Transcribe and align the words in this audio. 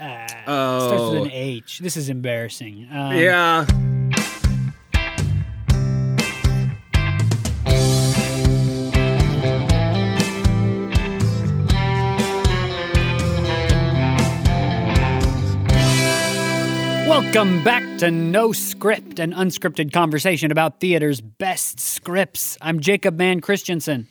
Uh, 0.00 0.26
Oh. 0.46 0.86
Starts 0.88 1.12
with 1.14 1.22
an 1.26 1.30
H. 1.32 1.78
This 1.80 1.96
is 1.96 2.08
embarrassing. 2.08 2.88
Um, 2.90 3.14
Yeah. 3.16 3.66
Welcome 17.08 17.64
back 17.64 17.82
to 17.98 18.10
No 18.10 18.52
Script, 18.52 19.18
an 19.18 19.32
unscripted 19.32 19.92
conversation 19.92 20.52
about 20.52 20.78
theater's 20.78 21.20
best 21.20 21.80
scripts. 21.80 22.56
I'm 22.60 22.78
Jacob 22.80 23.16
Mann 23.16 23.40
Christensen. 23.40 24.06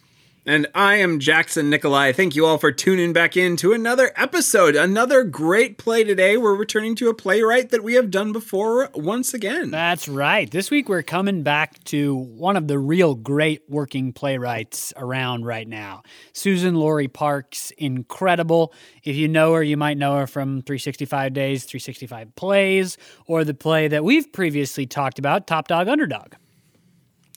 And 0.50 0.66
I 0.74 0.96
am 0.96 1.20
Jackson 1.20 1.70
Nikolai. 1.70 2.12
Thank 2.12 2.36
you 2.36 2.44
all 2.44 2.58
for 2.58 2.72
tuning 2.72 3.14
back 3.14 3.38
in 3.38 3.56
to 3.58 3.72
another 3.72 4.12
episode. 4.16 4.76
Another 4.76 5.24
great 5.24 5.78
play 5.78 6.04
today. 6.04 6.38
We're 6.38 6.56
returning 6.56 6.96
to 6.96 7.10
a 7.10 7.14
playwright 7.14 7.70
that 7.70 7.84
we 7.84 7.94
have 7.94 8.10
done 8.10 8.32
before 8.32 8.90
once 8.96 9.32
again. 9.36 9.70
That's 9.70 10.08
right. 10.08 10.50
This 10.50 10.72
week 10.72 10.90
we're 10.90 11.04
coming 11.04 11.44
back 11.44 11.84
to 11.84 12.16
one 12.16 12.58
of 12.58 12.68
the 12.68 12.80
real 12.80 13.14
great 13.14 13.62
working 13.70 14.12
playwrights 14.12 14.92
around 14.98 15.46
right 15.46 15.68
now. 15.68 16.02
Suzan-Lori 16.34 17.10
Parks, 17.10 17.70
incredible. 17.78 18.74
If 19.04 19.16
you 19.16 19.28
know 19.28 19.54
her, 19.54 19.62
you 19.62 19.78
might 19.78 20.00
know 20.00 20.18
her 20.18 20.26
from 20.26 20.64
365 20.64 21.32
Days, 21.32 21.64
365 21.66 22.36
Plays, 22.36 22.98
or 23.28 23.44
the 23.44 23.54
play 23.54 23.88
that 23.88 24.04
we've 24.04 24.34
previously 24.34 24.88
talked 24.88 25.20
about, 25.20 25.46
Top 25.46 25.68
Dog 25.68 25.88
Underdog. 25.88 26.34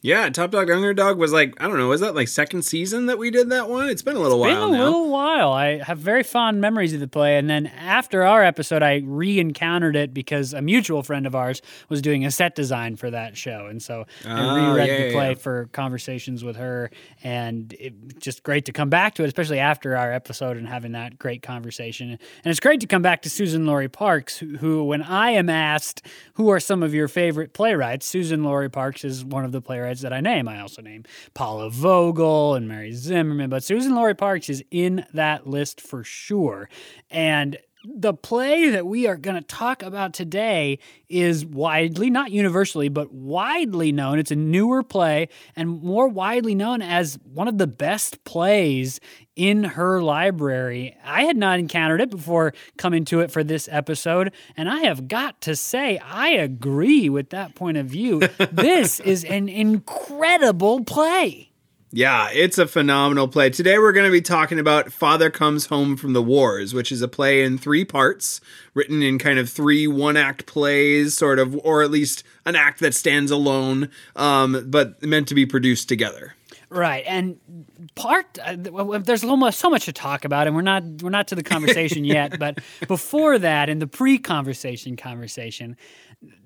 Yeah, 0.04 0.28
Top 0.30 0.50
Dog 0.50 0.68
Underdog 0.68 1.16
was 1.16 1.32
like, 1.32 1.54
I 1.62 1.68
don't 1.68 1.76
know, 1.78 1.86
was 1.88 2.00
that 2.00 2.16
like 2.16 2.26
second 2.26 2.62
season 2.62 3.06
that 3.06 3.18
we 3.18 3.30
did 3.30 3.50
that 3.50 3.68
one? 3.68 3.88
It's 3.88 4.02
been 4.02 4.16
a 4.16 4.18
little 4.18 4.42
been 4.42 4.56
while 4.58 4.66
Been 4.66 4.74
a 4.74 4.78
now. 4.78 4.84
little 4.86 5.08
while. 5.10 5.52
I 5.52 5.78
have 5.78 5.98
very 5.98 6.24
fond 6.24 6.60
memories 6.60 6.92
of 6.92 6.98
the 6.98 7.06
play, 7.06 7.38
and 7.38 7.48
then 7.48 7.68
after 7.68 8.24
our 8.24 8.42
episode, 8.42 8.82
I 8.82 9.02
re-encountered 9.04 9.94
it 9.94 10.12
because 10.12 10.54
a 10.54 10.60
mutual 10.60 11.04
friend 11.04 11.24
of 11.24 11.36
ours 11.36 11.62
was 11.88 12.02
doing 12.02 12.24
a 12.26 12.32
set 12.32 12.56
design 12.56 12.96
for 12.96 13.12
that 13.12 13.36
show, 13.36 13.66
and 13.66 13.80
so 13.80 14.04
I 14.26 14.40
Oh, 14.42 14.72
reread 14.72 14.88
yeah, 14.88 15.06
the 15.06 15.12
play 15.12 15.28
yeah. 15.28 15.34
for 15.36 15.66
conversations 15.72 16.42
with 16.42 16.56
her, 16.56 16.90
and 17.22 17.72
it 17.78 18.18
just 18.18 18.42
great 18.42 18.64
to 18.64 18.72
come 18.72 18.90
back 18.90 19.14
to 19.14 19.22
it, 19.22 19.26
especially 19.28 19.60
after 19.60 19.96
our 19.96 20.12
episode 20.12 20.56
and 20.56 20.66
having 20.66 20.90
that 20.92 21.16
great 21.16 21.42
conversation. 21.42 22.10
And 22.10 22.50
it's 22.50 22.58
great 22.58 22.80
to 22.80 22.88
come 22.88 23.02
back 23.02 23.22
to 23.22 23.28
Suzan-Lori 23.28 23.88
Parks, 23.88 24.38
who, 24.38 24.56
who 24.56 24.82
when 24.82 25.02
I 25.02 25.30
am 25.30 25.48
asked 25.48 26.04
who 26.34 26.48
are 26.48 26.58
some 26.58 26.82
of 26.82 26.92
your 26.92 27.06
favorite 27.06 27.52
playwrights, 27.52 28.12
Suzan-Lori 28.12 28.68
Parks 28.68 29.04
is 29.04 29.24
one 29.24 29.44
of 29.44 29.52
the 29.52 29.60
playwrights 29.60 29.91
that 30.00 30.12
I 30.12 30.20
name. 30.20 30.48
I 30.48 30.60
also 30.60 30.82
name 30.82 31.04
Paula 31.34 31.70
Vogel 31.70 32.54
and 32.54 32.66
Mary 32.66 32.92
Zimmerman, 32.92 33.50
but 33.50 33.62
Suzan-Lori 33.62 34.14
Parks 34.14 34.48
is 34.48 34.64
in 34.70 35.04
that 35.12 35.46
list 35.46 35.80
for 35.80 36.02
sure. 36.02 36.68
And 37.10 37.58
the 37.84 38.14
play 38.14 38.70
that 38.70 38.86
we 38.86 39.06
are 39.06 39.16
going 39.16 39.36
to 39.36 39.42
talk 39.42 39.82
about 39.82 40.14
today 40.14 40.78
is 41.08 41.44
widely, 41.44 42.10
not 42.10 42.30
universally, 42.30 42.88
but 42.88 43.12
widely 43.12 43.92
known. 43.92 44.18
It's 44.18 44.30
a 44.30 44.36
newer 44.36 44.82
play 44.82 45.28
and 45.56 45.82
more 45.82 46.08
widely 46.08 46.54
known 46.54 46.80
as 46.80 47.18
one 47.24 47.48
of 47.48 47.58
the 47.58 47.66
best 47.66 48.22
plays 48.24 49.00
in 49.34 49.64
her 49.64 50.02
library. 50.02 50.96
I 51.04 51.24
had 51.24 51.36
not 51.36 51.58
encountered 51.58 52.00
it 52.00 52.10
before 52.10 52.52
coming 52.76 53.04
to 53.06 53.20
it 53.20 53.30
for 53.30 53.42
this 53.42 53.68
episode, 53.70 54.32
and 54.56 54.68
I 54.68 54.80
have 54.80 55.08
got 55.08 55.40
to 55.42 55.56
say, 55.56 55.98
I 55.98 56.30
agree 56.30 57.08
with 57.08 57.30
that 57.30 57.54
point 57.54 57.78
of 57.78 57.86
view. 57.86 58.20
this 58.52 59.00
is 59.00 59.24
an 59.24 59.48
incredible 59.48 60.84
play. 60.84 61.51
Yeah, 61.94 62.30
it's 62.32 62.56
a 62.56 62.66
phenomenal 62.66 63.28
play. 63.28 63.50
Today 63.50 63.78
we're 63.78 63.92
going 63.92 64.06
to 64.06 64.10
be 64.10 64.22
talking 64.22 64.58
about 64.58 64.90
Father 64.90 65.28
Comes 65.28 65.66
Home 65.66 65.94
from 65.98 66.14
the 66.14 66.22
Wars, 66.22 66.72
which 66.72 66.90
is 66.90 67.02
a 67.02 67.08
play 67.08 67.42
in 67.44 67.58
three 67.58 67.84
parts, 67.84 68.40
written 68.72 69.02
in 69.02 69.18
kind 69.18 69.38
of 69.38 69.50
three 69.50 69.86
one 69.86 70.16
act 70.16 70.46
plays, 70.46 71.14
sort 71.14 71.38
of, 71.38 71.54
or 71.62 71.82
at 71.82 71.90
least 71.90 72.24
an 72.46 72.56
act 72.56 72.80
that 72.80 72.94
stands 72.94 73.30
alone, 73.30 73.90
um, 74.16 74.64
but 74.70 75.02
meant 75.02 75.28
to 75.28 75.34
be 75.34 75.44
produced 75.44 75.86
together. 75.86 76.34
Right, 76.70 77.04
and 77.06 77.38
part 77.94 78.38
uh, 78.42 78.56
there's 78.56 79.24
almost 79.24 79.58
so 79.58 79.68
much 79.68 79.84
to 79.84 79.92
talk 79.92 80.24
about, 80.24 80.46
and 80.46 80.56
we're 80.56 80.62
not 80.62 80.82
we're 81.02 81.10
not 81.10 81.28
to 81.28 81.34
the 81.34 81.42
conversation 81.42 82.06
yet. 82.06 82.38
But 82.42 82.60
before 82.88 83.38
that, 83.38 83.68
in 83.68 83.78
the 83.78 83.86
pre-conversation 83.86 84.96
conversation, 84.96 85.76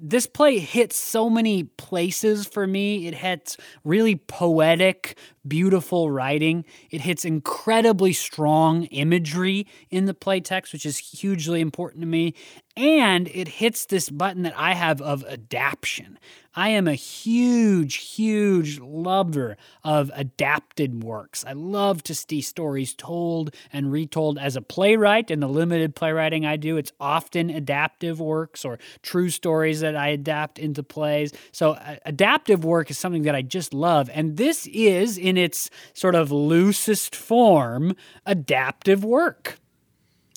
this 0.00 0.26
play 0.26 0.58
hits 0.58 0.96
so 0.96 1.30
many 1.30 1.64
places 1.64 2.46
for 2.46 2.66
me. 2.66 3.06
It 3.06 3.14
hits 3.14 3.56
really 3.84 4.16
poetic, 4.16 5.16
beautiful 5.48 6.10
writing. 6.10 6.64
It 6.90 7.02
hits 7.02 7.24
incredibly 7.24 8.12
strong 8.12 8.84
imagery 8.84 9.66
in 9.90 10.06
the 10.06 10.14
play 10.14 10.40
text, 10.40 10.72
which 10.72 10.86
is 10.86 10.98
hugely 10.98 11.60
important 11.60 12.02
to 12.02 12.06
me. 12.06 12.34
And 12.76 13.28
it 13.28 13.48
hits 13.48 13.86
this 13.86 14.10
button 14.10 14.42
that 14.42 14.52
I 14.56 14.74
have 14.74 15.00
of 15.00 15.24
adaption. 15.26 16.18
I 16.56 16.70
am 16.70 16.88
a 16.88 16.94
huge, 16.94 17.96
huge 17.96 18.80
lover 18.80 19.58
of 19.84 20.10
adapted 20.14 21.04
works. 21.04 21.44
I 21.46 21.52
love 21.52 22.02
to 22.04 22.14
see 22.14 22.40
stories 22.40 22.94
told 22.94 23.54
and 23.72 23.92
retold 23.92 24.38
as 24.38 24.56
a 24.56 24.62
playwright. 24.62 25.30
In 25.30 25.40
the 25.40 25.48
limited 25.48 25.94
playwriting 25.94 26.46
I 26.46 26.56
do, 26.56 26.78
it's 26.78 26.92
often 26.98 27.50
adaptive 27.50 28.20
works 28.20 28.64
or 28.64 28.78
true 29.02 29.28
stories 29.28 29.80
that 29.80 29.96
I 29.96 30.08
adapt 30.08 30.58
into 30.58 30.82
plays. 30.82 31.32
So, 31.52 31.72
uh, 31.72 31.96
adaptive 32.06 32.64
work 32.64 32.90
is 32.90 32.98
something 32.98 33.22
that 33.22 33.34
I 33.34 33.42
just 33.42 33.74
love. 33.74 34.08
And 34.12 34.38
this 34.38 34.66
is, 34.68 35.18
in 35.18 35.35
its 35.38 35.70
sort 35.94 36.14
of 36.14 36.30
loosest 36.32 37.14
form, 37.14 37.94
adaptive 38.24 39.04
work. 39.04 39.58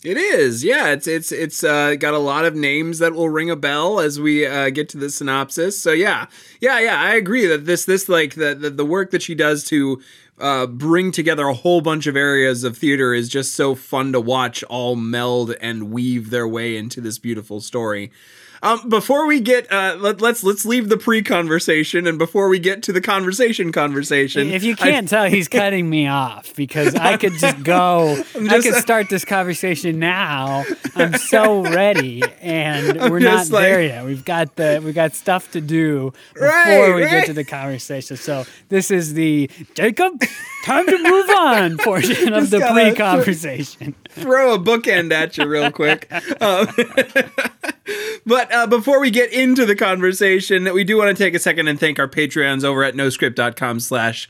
It 0.01 0.15
is, 0.15 0.63
yeah. 0.63 0.89
It's 0.89 1.07
it's 1.07 1.31
it's 1.33 1.61
uh, 1.61 1.95
got 1.95 2.13
a 2.13 2.19
lot 2.19 2.45
of 2.45 2.55
names 2.55 2.99
that 2.99 3.13
will 3.13 3.27
ring 3.27 3.49
a 3.49 3.57
bell 3.57 3.99
as 3.99 4.17
we 4.17 4.45
uh, 4.45 4.69
get 4.69 4.87
to 4.89 4.97
the 4.97 5.09
synopsis. 5.09 5.81
So 5.81 5.91
yeah, 5.91 6.27
yeah, 6.61 6.79
yeah. 6.79 7.01
I 7.01 7.15
agree 7.15 7.45
that 7.47 7.65
this 7.65 7.83
this 7.83 8.07
like 8.07 8.35
the 8.35 8.55
the, 8.55 8.69
the 8.69 8.85
work 8.85 9.11
that 9.11 9.21
she 9.21 9.35
does 9.35 9.65
to 9.65 10.01
uh, 10.39 10.67
bring 10.67 11.11
together 11.11 11.47
a 11.47 11.53
whole 11.53 11.81
bunch 11.81 12.07
of 12.07 12.15
areas 12.15 12.63
of 12.63 12.77
theater 12.77 13.13
is 13.13 13.27
just 13.27 13.55
so 13.55 13.75
fun 13.75 14.13
to 14.13 14.21
watch 14.21 14.63
all 14.63 14.95
meld 14.95 15.53
and 15.59 15.91
weave 15.91 16.29
their 16.29 16.47
way 16.47 16.77
into 16.77 17.01
this 17.01 17.19
beautiful 17.19 17.59
story. 17.59 18.09
Um, 18.61 18.89
before 18.89 19.25
we 19.25 19.39
get 19.39 19.71
uh, 19.71 19.95
let, 19.99 20.19
let's 20.19 20.43
let's 20.43 20.65
leave 20.65 20.89
the 20.89 20.97
pre-conversation 20.97 22.05
and 22.07 22.17
before 22.17 22.49
we 22.49 22.59
get 22.59 22.83
to 22.83 22.91
the 22.91 22.99
conversation 23.01 23.71
conversation. 23.71 24.49
If 24.49 24.63
you 24.63 24.75
can't 24.75 25.07
tell, 25.07 25.25
he's 25.29 25.47
cutting 25.59 25.89
me 25.89 26.07
off 26.07 26.53
because 26.55 26.93
I 26.95 27.15
could 27.17 27.33
just 27.33 27.63
go. 27.63 28.21
I 28.35 28.59
could 28.59 28.75
start 28.75 29.09
this 29.09 29.23
conversation 29.23 29.97
now. 29.99 30.65
I'm 30.95 31.13
so 31.17 31.61
ready, 31.73 32.21
and 32.41 32.99
we're 33.11 33.19
not 33.19 33.49
like- 33.49 33.63
there 33.63 33.81
yet. 33.81 34.05
We've 34.05 34.25
got 34.25 34.55
the 34.57 34.81
we've 34.83 34.95
got 34.95 35.13
stuff 35.15 35.51
to 35.51 35.61
do 35.61 36.11
before 36.33 36.47
Right, 36.49 36.93
we 36.95 37.03
right. 37.03 37.11
get 37.11 37.25
to 37.27 37.33
the 37.33 37.45
conversation. 37.45 38.17
So 38.17 38.45
this 38.67 38.91
is 38.91 39.13
the 39.13 39.49
Jacob 39.73 40.21
time 40.65 40.85
to 40.85 40.97
move 41.01 41.29
on 41.29 41.77
portion 41.77 42.33
of 42.33 42.49
the 42.49 42.59
pre-conversation. 42.59 43.95
throw 44.09 44.53
a 44.55 44.59
bookend 44.59 45.13
at 45.13 45.37
you 45.37 45.47
real 45.47 45.71
quick. 45.71 46.11
Um, 46.41 46.67
but 48.25 48.53
uh, 48.53 48.67
before 48.67 48.99
we 48.99 49.11
get 49.11 49.31
into 49.31 49.65
the 49.65 49.75
conversation, 49.75 50.71
we 50.73 50.83
do 50.83 50.97
want 50.97 51.15
to 51.15 51.23
take 51.23 51.33
a 51.33 51.39
second 51.39 51.67
and 51.67 51.79
thank 51.79 51.99
our 51.99 52.07
Patreons 52.07 52.63
over 52.63 52.83
at 52.83 52.93
noscript.com 52.93 53.79
slash 53.79 54.29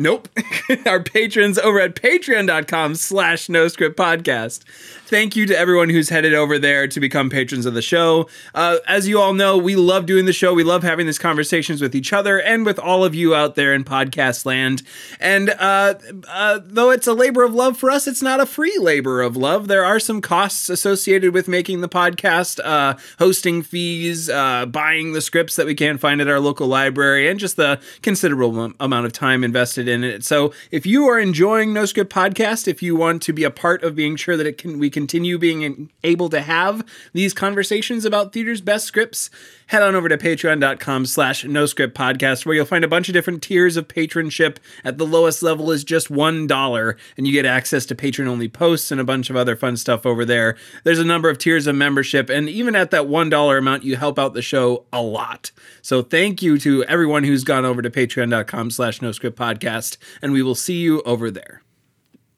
Nope. 0.00 0.28
Our 0.86 1.02
patrons 1.02 1.58
over 1.58 1.80
at 1.80 1.96
patreon.com 1.96 2.94
slash 2.94 3.48
no 3.48 3.66
script 3.66 3.98
podcast. 3.98 4.62
Thank 5.08 5.34
you 5.34 5.44
to 5.46 5.58
everyone 5.58 5.88
who's 5.88 6.08
headed 6.08 6.34
over 6.34 6.56
there 6.56 6.86
to 6.86 7.00
become 7.00 7.30
patrons 7.30 7.66
of 7.66 7.74
the 7.74 7.82
show. 7.82 8.28
Uh, 8.54 8.76
as 8.86 9.08
you 9.08 9.18
all 9.20 9.34
know, 9.34 9.58
we 9.58 9.74
love 9.74 10.06
doing 10.06 10.26
the 10.26 10.32
show. 10.32 10.54
We 10.54 10.62
love 10.62 10.84
having 10.84 11.06
these 11.06 11.18
conversations 11.18 11.80
with 11.80 11.96
each 11.96 12.12
other 12.12 12.40
and 12.40 12.64
with 12.64 12.78
all 12.78 13.04
of 13.04 13.14
you 13.14 13.34
out 13.34 13.56
there 13.56 13.74
in 13.74 13.82
podcast 13.82 14.46
land. 14.46 14.82
And 15.18 15.50
uh, 15.50 15.94
uh, 16.28 16.60
though 16.62 16.90
it's 16.90 17.06
a 17.08 17.14
labor 17.14 17.42
of 17.42 17.54
love 17.54 17.76
for 17.76 17.90
us, 17.90 18.06
it's 18.06 18.22
not 18.22 18.38
a 18.38 18.46
free 18.46 18.78
labor 18.78 19.20
of 19.20 19.36
love. 19.36 19.66
There 19.66 19.84
are 19.84 19.98
some 19.98 20.20
costs 20.20 20.68
associated 20.68 21.34
with 21.34 21.48
making 21.48 21.80
the 21.80 21.88
podcast, 21.88 22.60
uh, 22.64 22.96
hosting 23.18 23.62
fees, 23.62 24.30
uh, 24.30 24.66
buying 24.66 25.12
the 25.12 25.22
scripts 25.22 25.56
that 25.56 25.66
we 25.66 25.74
can't 25.74 25.98
find 25.98 26.20
at 26.20 26.28
our 26.28 26.38
local 26.38 26.68
library, 26.68 27.28
and 27.28 27.40
just 27.40 27.56
the 27.56 27.80
considerable 28.02 28.62
am- 28.62 28.76
amount 28.78 29.06
of 29.06 29.12
time 29.12 29.42
invested 29.42 29.87
in 29.88 30.04
it. 30.04 30.24
So 30.24 30.52
if 30.70 30.86
you 30.86 31.06
are 31.08 31.18
enjoying 31.18 31.72
No 31.72 31.84
Script 31.84 32.12
Podcast, 32.12 32.68
if 32.68 32.82
you 32.82 32.94
want 32.94 33.22
to 33.22 33.32
be 33.32 33.44
a 33.44 33.50
part 33.50 33.82
of 33.82 33.96
being 33.96 34.16
sure 34.16 34.36
that 34.36 34.46
it 34.46 34.58
can 34.58 34.78
we 34.78 34.90
continue 34.90 35.38
being 35.38 35.90
able 36.04 36.28
to 36.28 36.40
have 36.40 36.84
these 37.12 37.34
conversations 37.34 38.04
about 38.04 38.32
theater's 38.32 38.60
best 38.60 38.86
scripts, 38.86 39.30
head 39.68 39.82
on 39.82 39.94
over 39.94 40.08
to 40.08 40.18
patreon.com 40.18 41.06
slash 41.06 41.44
no 41.44 41.64
script 41.66 41.96
podcast 41.96 42.44
where 42.44 42.54
you'll 42.54 42.66
find 42.66 42.84
a 42.84 42.88
bunch 42.88 43.08
of 43.08 43.12
different 43.12 43.42
tiers 43.42 43.76
of 43.76 43.88
patronship. 43.88 44.56
At 44.84 44.98
the 44.98 45.06
lowest 45.06 45.42
level 45.42 45.70
is 45.70 45.84
just 45.84 46.10
one 46.10 46.46
dollar, 46.46 46.96
and 47.16 47.26
you 47.26 47.32
get 47.32 47.46
access 47.46 47.86
to 47.86 47.94
patron 47.94 48.28
only 48.28 48.48
posts 48.48 48.90
and 48.90 49.00
a 49.00 49.04
bunch 49.04 49.30
of 49.30 49.36
other 49.36 49.56
fun 49.56 49.76
stuff 49.76 50.04
over 50.04 50.24
there. 50.24 50.56
There's 50.84 50.98
a 50.98 51.04
number 51.04 51.30
of 51.30 51.38
tiers 51.38 51.66
of 51.66 51.76
membership, 51.76 52.28
and 52.28 52.48
even 52.48 52.74
at 52.74 52.90
that 52.90 53.06
one 53.06 53.30
dollar 53.30 53.58
amount, 53.58 53.84
you 53.84 53.96
help 53.96 54.18
out 54.18 54.34
the 54.34 54.42
show 54.42 54.84
a 54.92 55.02
lot. 55.02 55.52
So 55.82 56.02
thank 56.02 56.42
you 56.42 56.58
to 56.58 56.84
everyone 56.84 57.24
who's 57.24 57.44
gone 57.44 57.64
over 57.64 57.82
to 57.82 57.90
patreon.com 57.90 58.70
slash 58.70 59.00
no 59.00 59.12
script 59.12 59.38
podcast, 59.38 59.96
and 60.20 60.32
we 60.32 60.42
will 60.42 60.54
see 60.54 60.78
you 60.78 61.00
over 61.02 61.30
there. 61.30 61.62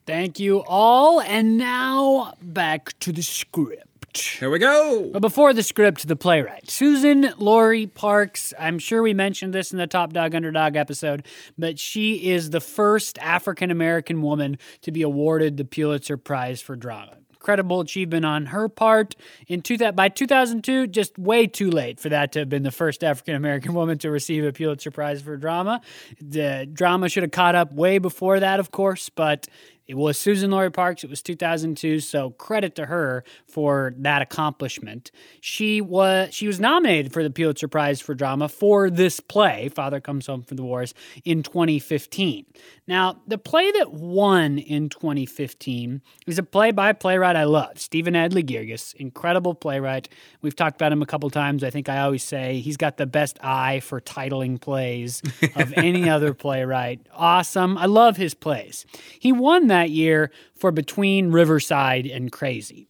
Thank 0.05 0.39
you 0.39 0.63
all, 0.63 1.21
and 1.21 1.57
now 1.57 2.33
back 2.41 2.97
to 2.99 3.11
the 3.11 3.21
script. 3.21 3.90
Script. 4.13 4.39
Here 4.39 4.49
we 4.49 4.59
go. 4.59 5.09
But 5.11 5.21
before 5.21 5.53
the 5.53 5.63
script, 5.63 6.07
the 6.07 6.15
playwright. 6.15 6.65
Suzan-Lori 6.65 7.87
Parks. 7.87 8.53
I'm 8.59 8.79
sure 8.79 9.01
we 9.01 9.13
mentioned 9.13 9.53
this 9.53 9.71
in 9.71 9.77
the 9.77 9.87
Top 9.87 10.13
Dog 10.13 10.35
Underdog 10.35 10.75
episode, 10.75 11.25
but 11.57 11.79
she 11.79 12.31
is 12.31 12.49
the 12.49 12.59
first 12.59 13.17
African 13.19 13.71
American 13.71 14.21
woman 14.21 14.57
to 14.81 14.91
be 14.91 15.01
awarded 15.01 15.57
the 15.57 15.65
Pulitzer 15.65 16.17
Prize 16.17 16.61
for 16.61 16.75
Drama 16.75 17.17
incredible 17.41 17.79
achievement 17.79 18.23
on 18.23 18.45
her 18.45 18.69
part. 18.69 19.15
In 19.47 19.63
two, 19.63 19.75
by 19.93 20.09
2002, 20.09 20.85
just 20.85 21.17
way 21.17 21.47
too 21.47 21.71
late 21.71 21.99
for 21.99 22.07
that 22.09 22.31
to 22.33 22.39
have 22.39 22.49
been 22.49 22.61
the 22.61 22.69
first 22.69 23.03
African 23.03 23.33
American 23.33 23.73
woman 23.73 23.97
to 23.97 24.11
receive 24.11 24.45
a 24.45 24.53
Pulitzer 24.53 24.91
Prize 24.91 25.23
for 25.23 25.35
drama. 25.37 25.81
The 26.21 26.69
drama 26.71 27.09
should 27.09 27.23
have 27.23 27.31
caught 27.31 27.55
up 27.55 27.73
way 27.73 27.97
before 27.97 28.39
that, 28.39 28.59
of 28.59 28.69
course, 28.69 29.09
but 29.09 29.47
it 29.91 29.97
was 29.97 30.17
Suzan-Lori 30.17 30.71
Parks. 30.71 31.03
It 31.03 31.09
was 31.09 31.21
2002, 31.21 31.99
so 31.99 32.29
credit 32.29 32.75
to 32.75 32.85
her 32.85 33.25
for 33.45 33.93
that 33.97 34.21
accomplishment. 34.21 35.11
She 35.41 35.81
was 35.81 36.33
she 36.33 36.47
was 36.47 36.61
nominated 36.61 37.11
for 37.11 37.23
the 37.23 37.29
Pulitzer 37.29 37.67
Prize 37.67 37.99
for 37.99 38.15
drama 38.15 38.47
for 38.47 38.89
this 38.89 39.19
play, 39.19 39.67
Father 39.67 39.99
Comes 39.99 40.27
Home 40.27 40.43
from 40.43 40.55
the 40.55 40.63
Wars, 40.63 40.93
in 41.25 41.43
2015. 41.43 42.45
Now, 42.87 43.21
the 43.27 43.37
play 43.37 43.69
that 43.71 43.91
won 43.91 44.57
in 44.57 44.87
2015 44.87 46.01
is 46.25 46.39
a 46.39 46.43
play 46.43 46.71
by 46.71 46.89
a 46.89 46.93
playwright 46.93 47.35
I 47.35 47.43
love, 47.43 47.77
Stephen 47.77 48.13
Adly 48.13 48.45
Guirgis, 48.45 48.93
incredible 48.95 49.55
playwright. 49.55 50.07
We've 50.41 50.55
talked 50.55 50.75
about 50.75 50.93
him 50.93 51.01
a 51.01 51.05
couple 51.05 51.29
times. 51.29 51.63
I 51.65 51.69
think 51.69 51.89
I 51.89 51.99
always 51.99 52.23
say 52.23 52.59
he's 52.59 52.77
got 52.77 52.95
the 52.95 53.05
best 53.05 53.39
eye 53.43 53.81
for 53.81 53.99
titling 53.99 54.59
plays 54.59 55.21
of 55.55 55.73
any 55.73 56.09
other 56.15 56.33
playwright. 56.33 57.01
Awesome. 57.13 57.77
I 57.77 57.87
love 57.87 58.15
his 58.15 58.33
plays. 58.33 58.85
He 59.19 59.31
won 59.31 59.67
that 59.67 59.80
year 59.89 60.31
for 60.55 60.71
Between 60.71 61.31
Riverside 61.31 62.05
and 62.05 62.31
Crazy 62.31 62.87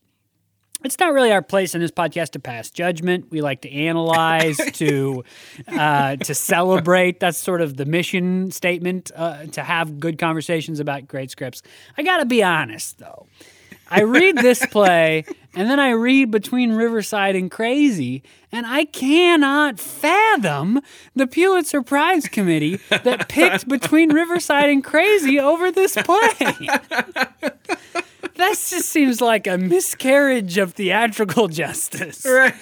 it's 0.84 0.98
not 1.00 1.14
really 1.14 1.32
our 1.32 1.42
place 1.42 1.76
in 1.76 1.82
this 1.82 1.92
podcast 1.92 2.32
to 2.32 2.40
pass 2.40 2.70
judgment. 2.70 3.28
We 3.30 3.42
like 3.42 3.62
to 3.62 3.72
analyze, 3.72 4.58
to 4.74 5.24
uh, 5.68 6.16
to 6.18 6.34
celebrate. 6.34 7.20
That's 7.20 7.38
sort 7.38 7.62
of 7.62 7.78
the 7.78 7.86
mission 7.86 8.52
statement 8.52 9.12
uh, 9.16 9.46
to 9.48 9.64
have 9.64 10.00
good 10.00 10.18
conversations 10.18 10.80
about 10.80 11.08
great 11.08 11.32
scripts. 11.32 11.62
I 11.98 12.04
got 12.04 12.18
to 12.18 12.26
be 12.26 12.44
honest 12.44 12.98
though. 12.98 13.28
I 13.92 14.02
read 14.04 14.38
this 14.38 14.66
play 14.66 15.26
and 15.54 15.70
then 15.70 15.80
I 15.80 15.92
read 15.92 16.32
Between 16.32 16.72
Riverside 16.74 17.36
and 17.36 17.52
Crazy, 17.52 18.24
and 18.52 18.66
I 18.66 18.86
cannot 18.86 19.80
fathom 19.80 20.80
the 21.14 21.28
Pulitzer 21.28 21.82
Prize 21.82 22.28
Committee 22.28 22.80
that 22.90 23.28
picked 23.30 23.68
Between 23.68 24.14
Riverside 24.14 24.70
and 24.70 24.84
Crazy 24.84 25.40
over 25.40 25.72
this 25.72 25.98
play. 25.98 26.70
that 28.36 28.52
just 28.52 28.90
seems 28.90 29.22
like 29.22 29.48
a 29.48 29.58
miscarriage 29.58 30.58
of 30.58 30.74
theatrical 30.74 31.48
justice. 31.48 32.26
Right. 32.26 32.54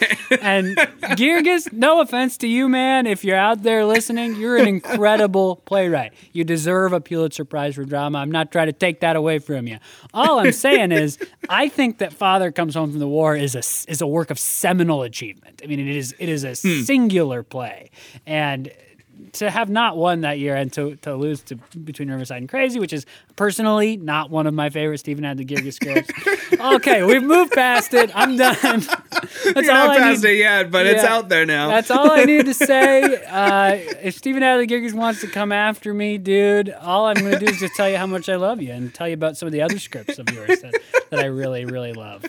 and 0.42 0.76
Guirgis, 0.76 1.72
no 1.72 2.02
offense 2.02 2.38
to 2.38 2.48
you, 2.48 2.70
man. 2.70 3.06
If 3.08 3.24
you're 3.24 3.38
out 3.38 3.64
there 3.64 3.86
listening, 3.86 4.36
you're 4.36 4.58
an 4.58 4.68
incredible 4.68 5.58
playwright. 5.58 6.14
You 6.32 6.44
deserve 6.44 6.94
a 6.94 7.02
Pulitzer 7.02 7.46
Prize 7.46 7.76
for 7.76 7.86
drama. 7.86 8.20
I'm 8.20 8.32
not 8.32 8.52
trying 8.52 8.68
to 8.68 8.74
take 8.74 9.02
that 9.02 9.16
away 9.16 9.40
from 9.40 9.68
you. 9.68 9.78
All 10.14 10.40
I'm 10.40 10.52
saying 10.52 10.92
is, 10.92 11.18
I 11.50 11.70
think 11.70 12.00
that 12.00 12.14
Father 12.14 12.52
Comes 12.52 12.76
Home 12.76 12.92
from 12.92 13.00
the 13.00 13.08
War 13.08 13.36
is 13.36 13.56
a 13.56 13.92
is 13.92 14.02
a 14.02 14.08
work 14.08 14.32
of 14.32 14.40
seminal 14.40 15.04
achievement. 15.04 15.62
I 15.64 15.68
mean, 15.68 15.80
it 15.80 15.96
is 15.96 16.16
it 16.20 16.30
is 16.30 16.44
a 16.44 16.56
hmm. 16.56 16.84
singular 16.84 17.44
play, 17.44 17.92
and 18.26 18.72
to 19.34 19.50
have 19.50 19.70
not 19.70 19.98
won 19.98 20.22
that 20.22 20.40
year 20.40 20.56
and 20.56 20.72
to, 20.74 20.96
to 20.98 21.16
lose 21.16 21.42
to 21.44 21.56
Between 21.56 22.10
Riverside 22.10 22.38
and 22.38 22.50
Crazy, 22.50 22.80
which 22.80 22.94
is 22.94 23.06
personally 23.36 23.98
not 23.98 24.30
one 24.30 24.48
of 24.48 24.54
my 24.54 24.70
favorite 24.70 25.00
Stephen 25.00 25.24
Adly 25.24 25.74
scripts. 25.74 26.12
okay, 26.76 27.04
we've 27.04 27.24
moved 27.24 27.52
past 27.54 27.94
it. 27.94 28.12
I'm 28.16 28.38
done. 28.38 28.56
That's 28.60 29.44
You're 29.44 29.72
all 29.72 29.88
not 29.88 29.90
I 29.92 30.00
past 30.00 30.24
need. 30.24 30.30
it 30.30 30.38
yet, 30.38 30.72
but 30.72 30.86
yeah, 30.86 30.92
it's 30.94 31.04
out 31.04 31.30
there 31.30 31.46
now. 31.46 31.70
That's 31.70 31.92
all 31.92 32.12
I 32.12 32.26
need 32.26 32.46
to 32.46 32.54
say. 32.54 33.24
Uh, 33.26 33.78
if 34.02 34.16
Stephen 34.16 34.44
Adly 34.44 34.94
wants 34.94 35.22
to 35.22 35.28
come 35.28 35.52
after 35.52 35.94
me, 35.94 36.18
dude, 36.18 36.70
all 36.70 37.06
I'm 37.06 37.16
going 37.16 37.34
to 37.34 37.40
do 37.40 37.46
is 37.46 37.60
just 37.60 37.76
tell 37.76 37.90
you 37.90 37.98
how 37.98 38.08
much 38.08 38.30
I 38.30 38.36
love 38.36 38.62
you 38.62 38.72
and 38.72 38.94
tell 38.94 39.08
you 39.08 39.14
about 39.14 39.38
some 39.38 39.48
of 39.48 39.54
the 39.54 39.62
other 39.62 39.80
scripts 39.80 40.20
of 40.20 40.30
yours 40.32 40.62
that, 40.62 40.74
that 41.10 41.20
I 41.20 41.26
really, 41.26 41.66
really 41.66 41.94
love. 41.94 42.26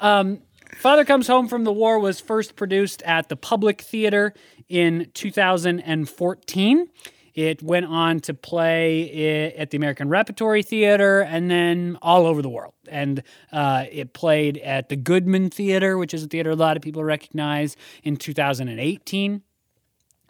Um, 0.00 0.40
Father 0.76 1.04
Comes 1.04 1.26
Home 1.28 1.48
from 1.48 1.64
the 1.64 1.72
War 1.72 1.98
was 1.98 2.20
first 2.20 2.56
produced 2.56 3.00
at 3.02 3.28
the 3.28 3.36
Public 3.36 3.80
Theater 3.80 4.34
in 4.68 5.10
2014. 5.14 6.88
It 7.34 7.62
went 7.64 7.86
on 7.86 8.20
to 8.20 8.34
play 8.34 9.52
at 9.56 9.70
the 9.70 9.76
American 9.76 10.08
Repertory 10.08 10.62
Theater 10.62 11.20
and 11.20 11.50
then 11.50 11.98
all 12.00 12.26
over 12.26 12.40
the 12.40 12.48
world. 12.48 12.74
And 12.88 13.24
uh, 13.50 13.86
it 13.90 14.12
played 14.12 14.58
at 14.58 14.88
the 14.88 14.96
Goodman 14.96 15.50
Theater, 15.50 15.98
which 15.98 16.14
is 16.14 16.22
a 16.22 16.28
theater 16.28 16.50
a 16.50 16.56
lot 16.56 16.76
of 16.76 16.82
people 16.82 17.02
recognize, 17.02 17.76
in 18.04 18.16
2018. 18.16 19.42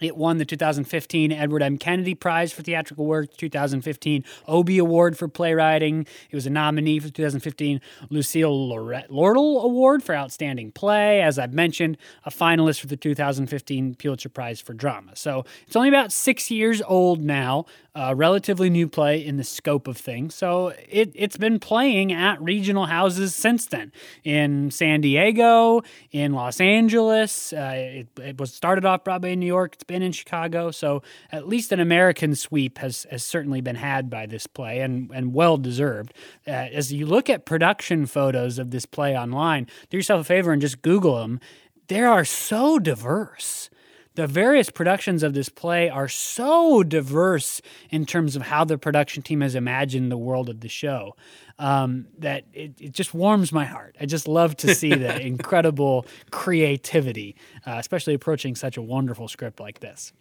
It 0.04 0.18
won 0.18 0.36
the 0.36 0.44
2015 0.44 1.32
Edward 1.32 1.62
M. 1.62 1.78
Kennedy 1.78 2.14
Prize 2.14 2.52
for 2.52 2.62
Theatrical 2.62 3.06
Work, 3.06 3.34
2015 3.38 4.22
Obie 4.46 4.76
Award 4.76 5.16
for 5.16 5.28
Playwriting. 5.28 6.06
It 6.30 6.34
was 6.34 6.44
a 6.44 6.50
nominee 6.50 6.98
for 6.98 7.06
the 7.06 7.12
2015 7.12 7.80
Lucille 8.10 8.68
Lortel 8.68 9.64
Award 9.64 10.02
for 10.02 10.14
Outstanding 10.14 10.72
Play. 10.72 11.22
As 11.22 11.38
I've 11.38 11.54
mentioned, 11.54 11.96
a 12.26 12.30
finalist 12.30 12.80
for 12.80 12.86
the 12.86 12.98
2015 12.98 13.94
Pulitzer 13.94 14.28
Prize 14.28 14.60
for 14.60 14.74
Drama. 14.74 15.16
So 15.16 15.46
it's 15.66 15.74
only 15.74 15.88
about 15.88 16.12
six 16.12 16.50
years 16.50 16.82
old 16.82 17.22
now, 17.22 17.64
a 17.96 18.14
relatively 18.14 18.68
new 18.68 18.88
play 18.88 19.24
in 19.24 19.36
the 19.36 19.44
scope 19.44 19.86
of 19.86 19.96
things. 19.96 20.34
So 20.34 20.72
it, 20.88 21.12
it's 21.14 21.36
been 21.36 21.60
playing 21.60 22.12
at 22.12 22.42
regional 22.42 22.86
houses 22.86 23.36
since 23.36 23.66
then 23.66 23.92
in 24.24 24.72
San 24.72 25.00
Diego, 25.00 25.82
in 26.10 26.32
Los 26.32 26.60
Angeles. 26.60 27.52
Uh, 27.52 27.72
it, 27.74 28.08
it, 28.18 28.40
was 28.40 28.52
started 28.52 28.84
off 28.84 29.04
Broadway 29.04 29.34
in 29.34 29.40
New 29.40 29.46
York. 29.46 29.74
It's 29.74 29.84
been 29.84 30.02
in 30.02 30.10
Chicago. 30.10 30.72
So 30.72 31.02
at 31.30 31.46
least 31.46 31.70
an 31.70 31.78
American 31.78 32.34
sweep 32.34 32.78
has, 32.78 33.06
has 33.12 33.22
certainly 33.24 33.60
been 33.60 33.76
had 33.76 34.10
by 34.10 34.26
this 34.26 34.48
play 34.48 34.80
and, 34.80 35.10
and 35.14 35.32
well 35.32 35.56
deserved. 35.56 36.12
Uh, 36.48 36.50
as 36.50 36.92
you 36.92 37.06
look 37.06 37.30
at 37.30 37.44
production 37.44 38.06
photos 38.06 38.58
of 38.58 38.72
this 38.72 38.86
play 38.86 39.16
online, 39.16 39.68
do 39.88 39.96
yourself 39.96 40.22
a 40.22 40.24
favor 40.24 40.50
and 40.50 40.60
just 40.60 40.82
Google 40.82 41.18
them. 41.18 41.38
They 41.86 42.00
are 42.00 42.24
so 42.24 42.80
diverse 42.80 43.70
the 44.14 44.26
various 44.26 44.70
productions 44.70 45.22
of 45.22 45.34
this 45.34 45.48
play 45.48 45.88
are 45.88 46.08
so 46.08 46.82
diverse 46.82 47.60
in 47.90 48.06
terms 48.06 48.36
of 48.36 48.42
how 48.42 48.64
the 48.64 48.78
production 48.78 49.22
team 49.22 49.40
has 49.40 49.54
imagined 49.54 50.10
the 50.10 50.16
world 50.16 50.48
of 50.48 50.60
the 50.60 50.68
show 50.68 51.16
um, 51.58 52.06
that 52.18 52.44
it, 52.52 52.80
it, 52.80 52.92
just 52.92 53.12
warms 53.12 53.52
my 53.52 53.64
heart. 53.64 53.96
I 54.00 54.06
just 54.06 54.28
love 54.28 54.56
to 54.58 54.74
see 54.74 54.94
the 54.94 55.20
incredible 55.26 56.06
creativity, 56.30 57.36
uh, 57.66 57.76
especially 57.78 58.14
approaching 58.14 58.54
such 58.54 58.76
a 58.76 58.82
wonderful 58.82 59.28
script 59.28 59.60
like 59.60 59.80
this. 59.80 60.12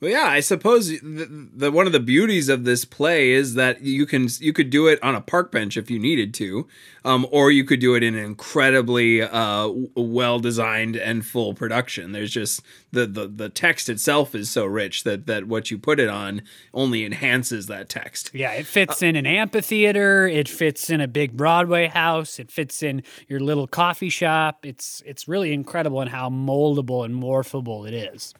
Well, 0.00 0.10
yeah, 0.10 0.24
I 0.24 0.40
suppose 0.40 0.88
the, 0.88 1.48
the, 1.54 1.72
one 1.72 1.86
of 1.86 1.92
the 1.92 2.00
beauties 2.00 2.50
of 2.50 2.64
this 2.64 2.84
play 2.84 3.30
is 3.30 3.54
that 3.54 3.80
you 3.80 4.04
can 4.04 4.28
you 4.40 4.52
could 4.52 4.68
do 4.68 4.88
it 4.88 5.02
on 5.02 5.14
a 5.14 5.22
park 5.22 5.50
bench 5.50 5.76
if 5.76 5.90
you 5.90 5.98
needed 5.98 6.34
to, 6.34 6.66
um, 7.04 7.26
or 7.30 7.50
you 7.50 7.64
could 7.64 7.80
do 7.80 7.94
it 7.94 8.02
in 8.02 8.14
an 8.14 8.24
incredibly 8.24 9.22
uh, 9.22 9.70
well 9.94 10.38
designed 10.38 10.96
and 10.96 11.24
full 11.24 11.54
production. 11.54 12.12
There's 12.12 12.30
just 12.30 12.60
the, 12.92 13.06
the 13.06 13.26
the 13.26 13.48
text 13.48 13.88
itself 13.88 14.34
is 14.34 14.50
so 14.50 14.66
rich 14.66 15.04
that 15.04 15.26
that 15.26 15.46
what 15.46 15.70
you 15.70 15.78
put 15.78 15.98
it 15.98 16.08
on 16.08 16.42
only 16.74 17.04
enhances 17.04 17.66
that 17.68 17.88
text. 17.88 18.30
Yeah, 18.34 18.52
it 18.52 18.66
fits 18.66 19.02
uh, 19.02 19.06
in 19.06 19.16
an 19.16 19.24
amphitheater. 19.24 20.28
It 20.28 20.48
fits 20.48 20.90
in 20.90 21.00
a 21.00 21.08
big 21.08 21.38
Broadway 21.38 21.86
house. 21.86 22.38
It 22.38 22.50
fits 22.50 22.82
in 22.82 23.02
your 23.28 23.40
little 23.40 23.66
coffee 23.66 24.10
shop. 24.10 24.66
It's 24.66 25.02
it's 25.06 25.26
really 25.26 25.54
incredible 25.54 26.02
in 26.02 26.08
how 26.08 26.28
moldable 26.28 27.02
and 27.02 27.14
morphable 27.14 27.88
it 27.88 27.94
is. 27.94 28.34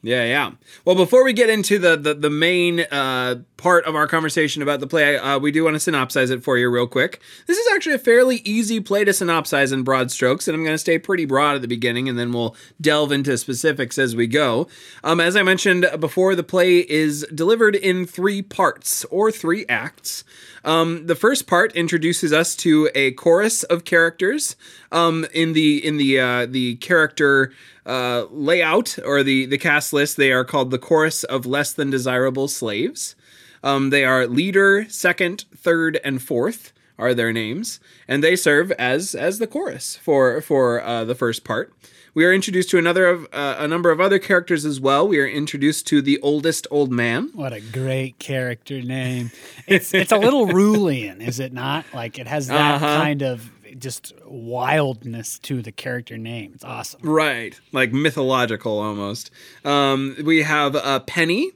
Yeah, 0.00 0.24
yeah. 0.24 0.52
Well, 0.84 0.94
before 0.94 1.24
we 1.24 1.32
get 1.32 1.50
into 1.50 1.78
the 1.78 1.96
the, 1.96 2.14
the 2.14 2.30
main 2.30 2.80
uh, 2.80 3.36
part 3.56 3.84
of 3.84 3.96
our 3.96 4.06
conversation 4.06 4.62
about 4.62 4.78
the 4.78 4.86
play, 4.86 5.18
uh, 5.18 5.40
we 5.40 5.50
do 5.50 5.64
want 5.64 5.80
to 5.80 5.90
synopsize 5.90 6.30
it 6.30 6.44
for 6.44 6.56
you 6.56 6.70
real 6.70 6.86
quick. 6.86 7.20
This 7.48 7.58
is 7.58 7.66
actually 7.74 7.94
a 7.94 7.98
fairly 7.98 8.36
easy 8.44 8.78
play 8.78 9.04
to 9.04 9.10
synopsize 9.10 9.72
in 9.72 9.82
broad 9.82 10.12
strokes, 10.12 10.46
and 10.46 10.54
I'm 10.54 10.62
going 10.62 10.74
to 10.74 10.78
stay 10.78 10.98
pretty 11.00 11.24
broad 11.24 11.56
at 11.56 11.62
the 11.62 11.68
beginning, 11.68 12.08
and 12.08 12.16
then 12.16 12.32
we'll 12.32 12.54
delve 12.80 13.10
into 13.10 13.36
specifics 13.36 13.98
as 13.98 14.14
we 14.14 14.28
go. 14.28 14.68
Um, 15.02 15.18
as 15.18 15.34
I 15.34 15.42
mentioned 15.42 15.84
before, 15.98 16.36
the 16.36 16.44
play 16.44 16.78
is 16.78 17.26
delivered 17.34 17.74
in 17.74 18.06
three 18.06 18.40
parts 18.40 19.04
or 19.06 19.32
three 19.32 19.66
acts. 19.68 20.22
Um, 20.68 21.06
the 21.06 21.14
first 21.14 21.46
part 21.46 21.74
introduces 21.74 22.30
us 22.30 22.54
to 22.56 22.90
a 22.94 23.12
chorus 23.12 23.62
of 23.62 23.86
characters 23.86 24.54
um, 24.92 25.24
in 25.32 25.54
the 25.54 25.82
in 25.82 25.96
the 25.96 26.20
uh, 26.20 26.44
the 26.44 26.76
character 26.76 27.54
uh, 27.86 28.26
layout 28.30 28.98
or 29.02 29.22
the 29.22 29.46
the 29.46 29.56
cast 29.56 29.94
list. 29.94 30.18
They 30.18 30.30
are 30.30 30.44
called 30.44 30.70
the 30.70 30.78
chorus 30.78 31.24
of 31.24 31.46
less 31.46 31.72
than 31.72 31.88
desirable 31.88 32.48
slaves. 32.48 33.16
Um, 33.62 33.88
they 33.88 34.04
are 34.04 34.26
leader, 34.26 34.84
second, 34.90 35.46
third, 35.56 36.00
and 36.04 36.20
fourth 36.20 36.74
are 36.98 37.14
their 37.14 37.32
names, 37.32 37.80
and 38.06 38.22
they 38.22 38.36
serve 38.36 38.70
as 38.72 39.14
as 39.14 39.38
the 39.38 39.46
chorus 39.46 39.96
for 39.96 40.42
for 40.42 40.82
uh, 40.82 41.02
the 41.02 41.14
first 41.14 41.44
part. 41.44 41.72
We 42.18 42.24
are 42.24 42.32
introduced 42.32 42.70
to 42.70 42.78
another 42.78 43.06
of 43.06 43.28
uh, 43.32 43.54
a 43.60 43.68
number 43.68 43.92
of 43.92 44.00
other 44.00 44.18
characters 44.18 44.64
as 44.64 44.80
well. 44.80 45.06
We 45.06 45.20
are 45.20 45.28
introduced 45.28 45.86
to 45.86 46.02
the 46.02 46.18
oldest 46.20 46.66
old 46.68 46.90
man. 46.90 47.30
What 47.32 47.52
a 47.52 47.60
great 47.60 48.18
character 48.18 48.82
name! 48.82 49.30
It's 49.68 49.94
it's 49.94 50.10
a 50.10 50.16
little 50.16 50.46
Rulian, 50.48 51.24
is 51.24 51.38
it 51.38 51.52
not? 51.52 51.84
Like 51.94 52.18
it 52.18 52.26
has 52.26 52.48
that 52.48 52.74
uh-huh. 52.74 52.96
kind 53.02 53.22
of 53.22 53.52
just 53.78 54.14
wildness 54.26 55.38
to 55.42 55.62
the 55.62 55.70
character 55.70 56.18
name. 56.18 56.50
It's 56.56 56.64
awesome. 56.64 57.02
Right, 57.04 57.56
like 57.70 57.92
mythological 57.92 58.80
almost. 58.80 59.30
Um, 59.64 60.16
we 60.24 60.42
have 60.42 60.74
uh, 60.74 60.98
Penny 60.98 61.52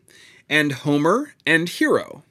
and 0.49 0.71
Homer 0.71 1.35
and 1.45 1.69
Hero. 1.69 2.23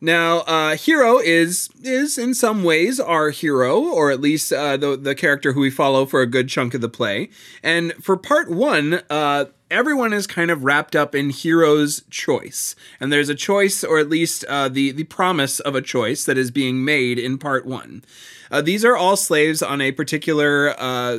Now, 0.00 0.38
uh, 0.40 0.76
Hero 0.76 1.18
is 1.18 1.68
is 1.82 2.16
in 2.16 2.32
some 2.32 2.64
ways 2.64 2.98
our 2.98 3.30
hero, 3.30 3.78
or 3.80 4.10
at 4.10 4.20
least 4.20 4.52
uh, 4.52 4.76
the 4.78 4.96
the 4.96 5.14
character 5.14 5.52
who 5.52 5.60
we 5.60 5.70
follow 5.70 6.06
for 6.06 6.22
a 6.22 6.26
good 6.26 6.48
chunk 6.48 6.72
of 6.72 6.80
the 6.80 6.88
play. 6.88 7.28
And 7.62 7.92
for 8.02 8.16
part 8.16 8.50
one, 8.50 9.02
uh, 9.10 9.46
everyone 9.70 10.14
is 10.14 10.26
kind 10.26 10.50
of 10.50 10.64
wrapped 10.64 10.96
up 10.96 11.14
in 11.14 11.28
Hero's 11.28 12.02
choice, 12.08 12.74
and 12.98 13.12
there's 13.12 13.28
a 13.28 13.34
choice, 13.34 13.84
or 13.84 13.98
at 13.98 14.08
least 14.08 14.44
uh, 14.44 14.70
the 14.70 14.90
the 14.92 15.04
promise 15.04 15.60
of 15.60 15.74
a 15.74 15.82
choice 15.82 16.24
that 16.24 16.38
is 16.38 16.50
being 16.50 16.82
made 16.82 17.18
in 17.18 17.36
part 17.36 17.66
one. 17.66 18.02
Uh, 18.50 18.62
these 18.62 18.84
are 18.84 18.96
all 18.96 19.16
slaves 19.16 19.62
on 19.62 19.82
a 19.82 19.92
particular 19.92 20.74
uh, 20.78 21.18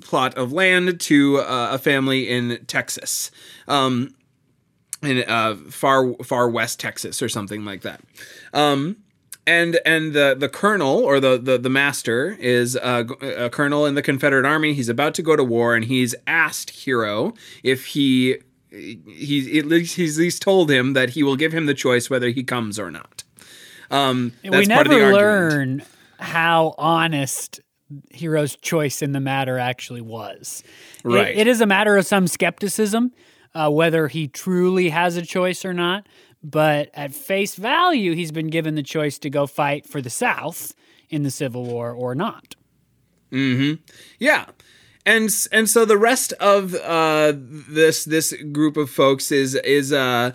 plot 0.00 0.34
of 0.38 0.52
land 0.52 1.00
to 1.00 1.38
a 1.38 1.76
family 1.76 2.30
in 2.30 2.64
Texas. 2.66 3.30
Um, 3.68 4.14
in 5.02 5.24
uh, 5.28 5.56
far 5.70 6.14
far 6.22 6.48
west 6.48 6.80
Texas 6.80 7.22
or 7.22 7.28
something 7.28 7.64
like 7.64 7.82
that. 7.82 8.00
Um, 8.52 8.96
and 9.46 9.80
and 9.84 10.12
the 10.12 10.36
the 10.38 10.48
colonel 10.48 10.98
or 10.98 11.20
the 11.20 11.38
the, 11.38 11.58
the 11.58 11.70
master 11.70 12.36
is 12.38 12.76
a, 12.76 13.06
a 13.20 13.50
colonel 13.50 13.86
in 13.86 13.94
the 13.94 14.02
Confederate 14.02 14.46
Army. 14.46 14.74
He's 14.74 14.88
about 14.88 15.14
to 15.14 15.22
go 15.22 15.36
to 15.36 15.44
war, 15.44 15.74
and 15.74 15.84
he's 15.84 16.14
asked 16.26 16.70
Hero 16.70 17.34
if 17.62 17.86
he 17.86 18.38
he 18.70 19.58
at 19.58 19.66
least 19.66 19.96
he's 19.96 20.18
at 20.18 20.22
least 20.22 20.42
told 20.42 20.70
him 20.70 20.92
that 20.92 21.10
he 21.10 21.22
will 21.22 21.36
give 21.36 21.52
him 21.52 21.66
the 21.66 21.74
choice 21.74 22.08
whether 22.08 22.30
he 22.30 22.42
comes 22.42 22.78
or 22.78 22.90
not. 22.90 23.24
Um, 23.90 24.32
we 24.42 24.64
never 24.64 25.12
learn 25.12 25.82
how 26.18 26.74
honest 26.78 27.60
Hero's 28.10 28.56
choice 28.56 29.02
in 29.02 29.12
the 29.12 29.20
matter 29.20 29.58
actually 29.58 30.00
was. 30.00 30.62
Right. 31.04 31.28
it, 31.28 31.40
it 31.40 31.46
is 31.46 31.60
a 31.60 31.66
matter 31.66 31.96
of 31.96 32.06
some 32.06 32.26
skepticism 32.26 33.12
uh, 33.54 33.70
whether 33.70 34.08
he 34.08 34.28
truly 34.28 34.88
has 34.90 35.16
a 35.16 35.22
choice 35.22 35.64
or 35.64 35.72
not. 35.72 36.06
But 36.42 36.90
at 36.94 37.14
face 37.14 37.54
value, 37.54 38.14
he's 38.14 38.32
been 38.32 38.48
given 38.48 38.74
the 38.74 38.82
choice 38.82 39.18
to 39.18 39.30
go 39.30 39.46
fight 39.46 39.86
for 39.86 40.00
the 40.00 40.10
South 40.10 40.74
in 41.08 41.22
the 41.22 41.30
Civil 41.30 41.64
War 41.64 41.92
or 41.92 42.14
not. 42.14 42.56
Hmm. 43.30 43.74
Yeah. 44.18 44.46
And 45.06 45.30
and 45.50 45.68
so 45.68 45.84
the 45.84 45.98
rest 45.98 46.32
of 46.34 46.74
uh, 46.74 47.32
this 47.36 48.04
this 48.04 48.34
group 48.52 48.76
of 48.76 48.90
folks 48.90 49.32
is 49.32 49.54
is 49.56 49.92
uh, 49.92 50.32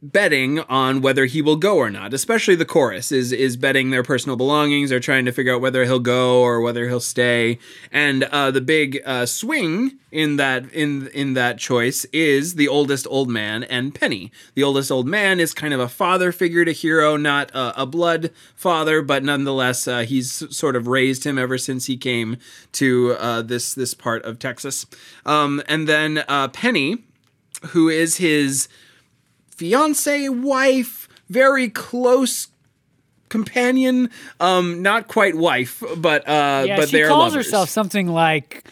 betting 0.00 0.60
on 0.60 1.00
whether 1.00 1.26
he 1.26 1.42
will 1.42 1.56
go 1.56 1.76
or 1.76 1.90
not. 1.90 2.14
Especially 2.14 2.54
the 2.54 2.64
chorus 2.64 3.10
is 3.10 3.32
is 3.32 3.56
betting 3.56 3.90
their 3.90 4.02
personal 4.02 4.36
belongings. 4.36 4.90
They're 4.90 5.00
trying 5.00 5.24
to 5.24 5.32
figure 5.32 5.54
out 5.54 5.60
whether 5.60 5.84
he'll 5.84 5.98
go 5.98 6.40
or 6.40 6.60
whether 6.60 6.88
he'll 6.88 7.00
stay. 7.00 7.58
And 7.90 8.24
uh, 8.24 8.50
the 8.50 8.60
big 8.60 9.00
uh, 9.04 9.26
swing 9.26 9.98
in 10.12 10.36
that 10.36 10.70
in 10.72 11.08
in 11.08 11.34
that 11.34 11.58
choice 11.58 12.04
is 12.06 12.54
the 12.54 12.68
oldest 12.68 13.06
old 13.10 13.28
man 13.28 13.64
and 13.64 13.94
Penny. 13.94 14.30
The 14.54 14.62
oldest 14.62 14.92
old 14.92 15.08
man 15.08 15.40
is 15.40 15.52
kind 15.52 15.74
of 15.74 15.80
a 15.80 15.88
father 15.88 16.30
figure 16.32 16.64
to 16.64 16.72
Hero, 16.72 17.16
not 17.16 17.50
a, 17.50 17.82
a 17.82 17.86
blood 17.86 18.30
father, 18.54 19.02
but 19.02 19.24
nonetheless 19.24 19.88
uh, 19.88 20.00
he's 20.00 20.56
sort 20.56 20.76
of 20.76 20.86
raised 20.86 21.24
him 21.24 21.38
ever 21.38 21.58
since 21.58 21.86
he 21.86 21.96
came 21.96 22.36
to 22.72 23.16
uh, 23.18 23.42
this 23.42 23.74
this 23.74 23.94
part 23.94 24.24
of 24.24 24.38
Texas. 24.38 24.86
Um, 25.26 25.60
and 25.66 25.88
then 25.88 26.24
uh, 26.28 26.48
Penny, 26.48 27.04
who 27.70 27.88
is 27.88 28.18
his 28.18 28.68
fiance, 29.58 30.28
wife, 30.28 31.08
very 31.28 31.68
close 31.68 32.48
companion, 33.28 34.08
um, 34.40 34.80
not 34.82 35.08
quite 35.08 35.34
wife, 35.36 35.82
but 35.96 36.26
uh, 36.26 36.64
yeah, 36.66 36.76
but 36.76 36.88
she 36.88 37.02
calls 37.02 37.32
lovers. 37.32 37.46
herself 37.46 37.68
something 37.68 38.06
like 38.06 38.66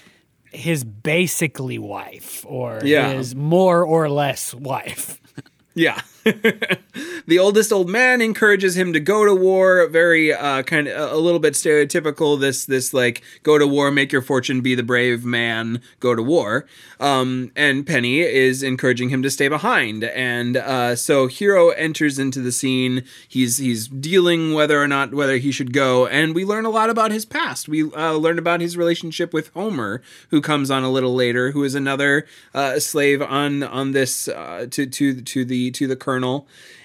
his 0.53 0.85
basically 0.85 1.79
wife 1.79 2.47
or 2.49 2.81
Yeah. 2.83 3.13
his 3.13 3.35
more 3.35 3.85
or 3.85 4.09
less 4.09 4.55
wife. 4.55 5.21
Yeah. 5.75 6.01
the 7.27 7.39
oldest 7.39 7.73
old 7.73 7.89
man 7.89 8.21
encourages 8.21 8.77
him 8.77 8.93
to 8.93 8.99
go 8.99 9.25
to 9.25 9.35
war. 9.35 9.87
Very 9.87 10.33
uh, 10.33 10.63
kind 10.65 10.89
of 10.89 11.13
a 11.13 11.17
little 11.17 11.39
bit 11.39 11.55
stereotypical. 11.55 12.39
This 12.39 12.65
this 12.65 12.93
like 12.93 13.23
go 13.45 13.59
to 13.59 13.67
war, 13.67 13.93
make 13.93 14.11
your 14.11 14.23
fortune, 14.23 14.61
be 14.61 14.75
the 14.75 14.83
brave 14.83 15.25
man, 15.25 15.81
go 16.01 16.17
to 16.17 16.23
war. 16.23 16.67
Um, 16.99 17.53
and 17.55 17.87
Penny 17.87 18.21
is 18.21 18.63
encouraging 18.65 19.11
him 19.11 19.23
to 19.23 19.31
stay 19.31 19.47
behind. 19.47 20.03
And 20.03 20.57
uh, 20.57 20.97
so 20.97 21.29
Hero 21.29 21.71
enters 21.71 22.19
into 22.19 22.41
the 22.41 22.51
scene. 22.51 23.05
He's 23.29 23.59
he's 23.59 23.87
dealing 23.87 24.53
whether 24.53 24.83
or 24.83 24.89
not 24.89 25.15
whether 25.15 25.37
he 25.37 25.53
should 25.53 25.73
go. 25.73 26.07
And 26.09 26.35
we 26.35 26.45
learn 26.45 26.65
a 26.65 26.71
lot 26.71 26.91
about 26.91 27.13
his 27.13 27.25
past. 27.25 27.69
We 27.69 27.85
uh, 27.93 28.15
learn 28.15 28.39
about 28.39 28.61
his 28.61 28.77
relationship 28.77 29.33
with 29.33 29.53
Homer, 29.55 30.03
who 30.31 30.41
comes 30.41 30.73
on 30.73 30.83
a 30.83 30.91
little 30.91 31.15
later, 31.15 31.53
who 31.53 31.63
is 31.63 31.77
another 31.77 32.27
uh, 32.53 32.81
slave 32.81 33.23
on 33.23 33.63
on 33.63 33.93
this 33.93 34.27
uh, 34.27 34.67
to 34.73 34.87
to 34.87 35.21
to 35.21 35.45
the 35.45 35.71
to 35.71 35.87
the 35.87 35.97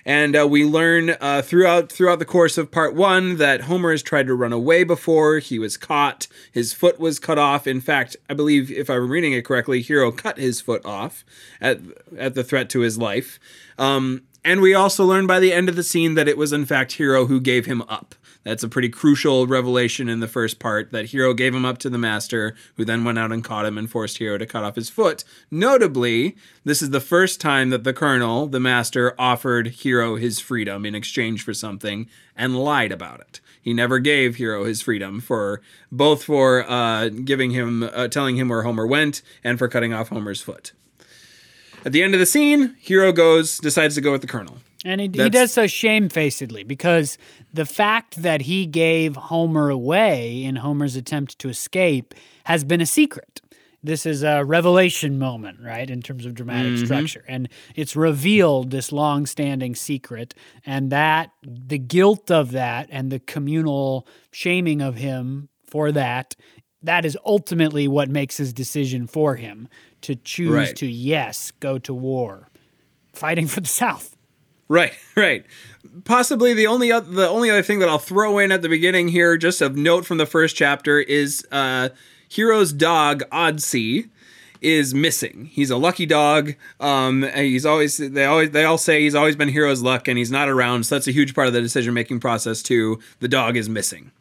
And 0.04 0.36
uh, 0.36 0.48
we 0.48 0.66
learn 0.66 1.16
uh, 1.22 1.42
throughout 1.44 1.92
throughout 1.92 2.20
the 2.20 2.26
course 2.26 2.58
of 2.58 2.72
part 2.72 2.96
one 2.96 3.38
that 3.38 3.62
Homer 3.62 3.92
has 3.92 4.02
tried 4.02 4.28
to 4.28 4.34
run 4.34 4.52
away 4.52 4.84
before 4.84 5.40
he 5.40 5.60
was 5.60 5.78
caught. 5.78 6.28
His 6.52 6.74
foot 6.74 7.00
was 7.00 7.20
cut 7.20 7.38
off. 7.38 7.68
In 7.68 7.82
fact, 7.82 8.18
I 8.30 8.34
believe 8.34 8.72
if 8.72 8.90
I'm 8.90 9.10
reading 9.10 9.34
it 9.34 9.46
correctly, 9.46 9.82
Hero 9.82 10.12
cut 10.12 10.38
his 10.38 10.60
foot 10.60 10.84
off 10.86 11.24
at 11.60 11.80
at 12.18 12.34
the 12.34 12.44
threat 12.44 12.70
to 12.72 12.80
his 12.80 12.98
life. 12.98 13.40
Um, 13.78 14.24
and 14.44 14.62
we 14.62 14.74
also 14.74 15.06
learn 15.06 15.28
by 15.28 15.40
the 15.40 15.54
end 15.54 15.70
of 15.70 15.76
the 15.76 15.84
scene 15.84 16.16
that 16.16 16.28
it 16.28 16.38
was 16.38 16.52
in 16.52 16.66
fact 16.66 16.94
Hero 16.94 17.28
who 17.28 17.40
gave 17.40 17.68
him 17.68 17.84
up. 17.84 18.16
That's 18.44 18.64
a 18.64 18.70
pretty 18.70 18.90
crucial 18.90 19.46
revelation 19.46 20.10
in 20.10 20.20
the 20.20 20.28
first 20.28 20.58
part 20.58 20.92
that 20.92 21.08
Hero 21.08 21.34
gave 21.34 21.54
him 21.54 21.66
up 21.66 21.78
to 21.80 21.90
the 21.90 21.98
master, 21.98 22.56
who 22.76 22.84
then 22.84 23.04
went 23.04 23.20
out 23.20 23.32
and 23.32 23.44
caught 23.44 23.66
him 23.66 23.78
and 23.78 23.90
forced 23.90 24.18
Hero 24.18 24.38
to 24.38 24.48
cut 24.48 24.64
off 24.64 24.76
his 24.76 24.90
foot. 24.90 25.24
Notably, 25.52 26.36
this 26.64 26.82
is 26.82 26.90
the 26.90 27.00
first 27.00 27.40
time 27.40 27.70
that 27.70 27.84
the 27.84 27.94
colonel, 27.94 28.48
the 28.48 28.60
master, 28.60 29.14
offered 29.20 29.68
Hero 29.68 30.16
his 30.16 30.40
freedom 30.40 30.86
in 30.86 30.96
exchange 30.96 31.44
for 31.44 31.54
something 31.54 32.08
and 32.36 32.58
lied 32.58 32.92
about 32.92 33.20
it. 33.20 33.42
He 33.62 33.74
never 33.76 34.00
gave 34.00 34.38
Hero 34.38 34.64
his 34.66 34.82
freedom 34.82 35.22
for 35.22 35.62
both 35.92 36.24
for 36.24 36.68
uh, 36.68 37.10
giving 37.10 37.52
him, 37.52 37.84
uh, 37.84 38.08
telling 38.08 38.38
him 38.38 38.50
where 38.50 38.64
Homer 38.64 38.88
went, 38.88 39.22
and 39.44 39.60
for 39.60 39.68
cutting 39.68 39.94
off 39.94 40.10
Homer's 40.10 40.42
foot. 40.42 40.72
At 41.86 41.92
the 41.92 42.02
end 42.02 42.16
of 42.16 42.20
the 42.20 42.26
scene, 42.26 42.76
Hero 42.80 43.12
goes, 43.12 43.60
decides 43.60 43.96
to 43.96 44.02
go 44.02 44.12
with 44.12 44.22
the 44.22 44.28
colonel. 44.28 44.58
And 44.84 45.00
he, 45.00 45.10
he 45.14 45.30
does 45.30 45.52
so 45.52 45.68
shamefacedly 45.68 46.64
because 46.64 47.18
the 47.54 47.66
fact 47.66 48.24
that 48.24 48.42
he 48.42 48.66
gave 48.66 49.16
Homer 49.16 49.70
away 49.70 50.44
in 50.44 50.56
Homer's 50.58 50.96
attempt 50.96 51.38
to 51.40 51.50
escape 51.50 52.16
has 52.46 52.64
been 52.64 52.82
a 52.82 52.86
secret. 52.86 53.42
This 53.84 54.06
is 54.06 54.24
a 54.24 54.44
revelation 54.44 55.18
moment, 55.18 55.60
right, 55.60 55.90
in 55.90 56.02
terms 56.02 56.26
of 56.26 56.36
dramatic 56.36 56.74
mm-hmm. 56.74 56.86
structure. 56.86 57.24
And 57.28 57.50
it's 57.76 57.96
revealed 57.96 58.70
this 58.70 58.92
long 58.92 59.26
standing 59.26 59.76
secret, 59.76 60.36
and 60.66 60.92
that 60.92 61.32
the 61.44 61.80
guilt 61.80 62.30
of 62.30 62.52
that 62.52 62.88
and 62.92 63.12
the 63.12 63.20
communal 63.20 64.08
shaming 64.32 64.82
of 64.82 64.96
him 64.96 65.50
for 65.66 65.92
that, 65.92 66.36
that 66.84 67.06
is 67.06 67.18
ultimately 67.26 67.88
what 67.88 68.10
makes 68.10 68.38
his 68.38 68.54
decision 68.54 69.08
for 69.08 69.36
him 69.36 69.68
to 70.02 70.16
choose 70.16 70.52
Right. 70.52 70.76
to, 70.76 70.88
yes, 70.88 71.52
go 71.60 71.80
to 71.80 71.94
war, 71.94 72.50
fighting 73.14 73.48
for 73.48 73.62
the 73.62 73.68
South. 73.68 74.16
Right, 74.72 74.94
right. 75.18 75.46
Possibly 76.06 76.54
the 76.54 76.68
only 76.68 76.94
oth- 76.94 77.12
the 77.12 77.28
only 77.28 77.50
other 77.50 77.62
thing 77.62 77.80
that 77.80 77.90
I'll 77.90 78.00
throw 78.00 78.38
in 78.38 78.54
at 78.54 78.62
the 78.62 78.70
beginning 78.70 79.10
here, 79.10 79.36
just 79.36 79.62
of 79.62 79.76
note 79.76 80.06
from 80.06 80.18
the 80.18 80.26
first 80.26 80.56
chapter, 80.56 81.00
is 81.00 81.46
uh, 81.52 81.90
Hero's 82.30 82.72
dog 82.72 83.24
Odsy 83.32 84.10
is 84.62 84.94
missing. 84.94 85.50
He's 85.52 85.72
a 85.72 85.76
lucky 85.76 86.06
dog. 86.06 86.54
Um, 86.80 87.24
he's 87.36 87.66
always 87.66 87.98
they 87.98 88.24
always 88.24 88.52
they 88.52 88.64
all 88.64 88.78
say 88.78 89.02
he's 89.02 89.16
always 89.16 89.36
been 89.36 89.50
Hero's 89.50 89.82
luck, 89.82 90.08
and 90.08 90.18
he's 90.18 90.32
not 90.32 90.48
around. 90.48 90.86
So 90.86 90.96
that's 90.96 91.08
a 91.08 91.12
huge 91.12 91.36
part 91.36 91.48
of 91.48 91.54
the 91.54 91.62
decision 91.62 91.94
making 91.94 92.22
process 92.22 92.64
too. 92.64 93.00
The 93.20 93.28
dog 93.28 93.58
is 93.58 93.68
missing. 93.68 94.12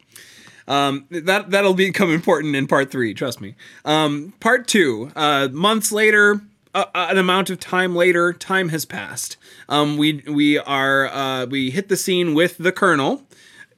Um, 0.67 1.05
that 1.11 1.51
that'll 1.51 1.75
become 1.75 2.11
important 2.11 2.57
in 2.57 2.67
part 2.67 2.91
three. 2.91 3.13
Trust 3.13 3.39
me. 3.39 3.55
Um, 3.85 4.33
part 4.41 4.67
two. 4.67 5.11
Uh, 5.15 5.47
months 5.51 5.93
later, 5.93 6.41
uh, 6.73 6.85
an 6.93 7.17
amount 7.17 7.49
of 7.49 7.59
time 7.59 7.95
later, 7.95 8.33
time 8.33 8.69
has 8.69 8.85
passed. 8.85 9.37
Um, 9.67 9.97
we 9.97 10.23
we 10.27 10.57
are 10.57 11.07
uh, 11.07 11.45
we 11.45 11.71
hit 11.71 11.89
the 11.89 11.97
scene 11.97 12.33
with 12.33 12.57
the 12.57 12.71
colonel. 12.71 13.23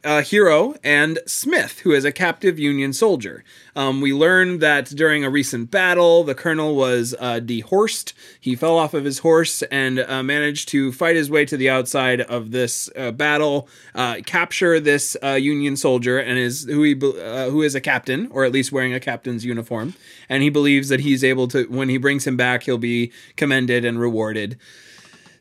Uh, 0.04 0.22
Hero 0.22 0.76
and 0.84 1.20
Smith, 1.26 1.80
who 1.80 1.94
is 1.94 2.04
a 2.04 2.12
captive 2.12 2.60
Union 2.60 2.92
soldier. 2.92 3.44
Um, 3.74 4.02
we 4.02 4.14
learn 4.14 4.60
that 4.60 4.88
during 4.88 5.24
a 5.24 5.30
recent 5.30 5.72
battle, 5.72 6.26
the 6.26 6.36
colonel 6.36 6.76
was 6.76 7.16
uh, 7.20 7.40
dehorsed. 7.40 8.12
He 8.38 8.54
fell 8.56 8.78
off 8.78 8.94
of 8.94 9.06
his 9.06 9.20
horse 9.20 9.62
and 9.64 10.00
uh, 10.00 10.22
managed 10.22 10.68
to 10.70 10.92
fight 10.92 11.16
his 11.16 11.30
way 11.30 11.46
to 11.46 11.56
the 11.56 11.70
outside 11.70 12.20
of 12.20 12.52
this 12.52 12.90
uh, 12.98 13.12
battle, 13.12 13.70
uh, 13.96 14.18
capture 14.26 14.78
this 14.80 15.16
Union 15.24 15.78
soldier, 15.78 16.20
and 16.20 16.38
is 16.38 16.66
who 16.66 16.84
he 16.84 16.94
who 16.94 17.62
is 17.62 17.74
a 17.74 17.82
captain, 17.82 18.28
or 18.32 18.44
at 18.44 18.52
least 18.52 18.74
wearing 18.74 18.94
a 18.94 19.00
captain's 19.00 19.46
uniform. 19.46 19.94
And 20.28 20.44
he 20.44 20.50
believes 20.50 20.90
that 20.90 21.00
he's 21.00 21.24
able 21.24 21.48
to, 21.50 21.64
when 21.66 21.88
he 21.88 21.98
brings 21.98 22.28
him 22.28 22.36
back, 22.36 22.64
he'll 22.64 22.78
be 22.78 23.14
commended 23.38 23.86
and 23.86 23.98
rewarded. 24.00 24.58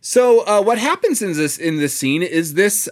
So 0.01 0.63
what 0.63 0.79
happens 0.79 1.21
in 1.21 1.33
this 1.33 1.59
in 1.59 1.79
this 1.79 1.95
scene 1.95 2.23
is 2.23 2.55
this 2.55 2.89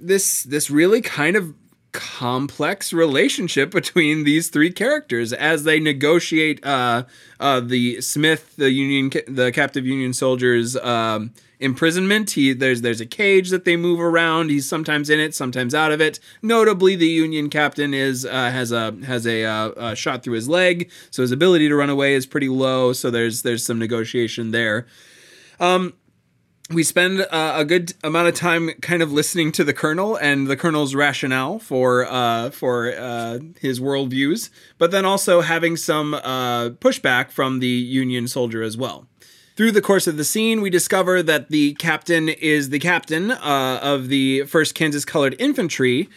this 0.00 0.42
this 0.44 0.70
really 0.70 1.00
kind 1.00 1.36
of 1.36 1.54
complex 1.92 2.92
relationship 2.92 3.70
between 3.70 4.24
these 4.24 4.48
three 4.48 4.70
characters 4.70 5.32
as 5.32 5.64
they 5.64 5.80
negotiate 5.80 6.64
uh, 6.64 7.04
uh, 7.40 7.60
the 7.60 8.00
Smith, 8.00 8.56
the 8.56 8.70
Union, 8.70 9.10
the 9.26 9.50
captive 9.52 9.86
Union 9.86 10.12
soldiers. 10.12 10.76
Um, 10.76 11.32
imprisonment. 11.60 12.30
He 12.30 12.52
there's 12.52 12.82
there's 12.82 13.00
a 13.00 13.06
cage 13.06 13.50
that 13.50 13.64
they 13.64 13.76
move 13.76 14.00
around. 14.00 14.50
He's 14.50 14.68
sometimes 14.68 15.10
in 15.10 15.20
it, 15.20 15.34
sometimes 15.34 15.74
out 15.74 15.92
of 15.92 16.00
it. 16.00 16.20
Notably, 16.42 16.96
the 16.96 17.08
Union 17.08 17.50
captain 17.50 17.94
is 17.94 18.24
uh, 18.24 18.50
has 18.50 18.72
a 18.72 18.92
has 19.04 19.26
a, 19.26 19.44
uh, 19.44 19.70
a 19.76 19.96
shot 19.96 20.22
through 20.22 20.34
his 20.34 20.48
leg, 20.48 20.90
so 21.10 21.22
his 21.22 21.32
ability 21.32 21.68
to 21.68 21.74
run 21.74 21.90
away 21.90 22.14
is 22.14 22.26
pretty 22.26 22.48
low. 22.48 22.92
So 22.92 23.10
there's 23.10 23.42
there's 23.42 23.64
some 23.64 23.78
negotiation 23.78 24.50
there. 24.50 24.86
Um, 25.60 25.94
we 26.70 26.82
spend 26.82 27.20
uh, 27.20 27.54
a 27.56 27.64
good 27.64 27.94
amount 28.04 28.28
of 28.28 28.34
time 28.34 28.70
kind 28.82 29.02
of 29.02 29.10
listening 29.10 29.52
to 29.52 29.64
the 29.64 29.72
colonel 29.72 30.16
and 30.16 30.46
the 30.46 30.56
colonel's 30.56 30.94
rationale 30.94 31.58
for 31.58 32.06
uh, 32.06 32.50
for 32.50 32.94
uh, 32.94 33.38
his 33.60 33.80
worldviews, 33.80 34.50
but 34.76 34.90
then 34.90 35.04
also 35.04 35.40
having 35.40 35.76
some 35.76 36.14
uh, 36.14 36.70
pushback 36.70 37.30
from 37.30 37.60
the 37.60 37.66
Union 37.66 38.28
soldier 38.28 38.62
as 38.62 38.76
well. 38.76 39.06
Through 39.56 39.72
the 39.72 39.82
course 39.82 40.06
of 40.06 40.16
the 40.16 40.24
scene, 40.24 40.60
we 40.60 40.70
discover 40.70 41.22
that 41.22 41.48
the 41.48 41.74
captain 41.74 42.28
is 42.28 42.68
the 42.68 42.78
captain 42.78 43.32
uh, 43.32 43.80
of 43.82 44.08
the 44.08 44.44
First 44.44 44.74
Kansas 44.74 45.04
Colored 45.04 45.34
Infantry, 45.38 46.08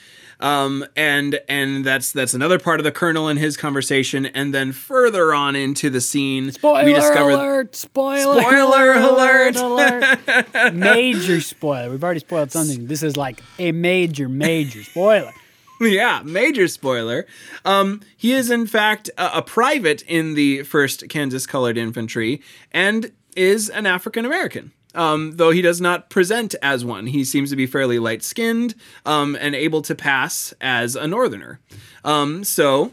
um, 0.42 0.86
and 0.96 1.40
and 1.48 1.86
that's 1.86 2.12
that's 2.12 2.34
another 2.34 2.60
part 2.60 2.80
of 2.80 2.84
the 2.84 2.92
colonel 2.92 3.28
and 3.28 3.40
his 3.40 3.56
conversation. 3.56 4.26
And 4.26 4.54
then 4.54 4.72
further 4.72 5.34
on 5.34 5.56
into 5.56 5.90
the 5.90 6.02
scene, 6.02 6.52
spoiler 6.52 6.84
we 6.84 6.94
discover 6.94 7.30
alert! 7.30 7.76
Spoiler, 7.76 8.42
Spoiler 8.42 8.94
alert! 8.94 9.56
alert! 9.56 10.74
major 10.74 11.40
spoiler. 11.42 11.92
We've 11.92 12.04
already 12.04 12.20
spoiled 12.20 12.52
something. 12.52 12.88
This 12.88 13.04
is 13.04 13.16
like 13.16 13.42
a 13.60 13.72
major, 13.72 14.28
major 14.28 14.84
spoiler. 14.84 15.32
yeah, 15.82 16.22
major 16.24 16.68
spoiler. 16.68 17.26
Um, 17.66 18.02
he 18.18 18.34
is 18.34 18.50
in 18.52 18.68
fact 18.68 19.10
a, 19.18 19.38
a 19.38 19.42
private 19.42 20.02
in 20.04 20.36
the 20.36 20.64
First 20.64 21.08
Kansas 21.10 21.48
Colored 21.48 21.78
Infantry, 21.78 22.42
and 22.72 23.12
is 23.36 23.70
an 23.70 23.86
African 23.86 24.26
American. 24.26 24.72
Um, 24.94 25.38
though 25.38 25.52
he 25.52 25.62
does 25.62 25.80
not 25.80 26.10
present 26.10 26.54
as 26.62 26.84
one, 26.84 27.08
he 27.08 27.24
seems 27.24 27.50
to 27.50 27.56
be 27.56 27.66
fairly 27.66 28.00
light 28.00 28.24
skinned 28.24 28.76
um, 29.06 29.38
and 29.40 29.56
able 29.56 29.82
to 29.84 29.96
pass 29.96 30.54
as 30.60 30.96
a 30.96 31.08
northerner. 31.08 31.60
Um, 32.04 32.44
so 32.44 32.92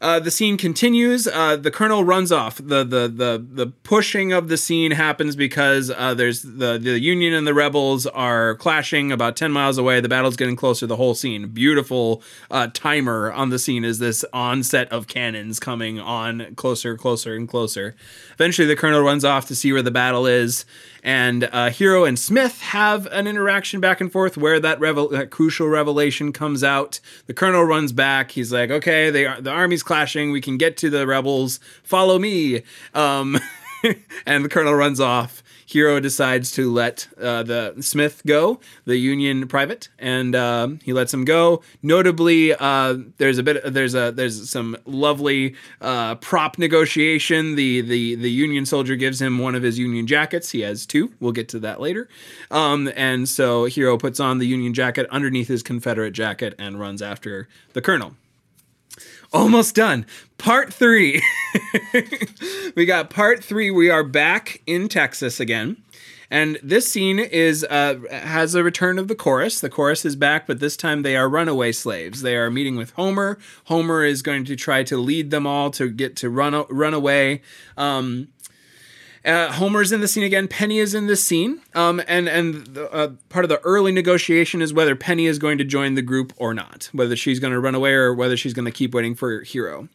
uh, 0.00 0.18
the 0.18 0.30
scene 0.30 0.56
continues. 0.56 1.26
Uh, 1.26 1.56
the 1.56 1.70
colonel 1.70 2.04
runs 2.04 2.32
off. 2.32 2.56
the 2.56 2.84
the 2.84 3.06
the 3.06 3.44
The 3.52 3.66
pushing 3.66 4.32
of 4.32 4.48
the 4.48 4.56
scene 4.56 4.92
happens 4.92 5.36
because 5.36 5.90
uh, 5.90 6.14
there's 6.14 6.42
the 6.42 6.78
the 6.78 6.98
Union 6.98 7.34
and 7.34 7.46
the 7.46 7.52
rebels 7.52 8.06
are 8.06 8.54
clashing 8.54 9.12
about 9.12 9.36
ten 9.36 9.52
miles 9.52 9.76
away. 9.76 10.00
The 10.00 10.08
battle's 10.08 10.36
getting 10.36 10.56
closer. 10.56 10.86
The 10.86 10.96
whole 10.96 11.14
scene, 11.14 11.48
beautiful 11.48 12.22
uh, 12.50 12.68
timer 12.72 13.30
on 13.30 13.50
the 13.50 13.58
scene 13.58 13.84
is 13.84 13.98
this 13.98 14.24
onset 14.32 14.90
of 14.90 15.06
cannons 15.06 15.60
coming 15.60 16.00
on 16.00 16.54
closer, 16.54 16.96
closer, 16.96 17.34
and 17.34 17.46
closer. 17.46 17.94
Eventually, 18.32 18.66
the 18.66 18.76
colonel 18.76 19.02
runs 19.02 19.24
off 19.24 19.46
to 19.48 19.54
see 19.54 19.70
where 19.70 19.82
the 19.82 19.90
battle 19.90 20.26
is, 20.26 20.64
and 21.02 21.48
uh, 21.52 21.70
Hero 21.70 22.04
and 22.04 22.18
Smith 22.18 22.60
have 22.60 23.06
an 23.06 23.26
interaction 23.26 23.80
back 23.80 24.00
and 24.00 24.10
forth 24.10 24.36
where 24.36 24.60
that, 24.60 24.80
revel- 24.80 25.08
that 25.08 25.30
crucial 25.30 25.68
revelation 25.68 26.32
comes 26.32 26.62
out. 26.62 27.00
The 27.26 27.34
colonel 27.34 27.64
runs 27.64 27.92
back. 27.92 28.32
He's 28.32 28.52
like, 28.52 28.70
"Okay, 28.70 29.10
they 29.10 29.26
are, 29.26 29.40
the 29.40 29.50
army's 29.50 29.82
clashing. 29.82 30.32
We 30.32 30.40
can 30.40 30.56
get 30.56 30.76
to 30.78 30.90
the 30.90 31.06
rebels. 31.06 31.60
Follow 31.82 32.18
me." 32.18 32.62
Um, 32.94 33.38
and 34.26 34.44
the 34.44 34.48
colonel 34.48 34.74
runs 34.74 35.00
off. 35.00 35.42
Hero 35.70 36.00
decides 36.00 36.50
to 36.52 36.68
let 36.72 37.06
uh, 37.16 37.44
the 37.44 37.76
Smith 37.80 38.22
go, 38.26 38.58
the 38.86 38.96
Union 38.96 39.46
private, 39.46 39.88
and 40.00 40.34
uh, 40.34 40.70
he 40.82 40.92
lets 40.92 41.14
him 41.14 41.24
go. 41.24 41.62
Notably, 41.80 42.52
uh, 42.52 42.96
there's 43.18 43.38
a 43.38 43.44
bit, 43.44 43.62
there's 43.72 43.94
a, 43.94 44.10
there's 44.10 44.50
some 44.50 44.76
lovely 44.84 45.54
uh, 45.80 46.16
prop 46.16 46.58
negotiation. 46.58 47.54
The 47.54 47.82
the 47.82 48.16
the 48.16 48.30
Union 48.32 48.66
soldier 48.66 48.96
gives 48.96 49.22
him 49.22 49.38
one 49.38 49.54
of 49.54 49.62
his 49.62 49.78
Union 49.78 50.08
jackets. 50.08 50.50
He 50.50 50.62
has 50.62 50.86
two. 50.86 51.12
We'll 51.20 51.30
get 51.30 51.48
to 51.50 51.60
that 51.60 51.80
later. 51.80 52.08
Um, 52.50 52.90
and 52.96 53.28
so 53.28 53.66
Hero 53.66 53.96
puts 53.96 54.18
on 54.18 54.38
the 54.38 54.48
Union 54.48 54.74
jacket 54.74 55.06
underneath 55.08 55.46
his 55.46 55.62
Confederate 55.62 56.14
jacket 56.14 56.56
and 56.58 56.80
runs 56.80 57.00
after 57.00 57.48
the 57.74 57.80
Colonel 57.80 58.16
almost 59.32 59.74
done. 59.74 60.06
Part 60.38 60.72
three. 60.72 61.22
we 62.76 62.86
got 62.86 63.10
part 63.10 63.44
three. 63.44 63.70
We 63.70 63.90
are 63.90 64.04
back 64.04 64.62
in 64.66 64.88
Texas 64.88 65.40
again. 65.40 65.76
And 66.32 66.60
this 66.62 66.90
scene 66.90 67.18
is 67.18 67.64
uh, 67.64 67.98
has 68.10 68.54
a 68.54 68.62
return 68.62 69.00
of 69.00 69.08
the 69.08 69.16
chorus. 69.16 69.60
The 69.60 69.68
chorus 69.68 70.04
is 70.04 70.14
back, 70.14 70.46
but 70.46 70.60
this 70.60 70.76
time 70.76 71.02
they 71.02 71.16
are 71.16 71.28
runaway 71.28 71.72
slaves. 71.72 72.22
They 72.22 72.36
are 72.36 72.50
meeting 72.50 72.76
with 72.76 72.92
Homer. 72.92 73.36
Homer 73.64 74.04
is 74.04 74.22
going 74.22 74.44
to 74.44 74.54
try 74.54 74.84
to 74.84 74.96
lead 74.96 75.32
them 75.32 75.44
all 75.44 75.72
to 75.72 75.90
get 75.90 76.14
to 76.16 76.30
run 76.30 76.54
run 76.70 76.94
away. 76.94 77.42
Um, 77.76 78.28
uh, 79.24 79.52
Homer's 79.52 79.92
in 79.92 80.00
the 80.00 80.08
scene 80.08 80.24
again. 80.24 80.48
Penny 80.48 80.78
is 80.78 80.94
in 80.94 81.06
the 81.06 81.16
scene, 81.16 81.60
um, 81.74 82.00
and 82.08 82.28
and 82.28 82.66
the, 82.66 82.90
uh, 82.90 83.12
part 83.28 83.44
of 83.44 83.48
the 83.48 83.60
early 83.60 83.92
negotiation 83.92 84.62
is 84.62 84.72
whether 84.72 84.96
Penny 84.96 85.26
is 85.26 85.38
going 85.38 85.58
to 85.58 85.64
join 85.64 85.94
the 85.94 86.02
group 86.02 86.32
or 86.36 86.54
not, 86.54 86.88
whether 86.92 87.16
she's 87.16 87.38
going 87.38 87.52
to 87.52 87.60
run 87.60 87.74
away 87.74 87.92
or 87.92 88.14
whether 88.14 88.36
she's 88.36 88.54
going 88.54 88.64
to 88.64 88.70
keep 88.70 88.94
waiting 88.94 89.14
for 89.14 89.42
Hero. 89.42 89.88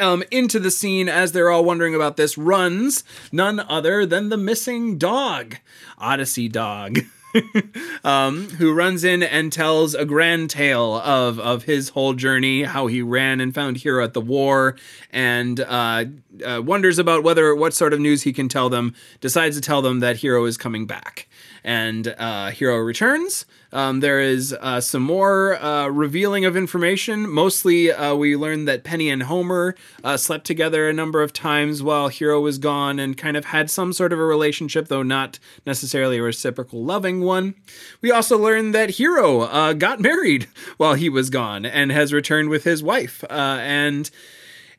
Um, 0.00 0.24
into 0.32 0.58
the 0.58 0.72
scene 0.72 1.08
as 1.08 1.30
they're 1.30 1.50
all 1.50 1.64
wondering 1.64 1.94
about 1.94 2.16
this 2.16 2.36
runs 2.36 3.04
none 3.30 3.60
other 3.60 4.04
than 4.04 4.28
the 4.28 4.36
missing 4.36 4.98
dog, 4.98 5.58
Odyssey 5.98 6.48
dog. 6.48 6.98
um, 8.04 8.48
who 8.50 8.72
runs 8.72 9.04
in 9.04 9.22
and 9.22 9.52
tells 9.52 9.94
a 9.94 10.04
grand 10.04 10.50
tale 10.50 10.96
of 10.96 11.38
of 11.38 11.64
his 11.64 11.90
whole 11.90 12.14
journey, 12.14 12.64
how 12.64 12.86
he 12.86 13.02
ran 13.02 13.40
and 13.40 13.54
found 13.54 13.78
Hero 13.78 14.04
at 14.04 14.14
the 14.14 14.20
war, 14.20 14.76
and 15.10 15.60
uh, 15.60 16.04
uh, 16.44 16.62
wonders 16.64 16.98
about 16.98 17.22
whether 17.22 17.54
what 17.54 17.74
sort 17.74 17.92
of 17.92 18.00
news 18.00 18.22
he 18.22 18.32
can 18.32 18.48
tell 18.48 18.68
them. 18.68 18.94
Decides 19.20 19.56
to 19.56 19.62
tell 19.62 19.82
them 19.82 20.00
that 20.00 20.18
Hero 20.18 20.44
is 20.44 20.56
coming 20.56 20.86
back, 20.86 21.28
and 21.62 22.14
uh, 22.18 22.50
Hero 22.50 22.76
returns. 22.76 23.46
Um, 23.74 23.98
there 23.98 24.20
is 24.20 24.56
uh, 24.60 24.80
some 24.80 25.02
more 25.02 25.60
uh, 25.60 25.88
revealing 25.88 26.44
of 26.44 26.56
information. 26.56 27.28
Mostly, 27.28 27.90
uh, 27.90 28.14
we 28.14 28.36
learned 28.36 28.68
that 28.68 28.84
Penny 28.84 29.10
and 29.10 29.24
Homer 29.24 29.74
uh, 30.04 30.16
slept 30.16 30.46
together 30.46 30.88
a 30.88 30.92
number 30.92 31.22
of 31.22 31.32
times 31.32 31.82
while 31.82 32.06
Hero 32.06 32.40
was 32.40 32.58
gone 32.58 33.00
and 33.00 33.18
kind 33.18 33.36
of 33.36 33.46
had 33.46 33.68
some 33.68 33.92
sort 33.92 34.12
of 34.12 34.20
a 34.20 34.24
relationship, 34.24 34.86
though 34.86 35.02
not 35.02 35.40
necessarily 35.66 36.18
a 36.18 36.22
reciprocal 36.22 36.84
loving 36.84 37.20
one. 37.20 37.56
We 38.00 38.12
also 38.12 38.38
learned 38.38 38.74
that 38.76 38.90
Hero 38.90 39.40
uh, 39.40 39.72
got 39.72 39.98
married 40.04 40.46
while 40.76 40.94
he 40.94 41.08
was 41.08 41.28
gone 41.28 41.66
and 41.66 41.90
has 41.90 42.12
returned 42.12 42.50
with 42.50 42.62
his 42.62 42.80
wife. 42.80 43.24
Uh, 43.24 43.58
and 43.60 44.08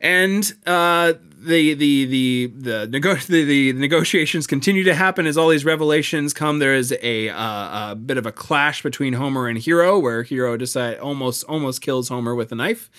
and 0.02 0.54
uh, 0.66 1.14
the 1.46 1.74
the 1.74 2.06
the 2.06 2.52
the, 2.56 2.88
nego- 2.88 3.16
the 3.16 3.44
the 3.44 3.74
negotiations 3.74 4.48
continue 4.48 4.84
to 4.84 4.96
happen 4.96 5.26
as 5.26 5.38
all 5.38 5.50
these 5.50 5.66
revelations 5.66 6.34
come. 6.34 6.60
There 6.60 6.74
is 6.74 6.94
a, 7.02 7.30
uh, 7.30 7.92
a 7.92 7.96
bit 7.96 8.18
of 8.18 8.26
a 8.26 8.32
clash 8.32 8.82
between 8.84 9.14
Homer 9.14 9.48
and 9.48 9.58
Hero, 9.58 10.00
where 10.00 10.24
Hero 10.24 10.58
decide 10.58 10.98
almost 11.00 11.44
almost 11.46 11.82
kills 11.82 12.10
Homer 12.10 12.36
with 12.36 12.52
a 12.52 12.56
knife, 12.56 12.90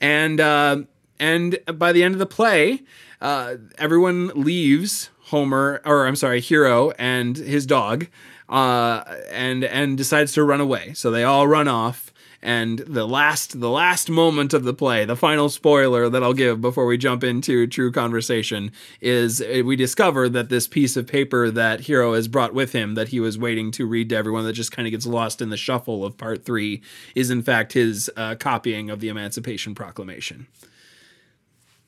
and 0.00 0.40
uh, 0.40 0.82
and 1.18 1.58
by 1.74 1.92
the 1.92 2.02
end 2.02 2.14
of 2.14 2.18
the 2.18 2.26
play, 2.26 2.82
uh, 3.20 3.56
everyone 3.76 4.28
leaves 4.28 5.10
Homer, 5.26 5.80
or 5.84 6.06
I'm 6.06 6.16
sorry, 6.16 6.40
Hero 6.40 6.92
and 6.92 7.36
his 7.36 7.66
dog, 7.66 8.06
uh, 8.48 9.02
and 9.30 9.64
and 9.64 9.96
decides 9.96 10.32
to 10.32 10.44
run 10.44 10.60
away. 10.60 10.92
So 10.94 11.10
they 11.10 11.24
all 11.24 11.46
run 11.46 11.68
off 11.68 12.12
and 12.40 12.78
the 12.80 13.06
last 13.06 13.60
the 13.60 13.70
last 13.70 14.08
moment 14.08 14.54
of 14.54 14.64
the 14.64 14.74
play 14.74 15.04
the 15.04 15.16
final 15.16 15.48
spoiler 15.48 16.08
that 16.08 16.22
i'll 16.22 16.32
give 16.32 16.60
before 16.60 16.86
we 16.86 16.96
jump 16.96 17.24
into 17.24 17.66
true 17.66 17.90
conversation 17.90 18.70
is 19.00 19.40
uh, 19.40 19.62
we 19.64 19.74
discover 19.74 20.28
that 20.28 20.48
this 20.48 20.68
piece 20.68 20.96
of 20.96 21.06
paper 21.06 21.50
that 21.50 21.80
hero 21.80 22.14
has 22.14 22.28
brought 22.28 22.54
with 22.54 22.72
him 22.72 22.94
that 22.94 23.08
he 23.08 23.18
was 23.18 23.36
waiting 23.36 23.70
to 23.70 23.86
read 23.86 24.08
to 24.08 24.16
everyone 24.16 24.44
that 24.44 24.52
just 24.52 24.72
kind 24.72 24.86
of 24.86 24.92
gets 24.92 25.06
lost 25.06 25.42
in 25.42 25.50
the 25.50 25.56
shuffle 25.56 26.04
of 26.04 26.16
part 26.16 26.44
three 26.44 26.80
is 27.14 27.30
in 27.30 27.42
fact 27.42 27.72
his 27.72 28.10
uh, 28.16 28.34
copying 28.36 28.90
of 28.90 29.00
the 29.00 29.08
emancipation 29.08 29.74
proclamation. 29.74 30.46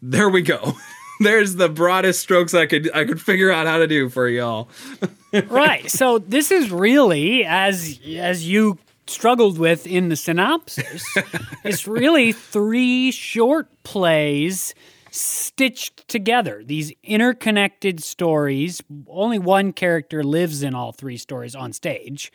There 0.02 0.28
we 0.28 0.42
go. 0.42 0.74
There's 1.20 1.56
the 1.56 1.68
broadest 1.68 2.20
strokes 2.20 2.54
i 2.54 2.64
could 2.66 2.90
i 2.94 3.04
could 3.04 3.20
figure 3.20 3.50
out 3.50 3.66
how 3.66 3.78
to 3.78 3.86
do 3.86 4.08
for 4.08 4.28
y'all. 4.28 4.68
Right. 5.46 5.88
So 5.88 6.18
this 6.18 6.50
is 6.50 6.72
really 6.72 7.44
as 7.44 8.00
as 8.16 8.48
you 8.48 8.78
struggled 9.10 9.58
with 9.58 9.86
in 9.86 10.08
the 10.08 10.16
synopsis. 10.16 11.04
it's 11.64 11.86
really 11.86 12.32
three 12.32 13.10
short 13.10 13.68
plays 13.82 14.74
stitched 15.10 16.06
together. 16.08 16.62
These 16.64 16.92
interconnected 17.02 18.02
stories. 18.02 18.82
Only 19.08 19.38
one 19.38 19.72
character 19.72 20.22
lives 20.22 20.62
in 20.62 20.74
all 20.74 20.92
three 20.92 21.16
stories 21.16 21.54
on 21.54 21.72
stage. 21.72 22.32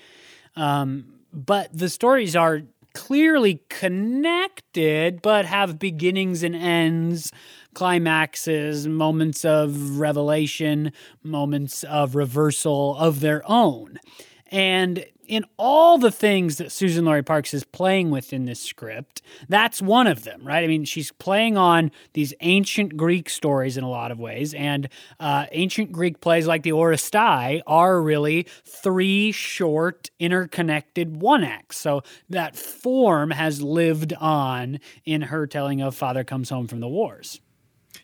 Um, 0.55 1.19
but 1.33 1.77
the 1.77 1.89
stories 1.89 2.35
are 2.35 2.61
clearly 2.93 3.61
connected, 3.69 5.21
but 5.21 5.45
have 5.45 5.77
beginnings 5.77 6.43
and 6.43 6.55
ends, 6.55 7.31
climaxes, 7.73 8.87
moments 8.87 9.43
of 9.43 9.99
revelation, 9.99 10.91
moments 11.21 11.83
of 11.83 12.15
reversal 12.15 12.95
of 12.97 13.19
their 13.19 13.43
own. 13.49 13.99
And 14.47 15.05
in 15.27 15.45
all 15.57 15.97
the 15.97 16.11
things 16.11 16.57
that 16.57 16.67
Suzan-Lori 16.67 17.23
Parks 17.23 17.53
is 17.53 17.63
playing 17.63 18.11
with 18.11 18.33
in 18.33 18.45
this 18.45 18.59
script, 18.59 19.21
that's 19.49 19.81
one 19.81 20.07
of 20.07 20.23
them, 20.23 20.45
right? 20.45 20.63
I 20.63 20.67
mean, 20.67 20.85
she's 20.85 21.11
playing 21.11 21.57
on 21.57 21.91
these 22.13 22.33
ancient 22.41 22.97
Greek 22.97 23.29
stories 23.29 23.77
in 23.77 23.83
a 23.83 23.89
lot 23.89 24.11
of 24.11 24.19
ways, 24.19 24.53
and 24.53 24.89
uh, 25.19 25.45
ancient 25.51 25.91
Greek 25.91 26.21
plays 26.21 26.47
like 26.47 26.63
the 26.63 26.71
Oresteia 26.71 27.61
are 27.67 28.01
really 28.01 28.47
three 28.65 29.31
short, 29.31 30.09
interconnected 30.19 31.21
one 31.21 31.43
acts. 31.43 31.77
So 31.77 32.03
that 32.29 32.55
form 32.55 33.31
has 33.31 33.61
lived 33.61 34.13
on 34.13 34.79
in 35.05 35.23
her 35.23 35.47
telling 35.47 35.81
of 35.81 35.95
Father 35.95 36.23
Comes 36.23 36.49
Home 36.49 36.67
from 36.67 36.79
the 36.79 36.87
Wars. 36.87 37.41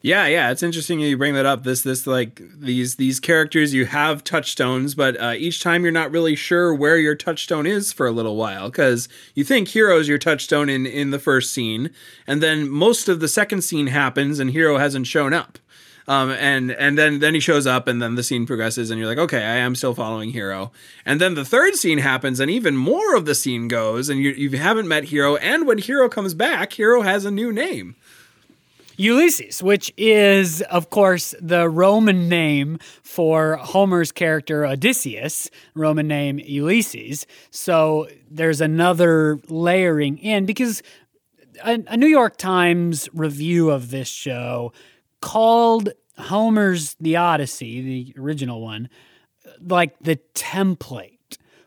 Yeah, 0.03 0.25
yeah, 0.25 0.49
it's 0.49 0.63
interesting 0.63 0.99
you 0.99 1.15
bring 1.15 1.35
that 1.35 1.45
up. 1.45 1.63
This, 1.63 1.83
this, 1.83 2.07
like 2.07 2.41
these 2.59 2.95
these 2.95 3.19
characters, 3.19 3.73
you 3.73 3.85
have 3.85 4.23
touchstones, 4.23 4.95
but 4.95 5.19
uh, 5.21 5.35
each 5.37 5.61
time 5.61 5.83
you're 5.83 5.91
not 5.91 6.11
really 6.11 6.35
sure 6.35 6.73
where 6.73 6.97
your 6.97 7.13
touchstone 7.13 7.67
is 7.67 7.93
for 7.93 8.07
a 8.07 8.11
little 8.11 8.35
while 8.35 8.69
because 8.69 9.07
you 9.35 9.43
think 9.43 9.67
Hero's 9.67 10.07
your 10.07 10.17
touchstone 10.17 10.69
in 10.69 10.87
in 10.87 11.11
the 11.11 11.19
first 11.19 11.53
scene, 11.53 11.91
and 12.25 12.41
then 12.41 12.67
most 12.67 13.09
of 13.09 13.19
the 13.19 13.27
second 13.27 13.61
scene 13.61 13.87
happens 13.87 14.39
and 14.39 14.49
Hero 14.49 14.79
hasn't 14.79 15.05
shown 15.05 15.33
up. 15.33 15.59
Um, 16.07 16.31
and 16.31 16.71
and 16.71 16.97
then 16.97 17.19
then 17.19 17.35
he 17.35 17.39
shows 17.39 17.67
up 17.67 17.87
and 17.87 18.01
then 18.01 18.15
the 18.15 18.23
scene 18.23 18.47
progresses 18.47 18.89
and 18.89 18.99
you're 18.99 19.07
like 19.07 19.19
okay 19.19 19.43
I 19.43 19.57
am 19.57 19.75
still 19.75 19.93
following 19.93 20.31
Hero 20.31 20.71
and 21.05 21.21
then 21.21 21.35
the 21.35 21.45
third 21.45 21.75
scene 21.75 21.99
happens 21.99 22.39
and 22.39 22.49
even 22.49 22.75
more 22.75 23.15
of 23.15 23.25
the 23.25 23.35
scene 23.35 23.67
goes 23.67 24.09
and 24.09 24.19
you 24.19 24.31
you 24.31 24.49
haven't 24.57 24.87
met 24.87 25.05
Hero 25.05 25.35
and 25.35 25.67
when 25.67 25.77
Hero 25.77 26.09
comes 26.09 26.33
back 26.33 26.73
Hero 26.73 27.03
has 27.03 27.23
a 27.23 27.31
new 27.31 27.53
name 27.53 27.95
Ulysses, 29.01 29.63
which 29.63 29.91
is, 29.97 30.61
of 30.63 30.91
course, 30.91 31.33
the 31.41 31.67
Roman 31.67 32.29
name 32.29 32.77
for 33.01 33.55
Homer's 33.55 34.11
character 34.11 34.63
Odysseus, 34.63 35.49
Roman 35.73 36.07
name 36.07 36.37
Ulysses. 36.37 37.25
So 37.49 38.07
there's 38.29 38.61
another 38.61 39.39
layering 39.49 40.19
in 40.19 40.45
because 40.45 40.83
a, 41.63 41.83
a 41.87 41.97
New 41.97 42.07
York 42.07 42.37
Times 42.37 43.09
review 43.11 43.71
of 43.71 43.89
this 43.89 44.07
show 44.07 44.71
called 45.19 45.89
Homer's 46.19 46.93
The 46.99 47.15
Odyssey, 47.15 47.81
the 47.81 48.21
original 48.21 48.61
one, 48.61 48.87
like 49.59 49.97
the 49.99 50.19
template 50.35 51.17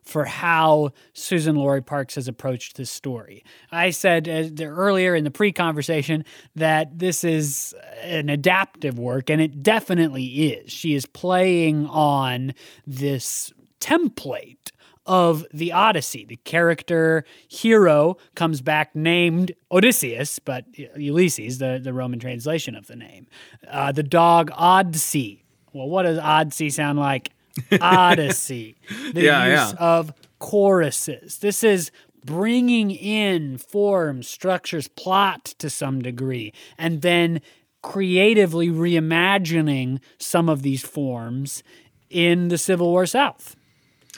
for 0.04 0.24
how 0.24 0.92
Suzan-Lori 1.14 1.82
Parks 1.82 2.14
has 2.14 2.28
approached 2.28 2.76
this 2.76 2.90
story. 2.90 3.44
I 3.72 3.90
said 3.90 4.28
uh, 4.28 4.64
earlier 4.64 5.14
in 5.14 5.24
the 5.24 5.30
pre 5.30 5.52
conversation 5.52 6.24
that 6.54 6.98
this 6.98 7.24
is 7.24 7.74
an 8.02 8.28
adaptive 8.28 8.98
work, 8.98 9.30
and 9.30 9.40
it 9.40 9.62
definitely 9.62 10.24
is. 10.52 10.70
She 10.70 10.94
is 10.94 11.06
playing 11.06 11.86
on 11.86 12.54
this 12.86 13.52
template 13.80 14.70
of 15.06 15.46
the 15.52 15.72
Odyssey. 15.72 16.24
The 16.24 16.36
character 16.36 17.24
hero 17.48 18.16
comes 18.34 18.60
back 18.60 18.94
named 18.94 19.52
Odysseus, 19.70 20.38
but 20.38 20.64
Ulysses, 20.96 21.58
the, 21.58 21.80
the 21.82 21.92
Roman 21.92 22.18
translation 22.18 22.74
of 22.74 22.86
the 22.86 22.96
name. 22.96 23.26
Uh, 23.68 23.92
the 23.92 24.02
dog 24.02 24.50
Odsey. 24.52 25.42
Well, 25.72 25.88
what 25.88 26.04
does 26.04 26.18
Odsey 26.18 26.72
sound 26.72 26.98
like? 26.98 27.30
Odyssey, 27.80 28.76
the 29.12 29.22
yeah, 29.22 29.46
use 29.46 29.72
yeah. 29.72 29.76
of 29.78 30.12
choruses. 30.38 31.38
This 31.38 31.62
is 31.62 31.90
bringing 32.24 32.90
in 32.90 33.58
forms, 33.58 34.28
structures, 34.28 34.88
plot 34.88 35.44
to 35.58 35.68
some 35.70 36.02
degree, 36.02 36.52
and 36.78 37.02
then 37.02 37.40
creatively 37.82 38.68
reimagining 38.68 40.00
some 40.18 40.48
of 40.48 40.62
these 40.62 40.82
forms 40.82 41.62
in 42.08 42.48
the 42.48 42.58
Civil 42.58 42.90
War 42.90 43.06
South. 43.06 43.56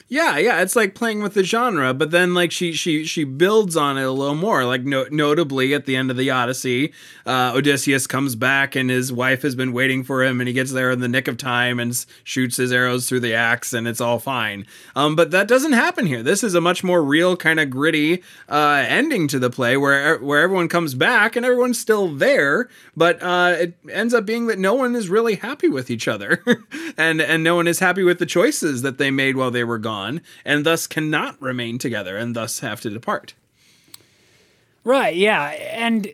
Yeah, 0.08 0.38
yeah, 0.38 0.62
it's 0.62 0.76
like 0.76 0.94
playing 0.94 1.20
with 1.20 1.34
the 1.34 1.42
genre, 1.42 1.92
but 1.92 2.12
then 2.12 2.32
like 2.32 2.52
she 2.52 2.72
she 2.74 3.04
she 3.04 3.24
builds 3.24 3.76
on 3.76 3.98
it 3.98 4.04
a 4.04 4.12
little 4.12 4.36
more. 4.36 4.64
Like 4.64 4.82
no, 4.84 5.04
notably 5.10 5.74
at 5.74 5.84
the 5.84 5.96
end 5.96 6.12
of 6.12 6.16
the 6.16 6.30
Odyssey, 6.30 6.92
uh, 7.26 7.50
Odysseus 7.56 8.06
comes 8.06 8.36
back 8.36 8.76
and 8.76 8.88
his 8.88 9.12
wife 9.12 9.42
has 9.42 9.56
been 9.56 9.72
waiting 9.72 10.04
for 10.04 10.22
him, 10.22 10.40
and 10.40 10.46
he 10.46 10.54
gets 10.54 10.70
there 10.70 10.92
in 10.92 11.00
the 11.00 11.08
nick 11.08 11.26
of 11.26 11.36
time 11.38 11.80
and 11.80 12.06
shoots 12.22 12.56
his 12.56 12.70
arrows 12.70 13.08
through 13.08 13.18
the 13.18 13.34
axe, 13.34 13.72
and 13.72 13.88
it's 13.88 14.00
all 14.00 14.20
fine. 14.20 14.64
Um, 14.94 15.16
but 15.16 15.32
that 15.32 15.48
doesn't 15.48 15.72
happen 15.72 16.06
here. 16.06 16.22
This 16.22 16.44
is 16.44 16.54
a 16.54 16.60
much 16.60 16.84
more 16.84 17.02
real, 17.02 17.36
kind 17.36 17.58
of 17.58 17.68
gritty 17.68 18.22
uh, 18.48 18.84
ending 18.86 19.26
to 19.26 19.40
the 19.40 19.50
play, 19.50 19.76
where 19.76 20.18
where 20.18 20.40
everyone 20.40 20.68
comes 20.68 20.94
back 20.94 21.34
and 21.34 21.44
everyone's 21.44 21.80
still 21.80 22.06
there, 22.14 22.68
but 22.96 23.20
uh, 23.20 23.56
it 23.58 23.74
ends 23.90 24.14
up 24.14 24.24
being 24.24 24.46
that 24.46 24.60
no 24.60 24.72
one 24.74 24.94
is 24.94 25.08
really 25.08 25.34
happy 25.34 25.66
with 25.66 25.90
each 25.90 26.06
other, 26.06 26.44
and 26.96 27.20
and 27.20 27.42
no 27.42 27.56
one 27.56 27.66
is 27.66 27.80
happy 27.80 28.04
with 28.04 28.20
the 28.20 28.26
choices 28.26 28.82
that 28.82 28.98
they 28.98 29.10
made 29.10 29.36
while 29.36 29.50
they 29.50 29.64
were 29.64 29.78
gone 29.78 29.95
on, 29.96 30.20
and 30.44 30.64
thus 30.64 30.86
cannot 30.86 31.40
remain 31.40 31.78
together 31.78 32.16
and 32.16 32.36
thus 32.36 32.60
have 32.60 32.80
to 32.82 32.90
depart. 32.90 33.34
Right, 34.84 35.16
yeah. 35.16 35.48
And 35.72 36.12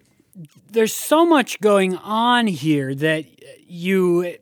there's 0.70 0.94
so 0.94 1.26
much 1.26 1.60
going 1.60 1.96
on 1.96 2.46
here 2.46 2.94
that 2.94 3.26
you 3.68 4.36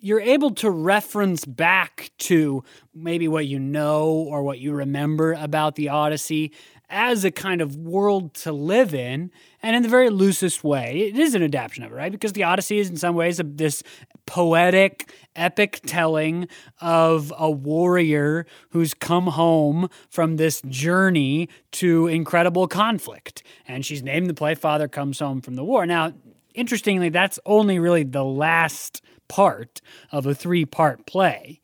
you're 0.00 0.20
able 0.20 0.50
to 0.50 0.68
reference 0.68 1.46
back 1.46 2.10
to 2.18 2.62
maybe 2.94 3.26
what 3.26 3.46
you 3.46 3.58
know 3.58 4.04
or 4.04 4.42
what 4.42 4.58
you 4.58 4.74
remember 4.74 5.32
about 5.32 5.76
the 5.76 5.88
Odyssey 5.88 6.52
as 6.90 7.24
a 7.24 7.30
kind 7.30 7.62
of 7.62 7.76
world 7.76 8.34
to 8.34 8.52
live 8.52 8.94
in 8.94 9.30
and 9.64 9.74
in 9.74 9.82
the 9.82 9.88
very 9.88 10.10
loosest 10.10 10.62
way. 10.62 11.08
It 11.08 11.18
is 11.18 11.34
an 11.34 11.42
adaptation 11.42 11.84
of 11.84 11.90
it, 11.90 11.94
right? 11.94 12.12
Because 12.12 12.34
the 12.34 12.42
Odyssey 12.42 12.78
is 12.78 12.90
in 12.90 12.98
some 12.98 13.14
ways 13.14 13.40
a, 13.40 13.44
this 13.44 13.82
poetic, 14.26 15.10
epic 15.34 15.80
telling 15.86 16.48
of 16.82 17.32
a 17.38 17.50
warrior 17.50 18.44
who's 18.70 18.92
come 18.92 19.28
home 19.28 19.88
from 20.10 20.36
this 20.36 20.60
journey 20.68 21.48
to 21.72 22.08
incredible 22.08 22.68
conflict. 22.68 23.42
And 23.66 23.86
she's 23.86 24.02
named 24.02 24.28
the 24.28 24.34
play 24.34 24.54
Father 24.54 24.86
Comes 24.86 25.18
Home 25.20 25.40
from 25.40 25.54
the 25.54 25.64
War. 25.64 25.86
Now, 25.86 26.12
interestingly, 26.54 27.08
that's 27.08 27.38
only 27.46 27.78
really 27.78 28.04
the 28.04 28.22
last 28.22 29.00
part 29.28 29.80
of 30.12 30.26
a 30.26 30.34
three 30.34 30.66
part 30.66 31.06
play. 31.06 31.62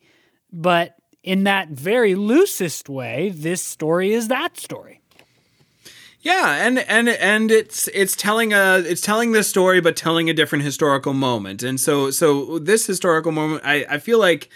But 0.51 0.95
in 1.21 1.43
that 1.43 1.69
very 1.69 2.15
loosest 2.15 2.89
way, 2.89 3.29
this 3.29 3.61
story 3.61 4.11
is 4.11 4.27
that 4.29 4.57
story. 4.57 5.00
Yeah, 6.21 6.65
and 6.65 6.77
and 6.79 7.09
and 7.09 7.49
it's 7.49 7.87
it's 7.89 8.15
telling 8.15 8.53
a 8.53 8.77
it's 8.85 9.01
telling 9.01 9.31
this 9.31 9.47
story, 9.47 9.81
but 9.81 9.95
telling 9.95 10.29
a 10.29 10.33
different 10.33 10.63
historical 10.63 11.13
moment. 11.13 11.63
And 11.63 11.79
so 11.79 12.11
so 12.11 12.59
this 12.59 12.85
historical 12.85 13.31
moment, 13.31 13.63
I 13.65 13.85
I 13.89 13.97
feel 13.97 14.19
like 14.19 14.49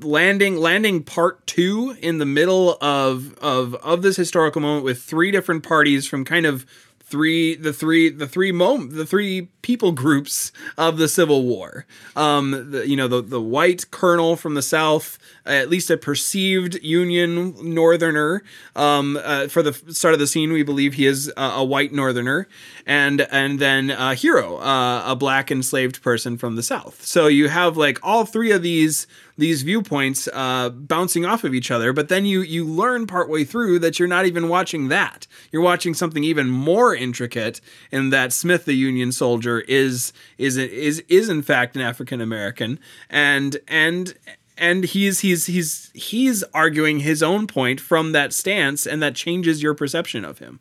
landing 0.00 0.56
landing 0.56 1.02
part 1.02 1.44
two 1.46 1.96
in 2.00 2.18
the 2.18 2.26
middle 2.26 2.78
of 2.80 3.36
of 3.38 3.74
of 3.76 4.02
this 4.02 4.16
historical 4.16 4.60
moment 4.62 4.84
with 4.84 5.02
three 5.02 5.32
different 5.32 5.64
parties 5.64 6.06
from 6.06 6.24
kind 6.24 6.46
of 6.46 6.64
three 7.12 7.54
the 7.54 7.74
three 7.74 8.08
the 8.08 8.26
three 8.26 8.52
moment 8.52 8.94
the 8.94 9.04
three 9.04 9.48
people 9.60 9.92
groups 9.92 10.50
of 10.78 10.96
the 10.96 11.06
Civil 11.06 11.44
War. 11.44 11.84
Um, 12.16 12.70
the, 12.70 12.88
you 12.88 12.96
know 12.96 13.06
the 13.06 13.20
the 13.20 13.40
white 13.40 13.90
colonel 13.90 14.34
from 14.34 14.54
the 14.54 14.62
South, 14.62 15.18
at 15.44 15.68
least 15.68 15.90
a 15.90 15.98
perceived 15.98 16.82
Union 16.82 17.54
Northerner. 17.74 18.42
Um, 18.74 19.18
uh, 19.22 19.48
for 19.48 19.62
the 19.62 19.74
start 19.92 20.14
of 20.14 20.20
the 20.20 20.26
scene, 20.26 20.52
we 20.52 20.62
believe 20.62 20.94
he 20.94 21.04
is 21.04 21.30
a, 21.36 21.42
a 21.42 21.64
white 21.64 21.92
Northerner, 21.92 22.48
and 22.86 23.22
and 23.30 23.58
then 23.58 23.90
a 23.90 24.14
hero, 24.14 24.56
uh, 24.58 25.02
a 25.06 25.16
black 25.16 25.50
enslaved 25.50 26.02
person 26.02 26.36
from 26.36 26.56
the 26.56 26.62
South. 26.62 27.04
So 27.04 27.26
you 27.26 27.48
have 27.48 27.76
like 27.76 27.98
all 28.02 28.24
three 28.24 28.50
of 28.50 28.62
these 28.62 29.06
these 29.38 29.62
viewpoints 29.62 30.28
uh, 30.32 30.70
bouncing 30.70 31.24
off 31.24 31.44
of 31.44 31.54
each 31.54 31.70
other. 31.70 31.92
But 31.92 32.08
then 32.08 32.24
you 32.24 32.42
you 32.42 32.64
learn 32.64 33.06
partway 33.06 33.44
through 33.44 33.78
that 33.80 33.98
you're 33.98 34.08
not 34.08 34.26
even 34.26 34.48
watching 34.48 34.88
that. 34.88 35.26
You're 35.50 35.62
watching 35.62 35.94
something 35.94 36.24
even 36.24 36.48
more 36.48 36.94
intricate 36.94 37.60
in 37.90 38.10
that 38.10 38.32
Smith, 38.32 38.64
the 38.64 38.74
Union 38.74 39.12
soldier, 39.12 39.60
is 39.60 40.12
is 40.38 40.56
is 40.56 41.00
is 41.08 41.28
in 41.28 41.42
fact 41.42 41.76
an 41.76 41.82
African 41.82 42.20
American, 42.20 42.78
and 43.08 43.58
and 43.68 44.14
and 44.58 44.84
he's 44.84 45.20
he's 45.20 45.46
he's 45.46 45.90
he's 45.94 46.42
arguing 46.54 47.00
his 47.00 47.22
own 47.22 47.46
point 47.46 47.80
from 47.80 48.12
that 48.12 48.32
stance, 48.32 48.86
and 48.86 49.02
that 49.02 49.14
changes 49.14 49.62
your 49.62 49.74
perception 49.74 50.24
of 50.24 50.38
him. 50.38 50.60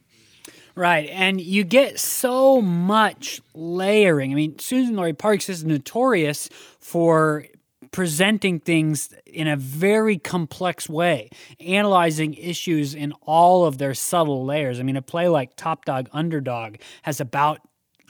Right. 0.75 1.10
And 1.10 1.41
you 1.41 1.63
get 1.63 1.99
so 1.99 2.62
much 2.62 3.41
layering. 3.53 4.31
I 4.31 4.36
mean, 4.36 4.55
Suzan-Lori 4.55 5.13
Parks 5.13 5.49
is 5.49 5.63
notorious 5.63 6.49
for 6.79 7.45
presenting 7.91 8.60
things 8.60 9.13
in 9.25 9.47
a 9.47 9.57
very 9.57 10.17
complex 10.17 10.88
way, 10.88 11.29
analyzing 11.60 12.34
issues 12.36 12.95
in 12.95 13.12
all 13.23 13.65
of 13.65 13.79
their 13.79 13.93
subtle 13.93 14.45
layers. 14.45 14.79
I 14.79 14.84
mean, 14.84 14.95
a 14.95 15.01
play 15.01 15.27
like 15.27 15.57
Top 15.57 15.84
Dog 15.84 16.07
Underdog 16.13 16.77
has 17.01 17.19
about 17.19 17.60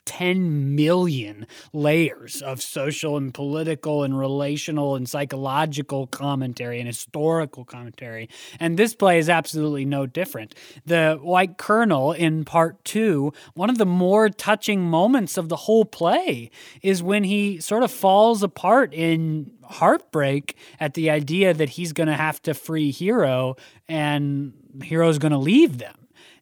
10 0.06 0.76
million 0.76 1.46
layers 1.74 2.42
of 2.42 2.62
social 2.62 3.18
and 3.18 3.34
political 3.34 4.04
and 4.04 4.18
relational 4.18 4.96
and 4.96 5.08
psychological 5.08 6.08
commentary 6.08 6.80
and 6.80 6.88
historical 6.88 7.66
commentary. 7.66 8.30
And 8.60 8.78
this 8.78 8.96
play 8.96 9.20
is 9.20 9.30
absolutely 9.30 9.86
no 9.86 10.06
different. 10.06 10.56
The 10.86 11.20
White 11.22 11.58
Colonel 11.58 12.12
in 12.12 12.46
part 12.46 12.84
two, 12.84 13.34
one 13.54 13.70
of 13.70 13.78
the 13.78 13.86
more 13.86 14.30
touching 14.30 14.82
moments 14.82 15.38
of 15.38 15.50
the 15.50 15.56
whole 15.56 15.86
play 15.86 16.52
is 16.82 17.04
when 17.04 17.24
he 17.24 17.60
sort 17.60 17.84
of 17.84 17.92
falls 17.92 18.44
apart 18.44 18.94
in 18.94 19.52
heartbreak 19.64 20.56
at 20.80 20.94
the 20.94 21.10
idea 21.10 21.54
that 21.54 21.70
he's 21.70 21.94
going 21.94 22.08
to 22.08 22.16
have 22.16 22.42
to 22.44 22.54
free 22.54 22.92
Hero 22.92 23.56
and 23.88 24.54
Hero's 24.84 25.18
going 25.18 25.32
to 25.32 25.38
leave 25.38 25.78
them. 25.78 25.96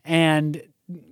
And 0.05 0.61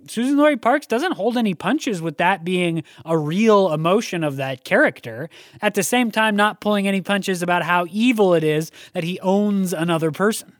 Suzan-Lori 0.06 0.56
Parks 0.56 0.86
doesn't 0.86 1.12
hold 1.12 1.36
any 1.36 1.54
punches 1.54 2.02
with 2.02 2.18
that 2.18 2.44
being 2.44 2.82
a 3.04 3.16
real 3.16 3.72
emotion 3.72 4.24
of 4.24 4.36
that 4.36 4.64
character. 4.64 5.30
At 5.62 5.74
the 5.74 5.82
same 5.82 6.10
time, 6.10 6.34
not 6.34 6.60
pulling 6.60 6.88
any 6.88 7.00
punches 7.00 7.42
about 7.42 7.62
how 7.62 7.86
evil 7.90 8.34
it 8.34 8.42
is 8.42 8.72
that 8.92 9.04
he 9.04 9.20
owns 9.20 9.72
another 9.72 10.10
person. 10.10 10.52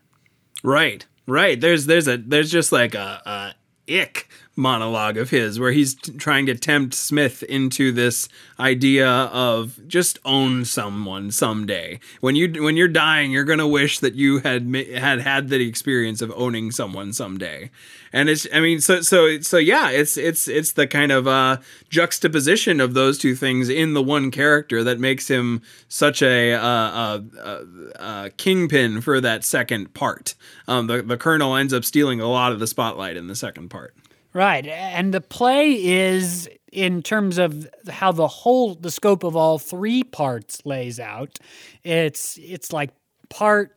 Right, 0.62 1.06
right. 1.26 1.60
There's 1.60 1.86
there's 1.86 2.06
a 2.06 2.16
there's 2.16 2.50
just 2.50 2.70
like 2.70 2.94
a, 2.94 3.54
a 3.88 3.92
ick 3.92 4.28
monologue 4.58 5.16
of 5.16 5.30
his 5.30 5.58
where 5.58 5.70
he's 5.70 5.94
t- 5.94 6.12
trying 6.12 6.44
to 6.44 6.54
tempt 6.54 6.92
Smith 6.92 7.44
into 7.44 7.92
this 7.92 8.28
idea 8.58 9.08
of 9.08 9.78
just 9.86 10.18
own 10.24 10.64
someone 10.64 11.30
someday. 11.30 12.00
When 12.20 12.34
you 12.34 12.62
when 12.62 12.76
you're 12.76 12.88
dying, 12.88 13.30
you're 13.30 13.44
gonna 13.44 13.68
wish 13.68 14.00
that 14.00 14.14
you 14.14 14.38
had 14.40 14.74
had 14.74 15.20
had 15.20 15.48
the 15.48 15.66
experience 15.66 16.20
of 16.20 16.32
owning 16.36 16.72
someone 16.72 17.12
someday. 17.12 17.70
And 18.12 18.28
it's 18.28 18.46
I 18.52 18.60
mean 18.60 18.80
so 18.80 19.00
so 19.00 19.40
so 19.40 19.58
yeah, 19.58 19.90
it's 19.90 20.16
it's 20.16 20.48
it's 20.48 20.72
the 20.72 20.86
kind 20.86 21.12
of 21.12 21.28
uh, 21.28 21.58
juxtaposition 21.88 22.80
of 22.80 22.94
those 22.94 23.16
two 23.16 23.36
things 23.36 23.68
in 23.68 23.94
the 23.94 24.02
one 24.02 24.30
character 24.30 24.82
that 24.82 24.98
makes 24.98 25.28
him 25.28 25.62
such 25.88 26.20
a, 26.20 26.54
uh, 26.54 26.60
uh, 26.60 27.20
uh, 27.40 27.64
uh 27.98 28.28
kingpin 28.36 29.00
for 29.00 29.20
that 29.20 29.44
second 29.44 29.94
part. 29.94 30.34
Um, 30.66 30.88
the 30.88 31.02
the 31.02 31.16
colonel 31.16 31.54
ends 31.54 31.72
up 31.72 31.84
stealing 31.84 32.20
a 32.20 32.28
lot 32.28 32.50
of 32.50 32.58
the 32.58 32.66
spotlight 32.66 33.16
in 33.16 33.28
the 33.28 33.36
second 33.36 33.68
part. 33.68 33.94
Right. 34.38 34.68
And 34.68 35.12
the 35.12 35.20
play 35.20 35.84
is 35.84 36.48
in 36.70 37.02
terms 37.02 37.38
of 37.38 37.68
how 37.88 38.12
the 38.12 38.28
whole 38.28 38.76
the 38.76 38.92
scope 38.92 39.24
of 39.24 39.34
all 39.34 39.58
three 39.58 40.04
parts 40.04 40.64
lays 40.64 41.00
out. 41.00 41.40
It's 41.82 42.38
it's 42.40 42.72
like 42.72 42.90
part 43.30 43.74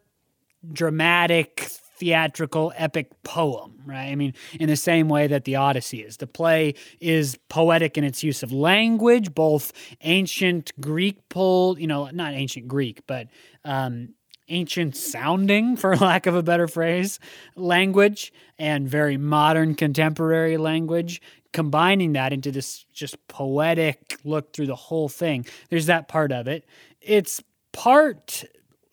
dramatic 0.71 1.61
theatrical 1.97 2.73
epic 2.75 3.09
poem, 3.23 3.81
right? 3.87 4.09
I 4.11 4.15
mean, 4.15 4.35
in 4.59 4.69
the 4.69 4.75
same 4.75 5.09
way 5.09 5.25
that 5.25 5.45
the 5.45 5.55
Odyssey 5.55 6.03
is. 6.03 6.17
The 6.17 6.27
play 6.27 6.75
is 6.99 7.39
poetic 7.49 7.97
in 7.97 8.03
its 8.03 8.21
use 8.21 8.43
of 8.43 8.51
language, 8.51 9.33
both 9.33 9.73
ancient 10.01 10.79
Greek 10.79 11.27
pulled, 11.29 11.79
you 11.79 11.87
know, 11.87 12.07
not 12.11 12.33
ancient 12.33 12.67
Greek, 12.67 13.01
but 13.07 13.29
um, 13.65 14.13
ancient 14.51 14.95
sounding, 14.95 15.75
for 15.77 15.95
lack 15.95 16.25
of 16.27 16.35
a 16.35 16.43
better 16.43 16.67
phrase, 16.67 17.19
language 17.55 18.31
and 18.59 18.87
very 18.87 19.17
modern 19.17 19.75
contemporary 19.75 20.57
language, 20.57 21.21
combining 21.53 22.13
that 22.13 22.31
into 22.31 22.51
this 22.51 22.85
just 22.93 23.15
poetic 23.27 24.17
look 24.23 24.53
through 24.53 24.67
the 24.67 24.75
whole 24.75 25.09
thing. 25.09 25.45
There's 25.69 25.87
that 25.87 26.07
part 26.07 26.31
of 26.31 26.47
it. 26.47 26.65
It's 27.01 27.41
part 27.71 28.43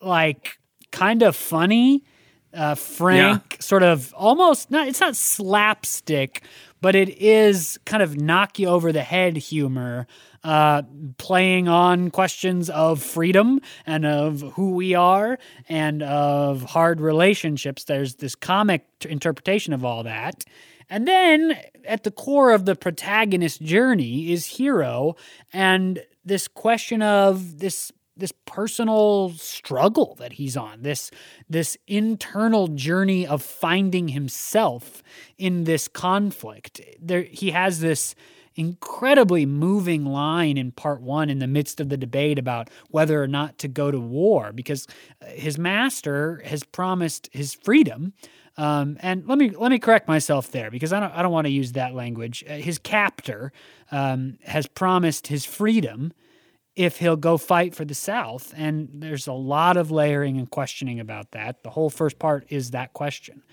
like 0.01 0.57
kind 0.91 1.21
of 1.23 1.35
funny, 1.35 2.03
uh, 2.53 2.75
frank, 2.75 3.43
yeah. 3.51 3.57
sort 3.59 3.83
of 3.83 4.13
almost 4.15 4.71
not, 4.71 4.87
it's 4.87 4.99
not 4.99 5.15
slapstick, 5.15 6.43
but 6.81 6.95
it 6.95 7.09
is 7.21 7.79
kind 7.85 8.01
of 8.01 8.17
knock 8.17 8.59
you 8.59 8.67
over 8.67 8.91
the 8.91 9.03
head 9.03 9.37
humor 9.37 10.07
uh, 10.43 10.83
playing 11.17 11.67
on 11.67 12.09
questions 12.11 12.69
of 12.69 13.01
freedom 13.01 13.59
and 13.85 14.05
of 14.05 14.41
who 14.53 14.71
we 14.71 14.95
are 14.95 15.37
and 15.67 16.01
of 16.03 16.63
hard 16.63 17.01
relationships. 17.01 17.83
There's 17.83 18.15
this 18.15 18.35
comic 18.35 18.85
t- 18.99 19.09
interpretation 19.09 19.73
of 19.73 19.83
all 19.83 20.03
that. 20.03 20.45
And 20.89 21.07
then 21.07 21.57
at 21.85 22.03
the 22.03 22.11
core 22.11 22.51
of 22.51 22.65
the 22.65 22.75
protagonist's 22.75 23.59
journey 23.59 24.31
is 24.31 24.45
Hero 24.45 25.15
and 25.53 26.01
this 26.25 26.47
question 26.47 27.01
of 27.01 27.59
this 27.59 27.91
this 28.19 28.33
personal 28.45 29.29
struggle 29.31 30.15
that 30.15 30.33
he's 30.33 30.55
on 30.55 30.81
this 30.81 31.11
this 31.49 31.77
internal 31.87 32.67
journey 32.67 33.25
of 33.25 33.41
finding 33.41 34.09
himself 34.09 35.01
in 35.37 35.63
this 35.63 35.87
conflict 35.87 36.81
there 37.01 37.23
he 37.23 37.51
has 37.51 37.79
this 37.79 38.15
incredibly 38.59 39.45
moving 39.45 40.05
line 40.05 40.57
in 40.57 40.69
part 40.69 41.01
one 41.01 41.29
in 41.29 41.39
the 41.39 41.47
midst 41.47 41.79
of 41.79 41.87
the 41.87 41.95
debate 41.95 42.37
about 42.37 42.69
whether 42.89 43.23
or 43.23 43.27
not 43.27 43.57
to 43.57 43.69
go 43.69 43.89
to 43.89 43.99
war 43.99 44.51
because 44.51 44.85
uh, 45.21 45.27
his 45.27 45.57
master 45.57 46.41
has 46.43 46.63
promised 46.65 47.29
his 47.31 47.53
freedom. 47.53 48.11
Um, 48.57 48.97
and 48.99 49.25
let 49.25 49.37
me 49.37 49.51
let 49.51 49.71
me 49.71 49.79
correct 49.79 50.09
myself 50.09 50.51
there 50.51 50.69
because 50.69 50.91
I 50.91 50.99
don't 50.99 51.13
I 51.13 51.21
don't 51.21 51.31
want 51.31 51.47
to 51.47 51.53
use 51.53 51.71
that 51.73 51.93
language. 51.93 52.43
Uh, 52.49 52.55
his 52.55 52.77
captor 52.77 53.53
um, 53.91 54.37
has 54.43 54.67
promised 54.67 55.27
his 55.27 55.45
freedom 55.45 56.11
if 56.79 56.99
he'll 56.99 57.17
go 57.17 57.37
fight 57.37 57.75
for 57.75 57.83
the 57.83 57.93
South, 57.93 58.53
and 58.55 58.87
there's 58.93 59.27
a 59.27 59.33
lot 59.33 59.75
of 59.75 59.91
layering 59.91 60.37
and 60.37 60.49
questioning 60.49 60.97
about 60.97 61.31
that. 61.31 61.61
The 61.61 61.71
whole 61.71 61.89
first 61.89 62.17
part 62.19 62.45
is 62.47 62.71
that 62.71 62.93
question, 62.93 63.43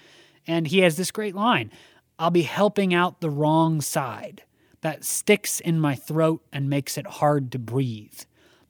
and 0.46 0.68
he 0.68 0.78
has 0.78 0.96
this 0.96 1.10
great 1.10 1.34
line: 1.34 1.72
"I'll 2.20 2.30
be 2.30 2.42
helping 2.42 2.94
out 2.94 3.20
the 3.20 3.30
wrong 3.30 3.80
side." 3.80 4.42
that 4.82 5.04
sticks 5.04 5.58
in 5.58 5.80
my 5.80 5.96
throat 5.96 6.44
and 6.52 6.70
makes 6.70 6.96
it 6.96 7.06
hard 7.06 7.50
to 7.50 7.58
breathe. 7.58 8.20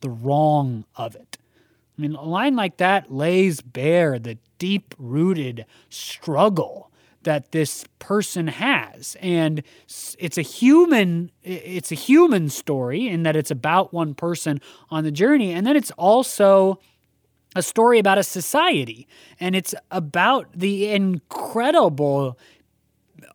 The 0.01 0.09
wrong 0.09 0.87
of 0.95 1.15
it. 1.15 1.37
I 1.99 2.01
mean, 2.01 2.15
a 2.15 2.23
line 2.23 2.57
like 2.57 2.79
that 2.79 3.13
lays 3.13 3.61
bare 3.61 4.19
the 4.19 4.39
deep 4.59 4.95
rooted 4.97 5.67
struggle 5.91 6.91
that 7.27 7.53
this 7.53 7.85
person 7.99 8.47
has. 8.47 9.17
And 9.21 9.63
it's 10.19 10.39
a 10.39 10.43
human 10.43 11.31
it's 11.43 11.93
a 11.93 11.97
human 11.97 12.49
story 12.49 13.07
in 13.07 13.25
that 13.25 13.37
it's 13.37 13.51
about 13.51 13.93
one 13.93 14.15
person 14.15 14.61
on 14.91 15.05
the 15.05 15.11
journey. 15.11 15.53
And 15.53 15.67
then 15.67 15.77
it's 15.77 15.91
also 15.93 16.81
a 17.55 17.63
story 17.63 17.99
about 17.99 18.17
a 18.17 18.23
society. 18.23 19.07
And 19.39 19.55
it's 19.55 19.75
about 19.91 20.49
the 20.55 20.89
incredible 20.89 22.39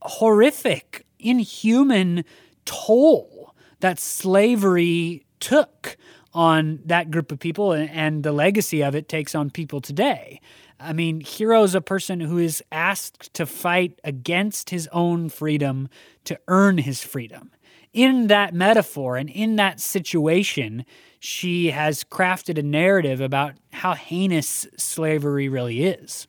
horrific 0.02 1.06
inhuman 1.20 2.24
toll 2.66 3.54
that 3.82 4.00
slavery 4.00 5.26
took 5.40 5.98
on 6.34 6.80
that 6.86 7.12
group 7.12 7.32
of 7.32 7.40
people 7.40 7.74
and 7.74 8.24
the 8.24 8.32
legacy 8.32 8.82
of 8.82 8.96
it 8.96 9.10
takes 9.10 9.36
on 9.36 9.50
people 9.50 9.82
today. 9.82 10.40
I 10.82 10.94
mean, 10.94 11.22
Hero 11.22 11.64
is 11.64 11.76
a 11.76 11.82
person 11.82 12.20
who 12.20 12.38
is 12.38 12.64
asked 12.72 13.34
to 13.36 13.46
fight 13.46 14.00
against 14.04 14.70
his 14.70 14.90
own 14.92 15.30
freedom 15.30 15.90
to 16.26 16.40
earn 16.48 16.80
his 16.80 17.04
freedom. 17.04 17.52
In 17.94 18.28
that 18.28 18.54
metaphor 18.54 19.18
and 19.18 19.30
in 19.30 19.58
that 19.58 19.80
situation, 19.80 20.86
she 21.20 21.72
has 21.72 22.04
crafted 22.04 22.58
a 22.58 22.64
narrative 22.64 23.22
about 23.22 23.56
how 23.74 23.94
heinous 23.94 24.66
slavery 24.78 25.50
really 25.50 25.84
is 25.84 26.28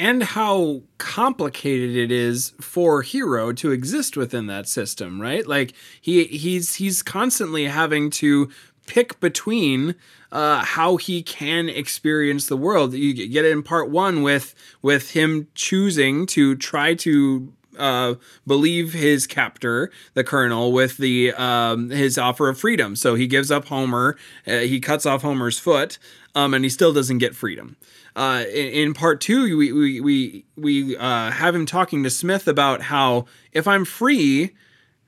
and 0.00 0.22
how 0.22 0.80
complicated 0.96 1.94
it 1.94 2.10
is 2.10 2.54
for 2.58 3.02
hero 3.02 3.52
to 3.52 3.70
exist 3.70 4.16
within 4.16 4.46
that 4.46 4.66
system 4.66 5.20
right 5.20 5.46
like 5.46 5.74
he 6.00 6.24
he's 6.24 6.76
he's 6.76 7.02
constantly 7.02 7.66
having 7.66 8.08
to 8.08 8.48
pick 8.90 9.18
between 9.20 9.94
uh, 10.32 10.64
how 10.64 10.96
he 10.96 11.22
can 11.22 11.68
experience 11.68 12.46
the 12.46 12.56
world 12.56 12.92
you 12.92 13.14
get 13.28 13.44
it 13.44 13.52
in 13.52 13.62
part 13.62 13.88
one 13.90 14.22
with 14.22 14.54
with 14.82 15.12
him 15.12 15.46
choosing 15.54 16.26
to 16.26 16.56
try 16.56 16.94
to 16.94 17.52
uh, 17.78 18.14
believe 18.46 18.92
his 18.92 19.26
captor, 19.28 19.90
the 20.14 20.24
colonel, 20.24 20.72
with 20.72 20.98
the 20.98 21.32
um, 21.32 21.88
his 21.88 22.18
offer 22.18 22.48
of 22.48 22.58
freedom. 22.58 22.94
So 22.94 23.14
he 23.14 23.26
gives 23.26 23.50
up 23.50 23.66
Homer. 23.66 24.18
Uh, 24.46 24.58
he 24.58 24.80
cuts 24.80 25.06
off 25.06 25.22
Homer's 25.22 25.58
foot, 25.58 25.96
um, 26.34 26.52
and 26.52 26.64
he 26.64 26.68
still 26.68 26.92
doesn't 26.92 27.18
get 27.18 27.34
freedom 27.34 27.76
uh, 28.16 28.44
in, 28.52 28.68
in, 28.68 28.94
part 28.94 29.20
two, 29.20 29.56
we 29.56 29.72
we 29.72 30.00
we 30.00 30.44
we 30.56 30.96
uh, 30.96 31.30
have 31.30 31.54
him 31.54 31.66
talking 31.66 32.02
to 32.02 32.10
Smith 32.10 32.48
about 32.48 32.82
how 32.82 33.26
if 33.52 33.68
I'm 33.68 33.84
free, 33.84 34.50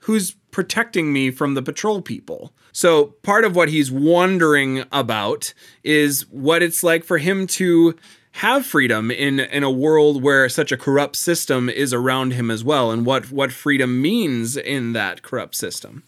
who's 0.03 0.33
protecting 0.51 1.13
me 1.13 1.31
from 1.31 1.55
the 1.55 1.63
patrol 1.63 2.03
people? 2.03 2.53
So 2.73 3.07
part 3.23 3.45
of 3.45 3.57
what 3.57 3.69
he's 3.69 3.91
wondering 3.91 4.85
about 4.93 5.55
is 5.83 6.23
what 6.31 6.63
it's 6.63 6.83
like 6.83 7.05
for 7.05 7.19
him 7.19 7.47
to 7.49 7.95
have 8.33 8.65
freedom 8.65 9.11
in 9.11 9.41
in 9.41 9.63
a 9.63 9.71
world 9.71 10.23
where 10.23 10.49
such 10.49 10.73
a 10.73 10.77
corrupt 10.77 11.17
system 11.17 11.69
is 11.69 11.93
around 11.93 12.33
him 12.33 12.51
as 12.51 12.65
well, 12.65 12.91
and 12.91 13.05
what 13.05 13.31
what 13.31 13.53
freedom 13.53 14.01
means 14.01 14.57
in 14.57 14.93
that 14.95 15.23
corrupt 15.23 15.55
system. 15.55 16.03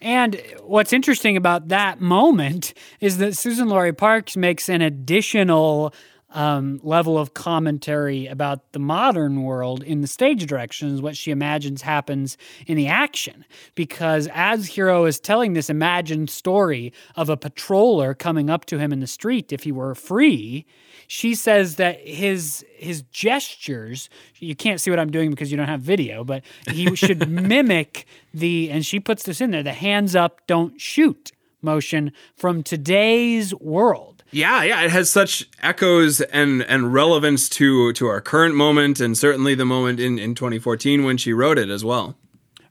And 0.00 0.40
what's 0.62 0.92
interesting 0.92 1.36
about 1.36 1.68
that 1.68 2.00
moment 2.00 2.74
is 3.00 3.16
that 3.18 3.32
Suzan-Lori 3.32 3.94
Parks 3.94 4.36
makes 4.36 4.68
an 4.68 4.82
additional 4.82 5.94
um, 6.34 6.80
level 6.82 7.16
of 7.16 7.32
commentary 7.32 8.26
about 8.26 8.72
the 8.72 8.78
modern 8.78 9.42
world 9.42 9.82
in 9.82 10.00
the 10.00 10.06
stage 10.06 10.46
directions, 10.46 11.00
what 11.00 11.16
she 11.16 11.30
imagines 11.30 11.82
happens 11.82 12.36
in 12.66 12.76
the 12.76 12.88
action. 12.88 13.44
Because 13.74 14.28
as 14.34 14.66
Hero 14.66 15.06
is 15.06 15.18
telling 15.20 15.54
this 15.54 15.70
imagined 15.70 16.28
story 16.28 16.92
of 17.16 17.30
a 17.30 17.36
patroller 17.36 18.18
coming 18.18 18.50
up 18.50 18.64
to 18.66 18.78
him 18.78 18.92
in 18.92 19.00
the 19.00 19.06
street 19.06 19.52
if 19.52 19.62
he 19.62 19.72
were 19.72 19.94
free, 19.94 20.66
she 21.06 21.34
says 21.34 21.76
that 21.76 22.00
his 22.00 22.64
his 22.76 23.02
gestures 23.02 24.08
you 24.38 24.54
can't 24.54 24.80
see 24.80 24.90
what 24.90 24.98
I'm 24.98 25.10
doing 25.10 25.30
because 25.30 25.50
you 25.50 25.56
don't 25.56 25.68
have 25.68 25.80
video, 25.80 26.24
but 26.24 26.42
he 26.70 26.94
should 26.96 27.28
mimic 27.30 28.06
the 28.32 28.70
and 28.70 28.84
she 28.84 28.98
puts 28.98 29.22
this 29.22 29.40
in 29.40 29.52
there 29.52 29.62
the 29.62 29.72
hands 29.72 30.16
up, 30.16 30.46
don't 30.46 30.80
shoot 30.80 31.32
motion 31.62 32.12
from 32.36 32.62
today's 32.62 33.54
world. 33.54 34.13
Yeah, 34.34 34.64
yeah, 34.64 34.82
it 34.82 34.90
has 34.90 35.10
such 35.10 35.48
echoes 35.62 36.20
and 36.20 36.62
and 36.62 36.92
relevance 36.92 37.48
to 37.50 37.92
to 37.92 38.06
our 38.08 38.20
current 38.20 38.56
moment 38.56 39.00
and 39.00 39.16
certainly 39.16 39.54
the 39.54 39.64
moment 39.64 40.00
in 40.00 40.18
in 40.18 40.34
2014 40.34 41.04
when 41.04 41.16
she 41.16 41.32
wrote 41.32 41.56
it 41.56 41.70
as 41.70 41.84
well. 41.84 42.16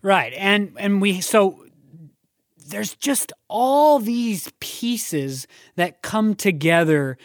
Right. 0.01 0.33
And 0.35 0.73
and 0.77 1.01
we 1.01 1.21
so 1.21 1.65
there's 2.67 2.95
just 2.95 3.31
all 3.47 3.99
these 3.99 4.51
pieces 4.59 5.47
that 5.75 6.01
come 6.01 6.35
together 6.35 7.17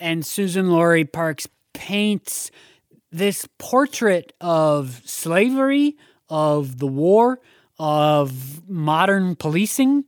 and 0.00 0.24
Suzan-Lori 0.24 1.04
Parks 1.04 1.46
paints 1.72 2.50
this 3.12 3.46
portrait 3.58 4.32
of 4.40 5.02
slavery, 5.04 5.96
of 6.28 6.78
the 6.78 6.86
war, 6.86 7.40
of 7.78 8.68
modern 8.68 9.36
policing, 9.36 10.04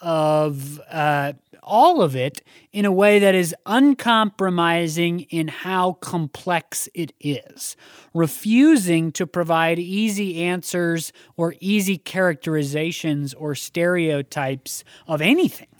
of 0.00 0.80
uh, 0.90 1.32
all 1.64 2.02
of 2.02 2.14
it 2.14 2.42
in 2.72 2.84
a 2.84 2.92
way 2.92 3.18
that 3.18 3.34
is 3.34 3.54
uncompromising 3.66 5.20
in 5.22 5.48
how 5.48 5.94
complex 5.94 6.88
it 6.94 7.12
is, 7.20 7.76
refusing 8.12 9.10
to 9.12 9.26
provide 9.26 9.78
easy 9.78 10.42
answers 10.42 11.12
or 11.36 11.54
easy 11.60 11.98
characterizations 11.98 13.34
or 13.34 13.54
stereotypes 13.54 14.84
of 15.08 15.20
anything. 15.20 15.73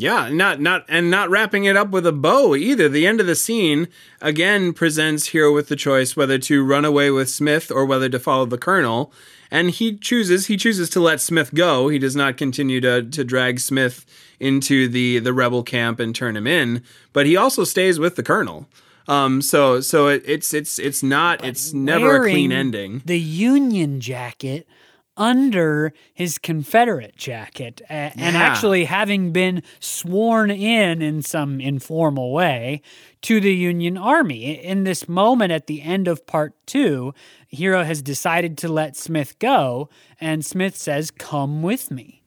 Yeah, 0.00 0.30
not 0.30 0.62
not 0.62 0.86
and 0.88 1.10
not 1.10 1.28
wrapping 1.28 1.66
it 1.66 1.76
up 1.76 1.90
with 1.90 2.06
a 2.06 2.12
bow 2.12 2.56
either. 2.56 2.88
The 2.88 3.06
end 3.06 3.20
of 3.20 3.26
the 3.26 3.34
scene 3.34 3.86
again 4.22 4.72
presents 4.72 5.28
Hero 5.28 5.52
with 5.52 5.68
the 5.68 5.76
choice 5.76 6.16
whether 6.16 6.38
to 6.38 6.64
run 6.64 6.86
away 6.86 7.10
with 7.10 7.28
Smith 7.28 7.70
or 7.70 7.84
whether 7.84 8.08
to 8.08 8.18
follow 8.18 8.46
the 8.46 8.56
colonel, 8.56 9.12
and 9.50 9.68
he 9.70 9.94
chooses 9.94 10.46
he 10.46 10.56
chooses 10.56 10.88
to 10.90 11.00
let 11.00 11.20
Smith 11.20 11.54
go. 11.54 11.88
He 11.88 11.98
does 11.98 12.16
not 12.16 12.38
continue 12.38 12.80
to 12.80 13.02
to 13.02 13.24
drag 13.24 13.60
Smith 13.60 14.06
into 14.40 14.88
the 14.88 15.18
the 15.18 15.34
rebel 15.34 15.62
camp 15.62 16.00
and 16.00 16.14
turn 16.14 16.34
him 16.34 16.46
in, 16.46 16.82
but 17.12 17.26
he 17.26 17.36
also 17.36 17.64
stays 17.64 17.98
with 17.98 18.16
the 18.16 18.22
colonel. 18.22 18.66
Um, 19.06 19.42
so 19.42 19.82
so 19.82 20.08
it, 20.08 20.22
it's 20.24 20.54
it's 20.54 20.78
it's 20.78 21.02
not 21.02 21.40
but 21.40 21.48
it's 21.48 21.74
never 21.74 22.22
a 22.24 22.30
clean 22.30 22.52
ending. 22.52 23.02
The 23.04 23.20
Union 23.20 24.00
jacket 24.00 24.66
under 25.20 25.92
his 26.14 26.38
Confederate 26.38 27.14
jacket 27.14 27.82
and 27.90 28.18
yeah. 28.18 28.40
actually 28.40 28.86
having 28.86 29.32
been 29.32 29.62
sworn 29.78 30.50
in 30.50 31.02
in 31.02 31.20
some 31.20 31.60
informal 31.60 32.32
way 32.32 32.80
to 33.20 33.38
the 33.38 33.54
Union 33.54 33.98
Army. 33.98 34.52
In 34.52 34.84
this 34.84 35.06
moment 35.06 35.52
at 35.52 35.66
the 35.66 35.82
end 35.82 36.08
of 36.08 36.26
part 36.26 36.54
two, 36.66 37.12
Hero 37.48 37.84
has 37.84 38.00
decided 38.00 38.56
to 38.58 38.68
let 38.68 38.96
Smith 38.96 39.38
go, 39.38 39.90
and 40.20 40.44
Smith 40.44 40.74
says, 40.74 41.10
Come 41.10 41.62
with 41.62 41.90
me 41.90 42.19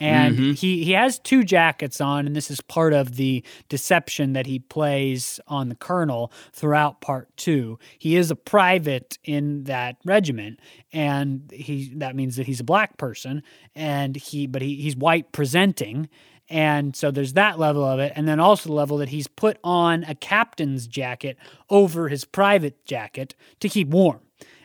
and 0.00 0.36
mm-hmm. 0.36 0.52
he 0.52 0.84
he 0.84 0.92
has 0.92 1.18
two 1.18 1.44
jackets 1.44 2.00
on 2.00 2.26
and 2.26 2.34
this 2.34 2.50
is 2.50 2.60
part 2.60 2.92
of 2.92 3.16
the 3.16 3.44
deception 3.68 4.32
that 4.32 4.46
he 4.46 4.58
plays 4.58 5.38
on 5.46 5.68
the 5.68 5.74
colonel 5.74 6.32
throughout 6.52 7.00
part 7.00 7.28
2 7.36 7.78
he 7.98 8.16
is 8.16 8.30
a 8.30 8.36
private 8.36 9.18
in 9.24 9.64
that 9.64 9.96
regiment 10.04 10.58
and 10.92 11.50
he 11.52 11.92
that 11.96 12.16
means 12.16 12.36
that 12.36 12.46
he's 12.46 12.60
a 12.60 12.64
black 12.64 12.96
person 12.96 13.42
and 13.74 14.16
he 14.16 14.46
but 14.46 14.62
he, 14.62 14.76
he's 14.76 14.96
white 14.96 15.32
presenting. 15.32 16.08
And 16.48 16.96
so 16.96 17.12
there's 17.12 17.34
that 17.34 17.60
level 17.60 17.84
of 17.84 18.00
it 18.00 18.12
and 18.16 18.26
then 18.26 18.40
also 18.40 18.68
the 18.68 18.74
level 18.74 18.98
that 18.98 19.10
he's 19.10 19.28
put 19.28 19.58
on 19.62 20.02
a 20.04 20.16
captain's 20.16 20.88
jacket 20.88 21.36
over 21.68 22.08
his 22.08 22.24
private 22.24 22.84
jacket 22.84 23.36
to 23.60 23.68
keep 23.68 23.88
warm 23.88 24.20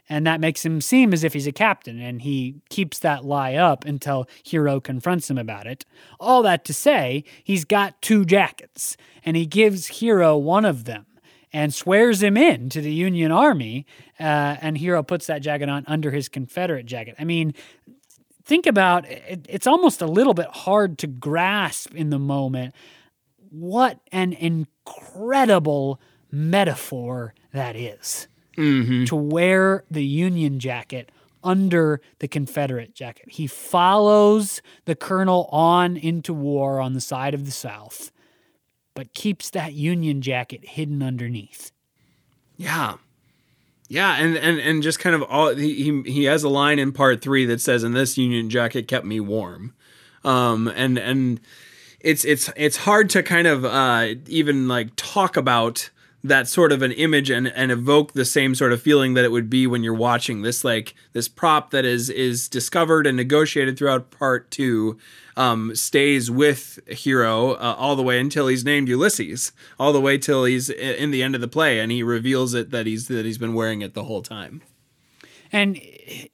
and 0.08 0.26
that 0.28 0.40
makes 0.40 0.66
him 0.66 0.82
seem 0.82 1.14
as 1.14 1.24
if 1.24 1.34
he's 1.34 1.48
a 1.48 1.52
captain, 1.52 2.00
and 2.00 2.22
he 2.22 2.62
keeps 2.70 3.00
that 3.00 3.26
lie 3.26 3.56
up 3.56 3.86
until 3.86 4.28
Hero 4.44 4.80
confronts 4.80 5.30
him 5.30 5.38
about 5.38 5.66
it. 5.66 5.86
All 6.20 6.44
that 6.44 6.64
to 6.66 6.74
say, 6.74 7.24
he's 7.44 7.66
got 7.66 8.02
two 8.02 8.26
jackets, 8.26 8.98
and 9.24 9.36
he 9.36 9.46
gives 9.46 9.88
Hero 9.88 10.38
one 10.38 10.66
of 10.66 10.86
them 10.86 11.06
and 11.52 11.74
swears 11.74 12.22
him 12.22 12.36
in 12.36 12.70
to 12.70 12.82
the 12.82 12.94
Union 12.94 13.32
Army, 13.32 13.86
uh, 14.20 14.58
and 14.62 14.78
Hero 14.78 15.02
puts 15.02 15.28
that 15.28 15.42
jacket 15.42 15.70
on 15.70 15.84
under 15.88 16.12
his 16.12 16.28
Confederate 16.30 16.86
jacket. 16.86 17.16
I 17.18 17.24
mean, 17.24 17.54
think 18.44 18.68
about 18.68 19.10
it, 19.10 19.46
it's 19.50 19.68
almost 19.68 20.02
a 20.02 20.08
little 20.08 20.34
bit 20.34 20.48
hard 20.48 20.98
to 21.00 21.08
grasp 21.08 21.96
in 21.96 22.10
the 22.10 22.20
moment 22.20 22.76
what 23.50 24.00
an 24.12 24.34
incredible 24.34 26.00
metaphor 26.32 27.34
that 27.54 27.76
is 27.76 28.28
mm-hmm. 28.58 29.06
to 29.06 29.16
wear 29.16 29.84
the 29.90 30.06
Union 30.06 30.60
jacket 30.60 31.12
under 31.44 32.02
the 32.20 32.28
Confederate 32.28 32.96
jacket. 32.96 33.26
He 33.30 33.48
follows 33.48 34.62
the 34.86 34.96
colonel 34.96 35.48
on 35.52 35.96
into 35.96 36.34
war 36.34 36.80
on 36.80 36.94
the 36.94 37.02
side 37.02 37.34
of 37.34 37.46
the 37.46 37.52
South, 37.52 38.12
but 38.96 39.14
keeps 39.14 39.50
that 39.52 39.74
Union 39.74 40.22
jacket 40.22 40.66
hidden 40.66 41.04
underneath. 41.04 41.72
Yeah. 42.58 42.96
Yeah, 43.88 44.16
and, 44.16 44.36
and, 44.36 44.60
and 44.60 44.82
just 44.82 45.00
kind 45.00 45.16
of 45.16 45.22
all 45.24 45.54
he, 45.54 46.02
he 46.08 46.24
has 46.24 46.44
a 46.44 46.50
line 46.50 46.80
in 46.80 46.92
part 46.92 47.22
three 47.22 47.46
that 47.46 47.62
says, 47.62 47.84
"And 47.84 47.96
this 47.96 48.18
Union 48.18 48.50
jacket 48.50 48.88
kept 48.88 49.06
me 49.06 49.20
warm," 49.20 49.76
um, 50.24 50.68
and 50.70 50.98
and 50.98 51.40
it's 52.00 52.26
it's 52.26 52.50
it's 52.56 52.78
hard 52.78 53.12
to 53.12 53.22
kind 53.22 53.46
of 53.46 53.64
uh, 53.64 54.16
even 54.26 54.68
like 54.68 54.96
talk 54.96 55.38
about 55.38 55.92
that 56.28 56.48
sort 56.48 56.72
of 56.72 56.82
an 56.82 56.92
image 56.92 57.30
and, 57.30 57.48
and 57.48 57.72
evoke 57.72 58.14
the 58.14 58.26
same 58.26 58.56
sort 58.56 58.74
of 58.74 58.82
feeling 58.82 59.14
that 59.14 59.24
it 59.24 59.32
would 59.32 59.50
be 59.50 59.68
when 59.68 59.84
you're 59.84 59.94
watching 59.94 60.42
this 60.42 60.64
like 60.64 60.96
this 61.14 61.28
prop 61.28 61.72
that 61.72 61.86
is 61.86 62.10
is 62.10 62.50
discovered 62.50 63.06
and 63.06 63.16
negotiated 63.16 63.78
throughout 63.78 64.12
part 64.12 64.50
two 64.50 64.98
um, 65.38 65.76
stays 65.76 66.32
with 66.32 66.80
hero 66.88 67.52
uh, 67.52 67.76
all 67.78 67.96
the 67.96 68.04
way 68.04 68.20
until 68.20 68.48
he's 68.48 68.66
named 68.66 68.88
Ulysses 68.88 69.52
all 69.80 69.94
the 69.94 70.02
way 70.02 70.18
till 70.18 70.46
he's 70.46 70.70
in 70.70 71.12
the 71.12 71.22
end 71.22 71.36
of 71.36 71.42
the 71.42 71.48
play 71.48 71.80
and 71.80 71.92
he 71.92 72.02
reveals 72.02 72.54
it 72.54 72.72
that 72.72 72.88
he's 72.88 73.08
that 73.08 73.26
he's 73.26 73.38
been 73.38 73.54
wearing 73.54 73.82
it 73.82 73.94
the 73.94 74.06
whole 74.06 74.22
time 74.22 74.62
and 75.56 75.80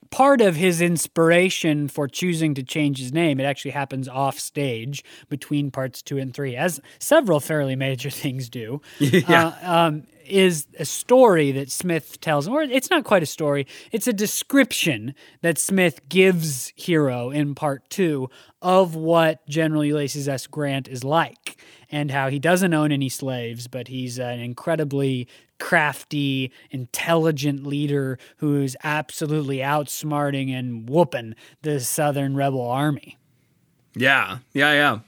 part 0.09 0.41
of 0.41 0.55
his 0.55 0.81
inspiration 0.81 1.87
for 1.87 2.07
choosing 2.07 2.55
to 2.55 2.63
change 2.63 2.97
his 2.97 3.13
name, 3.13 3.39
it 3.39 3.43
actually 3.43 3.69
happens 3.69 4.07
off 4.07 4.39
stage 4.39 5.03
between 5.29 5.69
parts 5.69 6.01
two 6.01 6.17
and 6.17 6.33
three, 6.33 6.55
as 6.55 6.79
several 6.97 7.39
fairly 7.39 7.75
major 7.75 8.09
things 8.23 8.49
do. 8.49 8.81
yeah. 8.99 9.53
Uh, 9.61 9.71
um, 9.71 10.07
is 10.31 10.67
a 10.79 10.85
story 10.85 11.51
that 11.51 11.69
Smith 11.69 12.19
tells, 12.21 12.47
or 12.47 12.61
it's 12.63 12.89
not 12.89 13.03
quite 13.03 13.23
a 13.23 13.27
story, 13.27 13.67
it's 13.91 14.07
a 14.07 14.13
description 14.13 15.13
that 15.41 15.57
Smith 15.57 16.07
gives 16.09 16.71
Hero 16.75 17.29
in 17.29 17.53
part 17.55 17.89
two 17.89 18.29
of 18.61 18.95
what 18.95 19.45
General 19.47 19.83
Ulysses 19.83 20.27
S. 20.27 20.47
Grant 20.47 20.87
is 20.87 21.03
like 21.03 21.57
and 21.91 22.11
how 22.11 22.29
he 22.29 22.39
doesn't 22.39 22.73
own 22.73 22.91
any 22.91 23.09
slaves, 23.09 23.67
but 23.67 23.89
he's 23.89 24.17
an 24.17 24.39
incredibly 24.39 25.27
crafty, 25.59 26.51
intelligent 26.71 27.65
leader 27.65 28.17
who's 28.37 28.75
absolutely 28.83 29.57
outsmarting 29.57 30.57
and 30.57 30.89
whooping 30.89 31.35
the 31.61 31.79
Southern 31.79 32.35
rebel 32.35 32.65
army. 32.65 33.17
Yeah, 33.93 34.39
yeah, 34.53 34.73
yeah. 34.73 34.99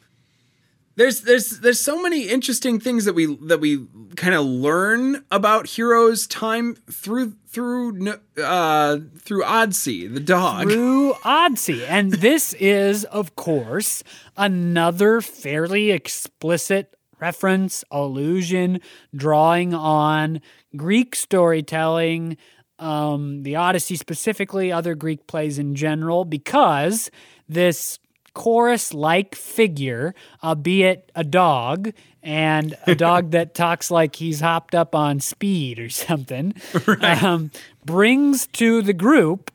There's 0.96 1.22
there's 1.22 1.60
there's 1.62 1.80
so 1.80 2.02
many 2.02 2.28
interesting 2.30 2.80
things 2.80 3.06
that 3.06 3.14
we 3.14 3.36
that 3.48 3.60
we 3.60 3.88
kind 4.16 4.36
of 4.36 4.46
learn 4.46 5.26
about 5.32 5.68
Hero's 5.68 6.28
time 6.28 6.76
through 6.92 7.36
through 7.48 8.16
uh 8.38 9.00
through 9.20 9.44
Odd-See, 9.44 10.08
the 10.08 10.20
dog. 10.20 10.70
Through 10.70 11.16
Odd-See. 11.24 11.84
And 11.86 12.12
this 12.12 12.54
is 12.54 13.06
of 13.06 13.36
course 13.36 14.04
another 14.38 15.22
fairly 15.22 15.90
explicit 15.92 16.96
reference, 17.20 17.84
allusion, 17.90 18.82
drawing 19.16 19.74
on 19.74 20.42
Greek 20.76 21.16
storytelling, 21.16 22.38
um, 22.80 23.44
the 23.44 23.56
Odyssey 23.56 23.96
specifically, 23.96 24.72
other 24.72 24.94
Greek 24.94 25.26
plays 25.26 25.58
in 25.58 25.74
general, 25.74 26.26
because 26.26 27.10
this 27.48 27.98
chorus 28.34 28.94
like 28.94 29.36
figure, 29.36 30.14
albeit 30.44 31.12
a 31.16 31.24
dog, 31.24 31.94
and 32.22 32.76
a 32.88 32.96
dog 32.96 33.32
that 33.32 33.54
talks 33.54 33.92
like 33.92 34.16
he's 34.16 34.40
hopped 34.40 34.76
up 34.76 34.96
on 34.96 35.20
speed 35.20 35.80
or 35.80 35.90
something, 35.90 36.54
right. 36.88 37.24
um, 37.24 37.52
brings 37.86 38.48
to 38.48 38.82
the 38.82 38.94
group 38.94 39.52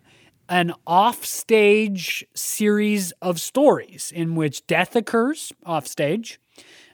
an 0.48 0.72
offstage 0.86 2.24
series 2.34 3.12
of 3.20 3.40
stories 3.40 4.12
in 4.14 4.34
which 4.34 4.66
death 4.66 4.96
occurs 4.96 5.52
offstage 5.66 6.40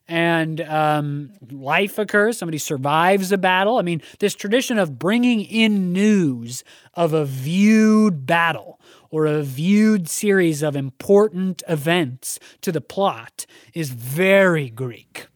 and 0.08 0.60
um, 0.62 1.32
life 1.50 1.98
occurs. 1.98 2.38
Somebody 2.38 2.58
survives 2.58 3.32
a 3.32 3.38
battle. 3.38 3.78
I 3.78 3.82
mean, 3.82 4.02
this 4.18 4.34
tradition 4.34 4.78
of 4.78 4.98
bringing 4.98 5.40
in 5.42 5.92
news 5.92 6.64
of 6.94 7.12
a 7.12 7.24
viewed 7.24 8.26
battle 8.26 8.80
or 9.10 9.26
a 9.26 9.42
viewed 9.42 10.08
series 10.08 10.62
of 10.62 10.76
important 10.76 11.62
events 11.68 12.38
to 12.60 12.72
the 12.72 12.80
plot 12.80 13.46
is 13.72 13.90
very 13.90 14.68
Greek. 14.68 15.26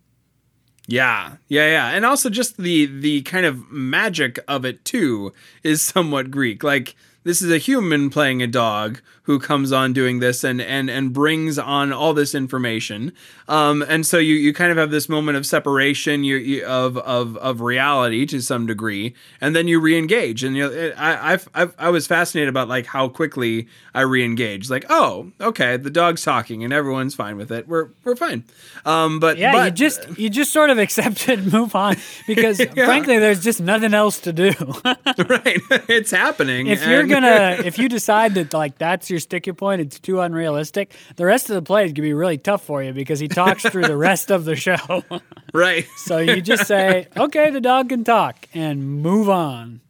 Yeah, 0.91 1.37
yeah, 1.49 1.71
yeah, 1.71 1.89
and 1.89 2.07
also 2.07 2.31
just 2.31 2.57
the 2.57 2.87
the 2.87 3.21
kind 3.23 3.45
of 3.45 3.71
magic 3.71 4.39
of 4.49 4.65
it 4.65 4.87
too 4.87 5.35
is 5.63 5.83
somewhat 5.83 6.31
Greek. 6.31 6.63
Like 6.63 6.97
this 7.25 7.43
is 7.43 7.51
a 7.51 7.59
human 7.59 8.11
playing 8.11 8.43
a 8.43 8.47
dog 8.47 9.01
who 9.29 9.39
comes 9.39 9.73
on 9.73 9.93
doing 9.93 10.21
this 10.21 10.43
and 10.43 10.59
and 10.59 10.89
and 10.89 11.13
brings 11.13 11.59
on 11.59 11.93
all 11.93 12.15
this 12.15 12.35
information. 12.35 13.13
Um, 13.47 13.83
and 13.87 14.07
so 14.07 14.17
you 14.17 14.35
you 14.35 14.55
kind 14.55 14.71
of 14.73 14.79
have 14.79 14.91
this 14.91 15.07
moment 15.07 15.37
of 15.37 15.45
separation 15.45 16.25
you, 16.25 16.37
you, 16.37 16.65
of 16.65 16.97
of 16.97 17.37
of 17.37 17.61
reality 17.61 18.25
to 18.25 18.41
some 18.41 18.67
degree, 18.67 19.15
and 19.39 19.55
then 19.55 19.69
you 19.69 19.83
reengage. 19.83 20.47
And 20.47 20.57
you 20.57 20.71
know, 20.71 20.93
I 20.97 21.35
I've, 21.35 21.49
I've, 21.53 21.75
i 21.79 21.91
was 21.91 22.07
fascinated 22.07 22.49
about 22.49 22.69
like 22.69 22.87
how 22.87 23.09
quickly 23.09 23.69
I 23.95 24.05
reengage. 24.05 24.71
Like, 24.71 24.87
oh, 24.89 25.31
okay, 25.41 25.77
the 25.77 25.91
dog's 25.91 26.23
talking 26.23 26.65
and 26.65 26.73
everyone's 26.73 27.15
fine 27.15 27.37
with 27.37 27.53
it. 27.53 27.69
We're 27.69 27.91
we're 28.05 28.17
fine. 28.17 28.45
Um, 28.87 29.21
but 29.21 29.37
yeah, 29.37 29.53
but, 29.53 29.65
you 29.65 29.71
just 29.73 30.19
you 30.19 30.31
just 30.31 30.55
sort 30.55 30.71
of 30.71 30.79
accept 30.79 31.29
it 31.29 31.41
and 31.41 31.53
move 31.53 31.75
on 31.75 31.97
because 32.27 32.61
yeah. 32.77 32.87
frankly, 32.87 33.19
there's 33.19 33.45
just 33.45 33.61
nothing 33.61 33.93
else 33.93 34.21
to 34.21 34.33
do. 34.33 34.53
right, 34.85 35.61
it's 35.87 36.13
happening. 36.13 36.69
If 36.69 36.87
you're 36.87 37.07
gonna 37.07 37.18
if 37.65 37.79
you 37.79 37.89
decide 37.89 38.35
that 38.35 38.53
like 38.53 38.79
that's 38.79 39.11
your 39.11 39.21
sticky 39.21 39.53
point, 39.53 39.81
it's 39.81 39.99
too 39.99 40.21
unrealistic. 40.21 40.93
The 41.17 41.27
rest 41.27 41.51
of 41.51 41.55
the 41.55 41.63
play 41.63 41.85
is 41.87 41.93
gonna 41.93 42.07
be 42.07 42.13
really 42.13 42.39
tough 42.39 42.65
for 42.65 42.83
you 42.83 42.93
because 42.93 43.21
he 43.21 43.29
talks 43.29 43.63
through 43.63 43.85
the 43.85 43.97
rest 43.97 44.31
of 44.31 44.45
the 44.45 44.57
show. 44.57 45.05
right. 45.53 45.87
so 45.97 46.19
you 46.19 46.41
just 46.41 46.67
say, 46.67 47.09
"Okay, 47.17 47.51
the 47.51 47.61
dog 47.61 47.89
can 47.89 48.05
talk," 48.05 48.47
and 48.55 49.03
move 49.03 49.29
on. 49.29 49.81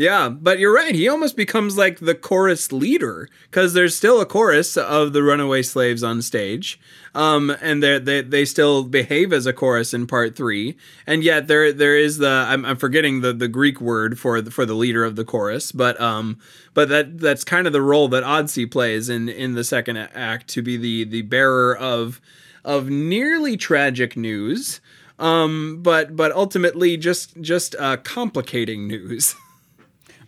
Yeah, 0.00 0.30
but 0.30 0.58
you're 0.58 0.74
right. 0.74 0.94
He 0.94 1.10
almost 1.10 1.36
becomes 1.36 1.76
like 1.76 1.98
the 1.98 2.14
chorus 2.14 2.72
leader 2.72 3.28
because 3.50 3.74
there's 3.74 3.94
still 3.94 4.18
a 4.18 4.24
chorus 4.24 4.78
of 4.78 5.12
the 5.12 5.22
runaway 5.22 5.60
slaves 5.60 6.02
on 6.02 6.22
stage, 6.22 6.80
um, 7.14 7.50
and 7.60 7.82
they 7.82 7.98
they 7.98 8.22
they 8.22 8.46
still 8.46 8.82
behave 8.84 9.30
as 9.30 9.44
a 9.44 9.52
chorus 9.52 9.92
in 9.92 10.06
part 10.06 10.34
three. 10.34 10.78
And 11.06 11.22
yet 11.22 11.48
there 11.48 11.70
there 11.70 11.98
is 11.98 12.16
the 12.16 12.30
I'm, 12.30 12.64
I'm 12.64 12.78
forgetting 12.78 13.20
the 13.20 13.34
the 13.34 13.46
Greek 13.46 13.78
word 13.78 14.18
for 14.18 14.40
the, 14.40 14.50
for 14.50 14.64
the 14.64 14.72
leader 14.72 15.04
of 15.04 15.16
the 15.16 15.24
chorus, 15.26 15.70
but 15.70 16.00
um, 16.00 16.38
but 16.72 16.88
that 16.88 17.18
that's 17.18 17.44
kind 17.44 17.66
of 17.66 17.74
the 17.74 17.82
role 17.82 18.08
that 18.08 18.22
Odd-See 18.24 18.64
plays 18.64 19.10
in 19.10 19.28
in 19.28 19.52
the 19.52 19.64
second 19.64 19.98
act 19.98 20.48
to 20.48 20.62
be 20.62 20.78
the 20.78 21.04
the 21.04 21.20
bearer 21.20 21.76
of 21.76 22.22
of 22.64 22.88
nearly 22.88 23.54
tragic 23.58 24.16
news, 24.16 24.80
um, 25.18 25.80
but 25.82 26.16
but 26.16 26.32
ultimately 26.32 26.96
just 26.96 27.38
just 27.42 27.76
uh, 27.78 27.98
complicating 27.98 28.88
news. 28.88 29.34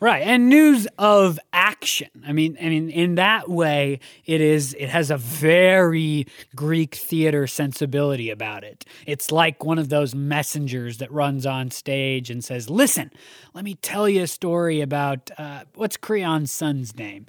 Right. 0.02 0.24
And 0.26 0.48
news 0.48 0.88
of 0.98 1.38
action. 1.52 2.08
I 2.26 2.32
mean, 2.32 2.58
I 2.60 2.70
mean, 2.70 2.90
in 2.90 3.14
that 3.14 3.48
way, 3.48 4.00
it 4.26 4.40
is 4.40 4.74
it 4.74 4.88
has 4.88 5.12
a 5.12 5.16
very 5.16 6.26
Greek 6.56 6.96
theater 6.96 7.46
sensibility 7.46 8.28
about 8.28 8.64
it. 8.64 8.84
It's 9.06 9.30
like 9.30 9.62
one 9.62 9.78
of 9.78 9.90
those 9.90 10.12
messengers 10.12 10.98
that 10.98 11.12
runs 11.12 11.46
on 11.46 11.70
stage 11.70 12.30
and 12.30 12.42
says, 12.42 12.68
Listen, 12.68 13.12
let 13.54 13.62
me 13.62 13.76
tell 13.76 14.08
you 14.08 14.24
a 14.24 14.26
story 14.26 14.80
about 14.80 15.30
uh, 15.38 15.66
what's 15.76 15.96
Creon's 15.96 16.50
son's 16.50 16.96
name? 16.96 17.26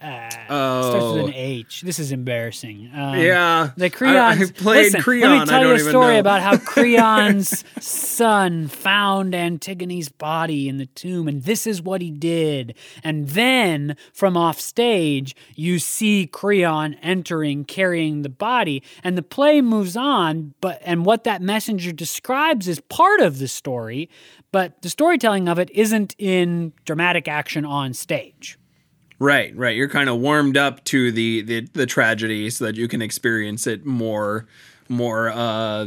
Uh, 0.00 0.30
oh. 0.48 0.90
Starts 0.90 1.14
with 1.14 1.24
an. 1.26 1.34
H. 1.34 1.82
This 1.82 1.98
is 1.98 2.12
embarrassing. 2.12 2.90
Um, 2.94 3.18
yeah, 3.18 3.70
the 3.76 3.90
Creon's. 3.90 4.16
I, 4.16 4.30
I 4.30 4.50
played 4.50 4.84
listen, 4.84 5.02
Creon. 5.02 5.30
Let 5.30 5.40
me 5.40 5.46
tell 5.46 5.66
you 5.66 5.72
a 5.72 5.78
story 5.78 6.18
about 6.18 6.40
how 6.40 6.56
Creon's 6.72 7.64
son 7.80 8.68
found 8.68 9.34
Antigone's 9.34 10.08
body 10.08 10.68
in 10.68 10.78
the 10.78 10.86
tomb, 10.86 11.26
and 11.26 11.42
this 11.42 11.66
is 11.66 11.82
what 11.82 12.00
he 12.00 12.10
did. 12.10 12.76
And 13.02 13.28
then 13.28 13.96
from 14.12 14.36
off 14.36 14.60
stage, 14.60 15.34
you 15.56 15.78
see 15.78 16.26
Creon 16.26 16.94
entering, 17.02 17.64
carrying 17.64 18.22
the 18.22 18.28
body, 18.28 18.82
and 19.02 19.18
the 19.18 19.22
play 19.22 19.60
moves 19.60 19.96
on. 19.96 20.54
But 20.60 20.80
and 20.84 21.04
what 21.04 21.24
that 21.24 21.42
messenger 21.42 21.92
describes 21.92 22.68
is 22.68 22.80
part 22.80 23.20
of 23.20 23.38
the 23.38 23.48
story, 23.48 24.08
but 24.52 24.80
the 24.82 24.90
storytelling 24.90 25.48
of 25.48 25.58
it 25.58 25.70
isn't 25.70 26.14
in 26.18 26.72
dramatic 26.84 27.26
action 27.26 27.64
on 27.64 27.94
stage. 27.94 28.57
Right, 29.18 29.56
right. 29.56 29.74
You're 29.74 29.88
kind 29.88 30.08
of 30.08 30.18
warmed 30.18 30.56
up 30.56 30.84
to 30.84 31.10
the, 31.10 31.42
the 31.42 31.60
the 31.72 31.86
tragedy 31.86 32.50
so 32.50 32.66
that 32.66 32.76
you 32.76 32.86
can 32.86 33.02
experience 33.02 33.66
it 33.66 33.84
more 33.84 34.46
more 34.88 35.28
uh 35.28 35.86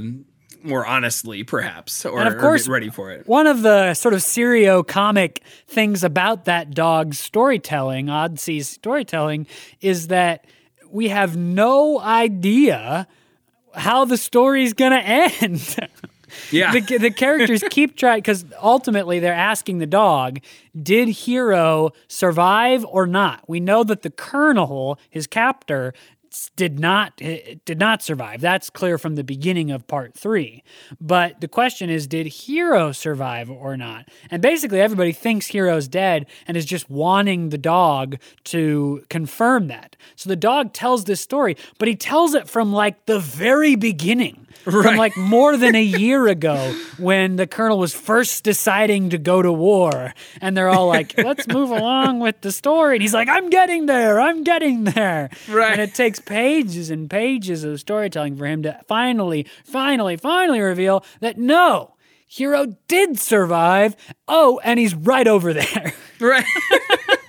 more 0.63 0.85
honestly, 0.85 1.43
perhaps, 1.43 2.05
or, 2.05 2.19
and 2.19 2.27
of 2.27 2.39
course, 2.39 2.67
ready 2.67 2.89
for 2.89 3.11
it. 3.11 3.27
One 3.27 3.47
of 3.47 3.61
the 3.61 3.93
sort 3.93 4.13
of 4.13 4.21
serio 4.21 4.83
comic 4.83 5.41
things 5.67 6.03
about 6.03 6.45
that 6.45 6.71
dog's 6.71 7.19
storytelling, 7.19 8.09
Odd-See's 8.09 8.69
storytelling, 8.69 9.47
is 9.79 10.07
that 10.07 10.45
we 10.89 11.07
have 11.07 11.35
no 11.35 11.99
idea 11.99 13.07
how 13.73 14.05
the 14.05 14.17
story's 14.17 14.73
going 14.73 14.91
to 15.01 15.03
end. 15.03 15.89
Yeah. 16.51 16.71
the, 16.71 16.97
the 16.97 17.11
characters 17.11 17.63
keep 17.69 17.95
trying 17.97 18.19
because 18.19 18.45
ultimately 18.61 19.19
they're 19.19 19.33
asking 19.33 19.79
the 19.79 19.85
dog, 19.85 20.39
did 20.81 21.07
Hero 21.09 21.91
survive 22.07 22.85
or 22.85 23.07
not? 23.07 23.43
We 23.47 23.59
know 23.59 23.83
that 23.83 24.01
the 24.01 24.09
Colonel, 24.11 24.99
his 25.09 25.27
captor, 25.27 25.93
did 26.55 26.79
not 26.79 27.13
eh, 27.21 27.55
did 27.65 27.79
not 27.79 28.01
survive. 28.01 28.41
That's 28.41 28.69
clear 28.69 28.97
from 28.97 29.15
the 29.15 29.23
beginning 29.23 29.69
of 29.69 29.87
part 29.87 30.13
3. 30.13 30.63
But 30.99 31.41
the 31.41 31.47
question 31.47 31.89
is 31.89 32.07
did 32.07 32.27
Hero 32.27 32.91
survive 32.91 33.49
or 33.49 33.75
not? 33.75 34.07
And 34.29 34.41
basically 34.41 34.79
everybody 34.79 35.11
thinks 35.11 35.47
Hero's 35.47 35.87
dead 35.87 36.25
and 36.47 36.55
is 36.55 36.65
just 36.65 36.89
wanting 36.89 37.49
the 37.49 37.57
dog 37.57 38.17
to 38.45 39.03
confirm 39.09 39.67
that. 39.67 39.97
So 40.15 40.29
the 40.29 40.35
dog 40.35 40.73
tells 40.73 41.05
this 41.05 41.21
story, 41.21 41.57
but 41.77 41.87
he 41.87 41.95
tells 41.95 42.33
it 42.33 42.47
from 42.47 42.71
like 42.71 43.05
the 43.05 43.19
very 43.19 43.75
beginning. 43.75 44.47
Right. 44.65 44.83
From 44.83 44.97
like 44.97 45.17
more 45.17 45.57
than 45.57 45.75
a 45.75 45.83
year 45.83 46.27
ago 46.27 46.73
when 46.97 47.35
the 47.35 47.47
colonel 47.47 47.77
was 47.77 47.93
first 47.93 48.43
deciding 48.43 49.09
to 49.11 49.17
go 49.17 49.41
to 49.41 49.51
war 49.51 50.13
and 50.39 50.55
they're 50.55 50.69
all 50.69 50.87
like, 50.87 51.17
"Let's 51.17 51.47
move 51.47 51.71
along 51.71 52.19
with 52.19 52.41
the 52.41 52.51
story." 52.51 52.95
And 52.95 53.01
he's 53.01 53.13
like, 53.13 53.29
"I'm 53.29 53.49
getting 53.49 53.85
there. 53.85 54.19
I'm 54.19 54.43
getting 54.43 54.83
there." 54.83 55.29
Right. 55.49 55.71
And 55.71 55.81
it 55.81 55.95
takes 55.95 56.19
pages 56.19 56.89
and 56.89 57.09
pages 57.09 57.63
of 57.63 57.79
storytelling 57.79 58.35
for 58.37 58.45
him 58.45 58.63
to 58.63 58.79
finally, 58.87 59.47
finally, 59.63 60.17
finally 60.17 60.59
reveal 60.59 61.03
that 61.19 61.37
no, 61.37 61.95
Hero 62.27 62.77
did 62.87 63.19
survive. 63.19 63.95
Oh, 64.27 64.61
and 64.63 64.79
he's 64.79 64.95
right 64.95 65.27
over 65.27 65.53
there. 65.53 65.93
Right. 66.19 66.45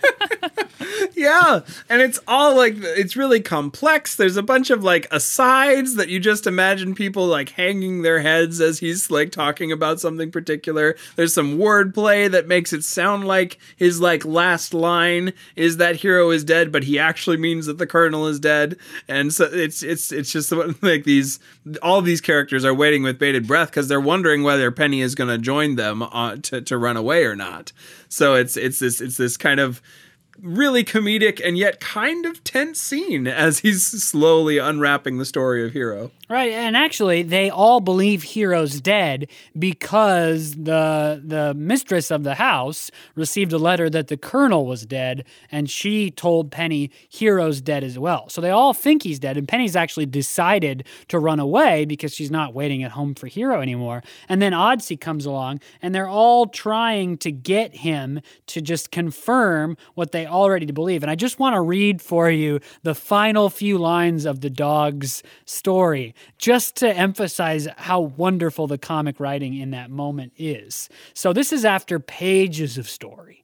yeah, 1.22 1.60
and 1.88 2.02
it's 2.02 2.18
all 2.26 2.56
like 2.56 2.74
it's 2.78 3.16
really 3.16 3.40
complex. 3.40 4.16
There's 4.16 4.36
a 4.36 4.42
bunch 4.42 4.70
of 4.70 4.82
like 4.82 5.06
asides 5.12 5.94
that 5.94 6.08
you 6.08 6.18
just 6.18 6.46
imagine 6.46 6.94
people 6.94 7.26
like 7.26 7.50
hanging 7.50 8.02
their 8.02 8.20
heads 8.20 8.60
as 8.60 8.80
he's 8.80 9.10
like 9.10 9.30
talking 9.30 9.70
about 9.70 10.00
something 10.00 10.32
particular. 10.32 10.96
There's 11.14 11.32
some 11.32 11.58
wordplay 11.58 12.28
that 12.30 12.48
makes 12.48 12.72
it 12.72 12.82
sound 12.82 13.24
like 13.24 13.58
his 13.76 14.00
like 14.00 14.24
last 14.24 14.74
line 14.74 15.32
is 15.54 15.76
that 15.76 15.96
hero 15.96 16.30
is 16.30 16.42
dead, 16.42 16.72
but 16.72 16.84
he 16.84 16.98
actually 16.98 17.36
means 17.36 17.66
that 17.66 17.78
the 17.78 17.86
colonel 17.86 18.26
is 18.26 18.40
dead. 18.40 18.76
And 19.06 19.32
so 19.32 19.44
it's 19.44 19.82
it's 19.82 20.10
it's 20.10 20.32
just 20.32 20.52
like 20.82 21.04
these 21.04 21.38
all 21.82 22.02
these 22.02 22.20
characters 22.20 22.64
are 22.64 22.74
waiting 22.74 23.04
with 23.04 23.20
bated 23.20 23.46
breath 23.46 23.70
because 23.70 23.86
they're 23.86 24.00
wondering 24.00 24.42
whether 24.42 24.72
Penny 24.72 25.00
is 25.00 25.14
going 25.14 25.30
to 25.30 25.38
join 25.38 25.76
them 25.76 26.02
uh, 26.02 26.36
to 26.42 26.60
to 26.62 26.76
run 26.76 26.96
away 26.96 27.24
or 27.24 27.36
not. 27.36 27.72
So 28.08 28.34
it's 28.34 28.56
it's 28.56 28.80
this 28.80 29.00
it's 29.00 29.16
this 29.16 29.36
kind 29.36 29.60
of 29.60 29.80
really 30.42 30.84
comedic 30.84 31.40
and 31.44 31.56
yet 31.56 31.78
kind 31.80 32.26
of 32.26 32.42
tense 32.42 32.80
scene 32.80 33.26
as 33.26 33.60
he's 33.60 33.86
slowly 33.86 34.58
unwrapping 34.58 35.18
the 35.18 35.24
story 35.24 35.64
of 35.64 35.72
Hero. 35.72 36.10
Right, 36.28 36.52
and 36.52 36.76
actually, 36.76 37.22
they 37.22 37.50
all 37.50 37.80
believe 37.80 38.22
Hero's 38.22 38.80
dead 38.80 39.28
because 39.58 40.52
the 40.52 41.20
the 41.22 41.52
mistress 41.54 42.10
of 42.10 42.24
the 42.24 42.36
house 42.36 42.90
received 43.14 43.52
a 43.52 43.58
letter 43.58 43.90
that 43.90 44.08
the 44.08 44.16
colonel 44.16 44.64
was 44.66 44.86
dead, 44.86 45.24
and 45.50 45.68
she 45.68 46.10
told 46.10 46.50
Penny 46.50 46.90
Hero's 47.08 47.60
dead 47.60 47.84
as 47.84 47.98
well. 47.98 48.30
So 48.30 48.40
they 48.40 48.48
all 48.50 48.72
think 48.72 49.02
he's 49.02 49.18
dead, 49.18 49.36
and 49.36 49.46
Penny's 49.46 49.76
actually 49.76 50.06
decided 50.06 50.86
to 51.08 51.18
run 51.18 51.38
away 51.38 51.84
because 51.84 52.14
she's 52.14 52.30
not 52.30 52.54
waiting 52.54 52.82
at 52.82 52.92
home 52.92 53.14
for 53.14 53.26
Hero 53.26 53.60
anymore. 53.60 54.02
And 54.26 54.40
then 54.40 54.54
Odd-See 54.54 54.96
comes 54.96 55.26
along, 55.26 55.60
and 55.82 55.94
they're 55.94 56.08
all 56.08 56.46
trying 56.46 57.18
to 57.18 57.30
get 57.30 57.76
him 57.76 58.20
to 58.46 58.62
just 58.62 58.90
confirm 58.90 59.76
what 59.94 60.12
they 60.12 60.24
already 60.32 60.66
to 60.66 60.72
believe. 60.72 61.02
And 61.02 61.10
I 61.10 61.14
just 61.14 61.38
want 61.38 61.54
to 61.54 61.60
read 61.60 62.02
for 62.02 62.30
you 62.30 62.60
the 62.82 62.94
final 62.94 63.50
few 63.50 63.78
lines 63.78 64.24
of 64.24 64.40
the 64.40 64.50
dog's 64.50 65.22
story 65.44 66.14
just 66.38 66.74
to 66.76 66.92
emphasize 66.92 67.68
how 67.76 68.00
wonderful 68.00 68.66
the 68.66 68.78
comic 68.78 69.20
writing 69.20 69.54
in 69.54 69.70
that 69.70 69.90
moment 69.90 70.32
is. 70.36 70.88
So, 71.14 71.32
this 71.32 71.52
is 71.52 71.64
after 71.64 72.00
pages 72.00 72.78
of 72.78 72.88
story 72.88 73.42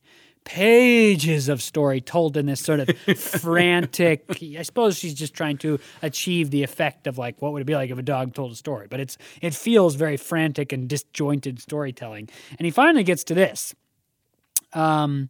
pages 0.49 1.51
of 1.51 1.61
story 1.61 2.01
told 2.01 2.35
in 2.35 2.47
this 2.47 2.61
sort 2.61 2.81
of 2.81 2.89
frantic. 3.19 4.25
I 4.59 4.63
suppose 4.63 4.97
she's 4.99 5.13
just 5.13 5.35
trying 5.35 5.59
to 5.59 5.79
achieve 6.01 6.51
the 6.51 6.63
effect 6.63 7.07
of 7.07 7.19
like 7.19 7.43
what 7.43 7.53
would 7.53 7.61
it 7.61 7.67
be 7.67 7.75
like 7.75 7.91
if 7.91 7.99
a 7.99 8.03
dog 8.03 8.33
told 8.33 8.53
a 8.53 8.55
story, 8.55 8.87
but 8.89 8.99
it's 8.99 9.19
it 9.43 9.55
feels 9.55 9.95
very 9.95 10.17
frantic 10.17 10.73
and 10.73 10.89
disjointed 10.89 11.61
storytelling. 11.61 12.31
And 12.59 12.65
he 12.65 12.71
finally 12.71 13.05
gets 13.05 13.25
to 13.25 13.35
this. 13.35 13.75
Um, 14.73 15.29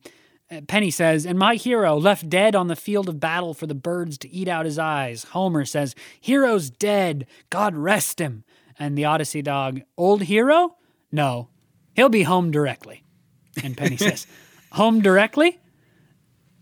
Uh, 0.51 0.63
Penny 0.63 0.91
says, 0.91 1.27
and 1.27 1.39
my 1.39 1.57
hero 1.57 1.97
left 1.97 2.29
dead 2.29 2.55
on 2.57 2.69
the 2.69 2.77
field 2.77 3.09
of 3.09 3.21
battle 3.21 3.53
for 3.53 3.67
the 3.67 3.75
birds 3.75 4.17
to 4.19 4.31
eat 4.31 4.49
out 4.49 4.65
his 4.65 4.79
eyes. 4.79 5.25
Homer 5.25 5.65
says, 5.65 5.95
Hero's 6.21 6.71
dead. 6.71 7.27
God 7.51 7.77
rest 7.77 8.21
him. 8.21 8.45
And 8.79 8.97
the 8.97 9.05
Odyssey 9.05 9.43
dog, 9.43 9.83
Old 9.97 10.23
hero? 10.23 10.77
No, 11.13 11.49
he'll 11.95 12.09
be 12.09 12.23
home 12.23 12.51
directly. 12.51 13.05
And 13.63 13.77
Penny 13.77 13.97
says, 13.99 14.27
Home 14.73 15.01
directly? 15.01 15.59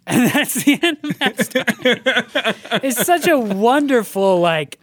And 0.07 0.30
that's 0.32 0.55
the 0.64 0.78
end 0.82 0.99
of 1.03 1.18
that 1.18 1.45
story. 1.45 2.80
it's 2.82 3.05
such 3.05 3.28
a 3.28 3.39
wonderful, 3.39 4.41
like, 4.41 4.78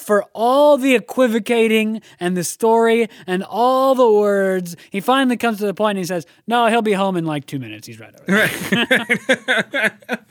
for 0.00 0.24
all 0.32 0.76
the 0.78 0.94
equivocating 0.94 2.02
and 2.18 2.36
the 2.36 2.44
story 2.44 3.08
and 3.26 3.44
all 3.44 3.94
the 3.94 4.10
words, 4.10 4.76
he 4.90 5.00
finally 5.00 5.36
comes 5.36 5.58
to 5.58 5.66
the 5.66 5.74
point 5.74 5.90
and 5.90 5.98
he 5.98 6.04
says, 6.04 6.26
No, 6.46 6.66
he'll 6.66 6.82
be 6.82 6.92
home 6.92 7.16
in 7.16 7.24
like 7.24 7.46
two 7.46 7.58
minutes. 7.58 7.86
He's 7.86 8.00
right 8.00 8.14
over 8.14 8.24
there. 8.26 9.98
Right. 10.08 10.22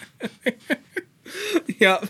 yep. 1.80 2.10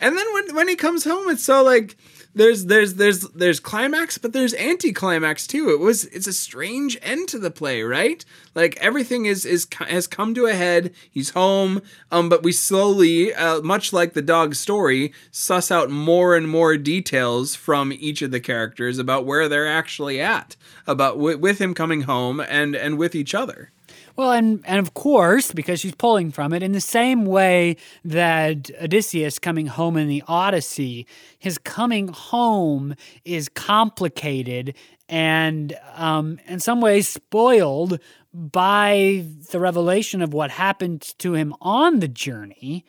And 0.00 0.16
then 0.16 0.26
when 0.34 0.54
when 0.54 0.68
he 0.68 0.76
comes 0.76 1.04
home, 1.04 1.28
it's 1.30 1.44
so 1.44 1.62
like 1.62 1.96
there's 2.36 2.66
there's 2.66 2.94
there's 2.94 3.20
there's 3.30 3.60
climax, 3.60 4.18
but 4.18 4.34
there's 4.34 4.54
anticlimax 4.54 5.46
too. 5.46 5.70
It 5.70 5.80
was 5.80 6.04
it's 6.04 6.26
a 6.26 6.34
strange 6.34 6.98
end 7.00 7.28
to 7.28 7.38
the 7.38 7.50
play, 7.50 7.82
right? 7.82 8.22
Like 8.54 8.76
everything 8.76 9.24
is 9.24 9.46
is 9.46 9.66
has 9.80 10.06
come 10.06 10.34
to 10.34 10.44
a 10.44 10.52
head. 10.52 10.92
He's 11.10 11.30
home, 11.30 11.80
um, 12.12 12.28
but 12.28 12.42
we 12.42 12.52
slowly, 12.52 13.32
uh, 13.32 13.62
much 13.62 13.90
like 13.92 14.12
the 14.12 14.20
dog 14.20 14.54
story, 14.54 15.14
suss 15.30 15.70
out 15.70 15.90
more 15.90 16.36
and 16.36 16.46
more 16.46 16.76
details 16.76 17.54
from 17.54 17.90
each 17.90 18.20
of 18.20 18.30
the 18.30 18.40
characters 18.40 18.98
about 18.98 19.24
where 19.24 19.48
they're 19.48 19.66
actually 19.66 20.20
at, 20.20 20.56
about 20.86 21.14
w- 21.14 21.38
with 21.38 21.58
him 21.58 21.72
coming 21.72 22.02
home 22.02 22.38
and 22.40 22.76
and 22.76 22.98
with 22.98 23.14
each 23.14 23.34
other. 23.34 23.72
Well, 24.16 24.32
and 24.32 24.62
and 24.66 24.78
of 24.78 24.94
course, 24.94 25.52
because 25.52 25.80
she's 25.80 25.94
pulling 25.94 26.30
from 26.30 26.54
it, 26.54 26.62
in 26.62 26.72
the 26.72 26.80
same 26.80 27.26
way 27.26 27.76
that 28.04 28.70
Odysseus 28.82 29.38
coming 29.38 29.66
home 29.66 29.98
in 29.98 30.08
the 30.08 30.22
Odyssey, 30.26 31.06
his 31.38 31.58
coming 31.58 32.08
home 32.08 32.94
is 33.24 33.50
complicated 33.50 34.74
and 35.08 35.76
um, 35.94 36.40
in 36.46 36.60
some 36.60 36.80
ways 36.80 37.08
spoiled 37.08 38.00
by 38.32 39.24
the 39.50 39.60
revelation 39.60 40.22
of 40.22 40.32
what 40.32 40.50
happened 40.50 41.02
to 41.18 41.34
him 41.34 41.54
on 41.60 42.00
the 42.00 42.08
journey. 42.08 42.84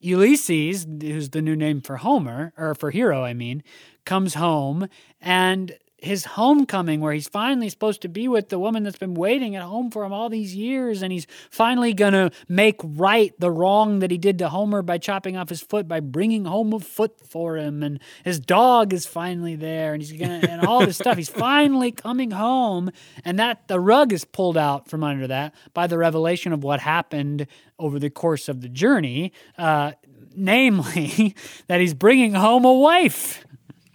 Ulysses, 0.00 0.86
who's 1.00 1.30
the 1.30 1.42
new 1.42 1.56
name 1.56 1.80
for 1.80 1.96
Homer, 1.96 2.52
or 2.56 2.74
for 2.74 2.90
hero, 2.90 3.24
I 3.24 3.34
mean, 3.34 3.64
comes 4.04 4.34
home 4.34 4.86
and 5.20 5.76
his 5.98 6.24
homecoming 6.24 7.00
where 7.00 7.12
he's 7.12 7.28
finally 7.28 7.68
supposed 7.68 8.00
to 8.02 8.08
be 8.08 8.28
with 8.28 8.50
the 8.50 8.58
woman 8.58 8.84
that's 8.84 8.98
been 8.98 9.14
waiting 9.14 9.56
at 9.56 9.62
home 9.62 9.90
for 9.90 10.04
him 10.04 10.12
all 10.12 10.28
these 10.28 10.54
years 10.54 11.02
and 11.02 11.12
he's 11.12 11.26
finally 11.50 11.92
going 11.92 12.12
to 12.12 12.30
make 12.48 12.76
right 12.82 13.34
the 13.40 13.50
wrong 13.50 13.98
that 13.98 14.10
he 14.10 14.18
did 14.18 14.38
to 14.38 14.48
Homer 14.48 14.80
by 14.82 14.98
chopping 14.98 15.36
off 15.36 15.48
his 15.48 15.60
foot 15.60 15.88
by 15.88 15.98
bringing 15.98 16.44
home 16.44 16.72
a 16.72 16.78
foot 16.78 17.18
for 17.26 17.56
him 17.56 17.82
and 17.82 17.98
his 18.24 18.38
dog 18.38 18.92
is 18.92 19.06
finally 19.06 19.56
there 19.56 19.92
and 19.92 20.00
he's 20.00 20.12
going 20.12 20.40
to 20.40 20.48
and 20.48 20.64
all 20.64 20.86
this 20.86 20.96
stuff 20.96 21.16
he's 21.16 21.28
finally 21.28 21.90
coming 21.90 22.30
home 22.30 22.90
and 23.24 23.38
that 23.38 23.66
the 23.66 23.80
rug 23.80 24.12
is 24.12 24.24
pulled 24.24 24.56
out 24.56 24.88
from 24.88 25.02
under 25.02 25.26
that 25.26 25.52
by 25.74 25.88
the 25.88 25.98
revelation 25.98 26.52
of 26.52 26.62
what 26.62 26.78
happened 26.78 27.46
over 27.78 27.98
the 27.98 28.10
course 28.10 28.48
of 28.48 28.60
the 28.60 28.68
journey 28.68 29.32
uh, 29.58 29.90
namely 30.36 31.34
that 31.66 31.80
he's 31.80 31.94
bringing 31.94 32.34
home 32.34 32.64
a 32.64 32.72
wife 32.72 33.44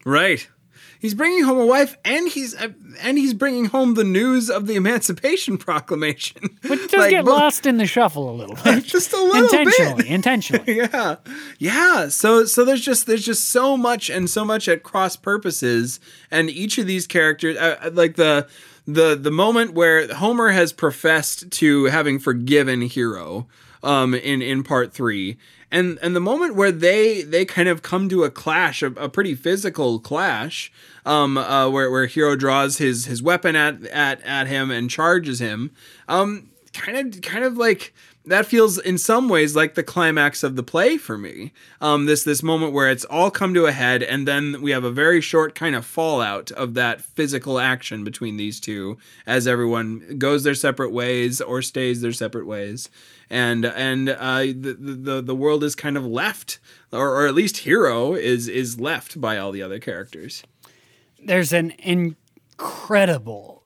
Right. 0.06 0.47
He's 1.04 1.14
bringing 1.14 1.43
home 1.43 1.58
a 1.58 1.66
wife, 1.66 1.97
and 2.06 2.30
he's 2.30 2.56
uh, 2.56 2.70
and 3.01 3.18
he's 3.18 3.34
bringing 3.34 3.66
home 3.66 3.95
the 3.95 4.06
news 4.06 4.49
of 4.49 4.68
the 4.68 4.76
Emancipation 4.76 5.58
Proclamation. 5.60 6.58
But 6.62 6.80
just 6.80 6.95
like, 6.95 7.10
get 7.10 7.26
both, 7.26 7.34
lost 7.39 7.66
in 7.66 7.76
the 7.76 7.86
shuffle 7.86 8.30
a 8.30 8.32
little 8.32 8.56
bit. 8.64 8.86
just 8.86 9.12
a 9.12 9.22
little 9.22 9.49
bit. 9.49 9.68
intentionally, 9.68 10.04
bit. 10.04 10.12
intentionally. 10.14 10.76
yeah, 10.78 11.16
yeah. 11.60 12.08
So 12.08 12.45
so 12.45 12.64
there's 12.64 12.80
just 12.80 13.06
there's 13.06 13.26
just 13.26 13.49
so 13.49 13.76
much 13.76 14.10
and 14.10 14.30
so 14.30 14.45
much 14.45 14.70
at 14.70 14.84
cross 14.84 15.18
purposes, 15.18 15.99
and 16.32 16.49
each 16.49 16.78
of 16.78 16.88
these 16.88 17.06
characters, 17.06 17.58
uh, 17.58 17.89
like 17.91 18.16
the 18.16 18.47
the 18.88 19.14
the 19.14 19.30
moment 19.30 19.74
where 19.74 20.08
Homer 20.08 20.51
has 20.51 20.72
professed 20.72 21.51
to 21.51 21.84
having 21.88 22.18
forgiven 22.18 22.80
Hero, 22.80 23.49
um, 23.84 24.14
in 24.14 24.42
in 24.42 24.64
part 24.64 24.94
three, 24.94 25.38
and 25.72 26.00
and 26.02 26.16
the 26.16 26.22
moment 26.22 26.56
where 26.56 26.72
they 26.72 27.22
they 27.22 27.46
kind 27.46 27.68
of 27.68 27.82
come 27.82 28.10
to 28.10 28.24
a 28.24 28.32
clash, 28.32 28.82
a, 28.82 28.88
a 28.94 29.10
pretty 29.10 29.36
physical 29.36 30.00
clash, 30.00 30.72
um, 31.06 31.38
uh, 31.38 31.70
where 31.70 31.92
where 31.92 32.06
Hero 32.06 32.36
draws 32.36 32.78
his 32.78 33.06
his 33.06 33.22
weapon 33.22 33.56
at 33.56 33.86
at 33.88 34.22
at 34.24 34.48
him 34.48 34.72
and 34.72 34.90
charges 34.90 35.40
him, 35.40 35.72
um, 36.08 36.50
kind 36.74 36.98
of 37.16 37.22
kind 37.22 37.44
of 37.44 37.58
like 37.58 37.94
that 38.26 38.46
feels 38.46 38.78
in 38.78 38.98
some 38.98 39.28
ways 39.28 39.56
like 39.56 39.76
the 39.76 39.84
climax 39.84 40.44
of 40.44 40.56
the 40.56 40.64
play 40.64 40.98
for 40.98 41.18
me. 41.18 41.52
Um, 41.82 42.06
this 42.06 42.24
this 42.24 42.42
moment 42.42 42.74
where 42.74 42.90
it's 42.90 43.06
all 43.06 43.30
come 43.30 43.54
to 43.54 43.66
a 43.66 43.72
head, 43.72 44.02
and 44.02 44.28
then 44.28 44.62
we 44.62 44.72
have 44.72 44.84
a 44.84 44.92
very 44.92 45.22
short 45.22 45.56
kind 45.56 45.76
of 45.76 45.86
fallout 45.86 46.52
of 46.52 46.74
that 46.76 47.02
physical 47.02 47.60
action 47.60 48.04
between 48.04 48.38
these 48.38 48.60
two 48.60 48.98
as 49.26 49.48
everyone 49.48 50.18
goes 50.18 50.44
their 50.44 50.56
separate 50.56 50.92
ways 50.92 51.42
or 51.42 51.62
stays 51.62 52.02
their 52.02 52.14
separate 52.14 52.46
ways, 52.46 52.90
and 53.30 53.66
and 53.66 54.10
uh, 54.10 54.40
the, 54.40 54.78
the 54.80 55.22
the 55.22 55.36
world 55.36 55.64
is 55.64 55.76
kind 55.76 55.98
of 55.98 56.06
left, 56.06 56.60
or, 56.92 57.10
or 57.10 57.28
at 57.28 57.36
least 57.36 57.58
Hero 57.58 58.14
is 58.14 58.48
is 58.48 58.80
left 58.80 59.20
by 59.20 59.38
all 59.38 59.52
the 59.52 59.62
other 59.62 59.80
characters. 59.80 60.44
There's 61.26 61.54
an 61.54 61.74
incredible 61.80 63.62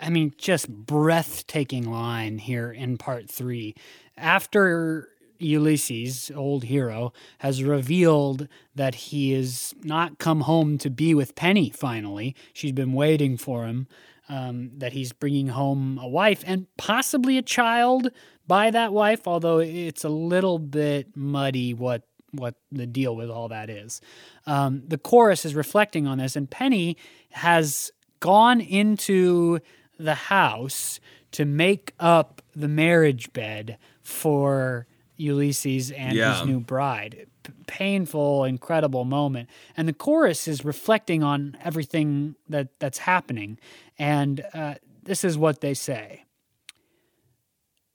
I 0.00 0.10
mean, 0.10 0.32
just 0.38 0.68
breathtaking 0.68 1.90
line 1.90 2.38
here 2.38 2.70
in 2.70 2.98
part 2.98 3.30
three. 3.30 3.74
After 4.16 5.08
Ulysses, 5.38 6.30
old 6.34 6.64
hero, 6.64 7.12
has 7.38 7.62
revealed 7.62 8.48
that 8.74 8.94
he 8.94 9.32
is 9.34 9.74
not 9.82 10.18
come 10.18 10.42
home 10.42 10.78
to 10.78 10.90
be 10.90 11.14
with 11.14 11.34
Penny 11.34 11.70
finally. 11.70 12.34
She's 12.52 12.72
been 12.72 12.92
waiting 12.92 13.36
for 13.36 13.64
him. 13.64 13.88
Um, 14.30 14.72
that 14.76 14.92
he's 14.92 15.14
bringing 15.14 15.48
home 15.48 15.98
a 16.02 16.06
wife 16.06 16.44
and 16.46 16.66
possibly 16.76 17.38
a 17.38 17.42
child 17.42 18.10
by 18.46 18.70
that 18.70 18.92
wife, 18.92 19.26
although 19.26 19.58
it's 19.58 20.04
a 20.04 20.10
little 20.10 20.58
bit 20.58 21.16
muddy 21.16 21.72
what 21.72 22.02
what 22.32 22.56
the 22.70 22.86
deal 22.86 23.16
with 23.16 23.30
all 23.30 23.48
that 23.48 23.70
is. 23.70 24.02
Um, 24.44 24.82
the 24.86 24.98
chorus 24.98 25.46
is 25.46 25.54
reflecting 25.54 26.06
on 26.06 26.18
this, 26.18 26.36
and 26.36 26.50
Penny 26.50 26.98
has 27.30 27.90
gone 28.20 28.60
into 28.60 29.60
the 29.98 30.14
house 30.14 31.00
to 31.32 31.44
make 31.44 31.94
up 31.98 32.42
the 32.54 32.68
marriage 32.68 33.32
bed 33.32 33.78
for 34.02 34.86
Ulysses 35.16 35.90
and 35.90 36.14
yeah. 36.14 36.38
his 36.38 36.46
new 36.46 36.60
bride. 36.60 37.26
P- 37.42 37.52
painful, 37.66 38.44
incredible 38.44 39.04
moment. 39.04 39.48
And 39.76 39.88
the 39.88 39.92
chorus 39.92 40.48
is 40.48 40.64
reflecting 40.64 41.22
on 41.22 41.56
everything 41.62 42.36
that, 42.48 42.68
that's 42.78 42.98
happening. 42.98 43.58
And 43.98 44.44
uh, 44.54 44.74
this 45.02 45.24
is 45.24 45.36
what 45.36 45.60
they 45.60 45.74
say 45.74 46.24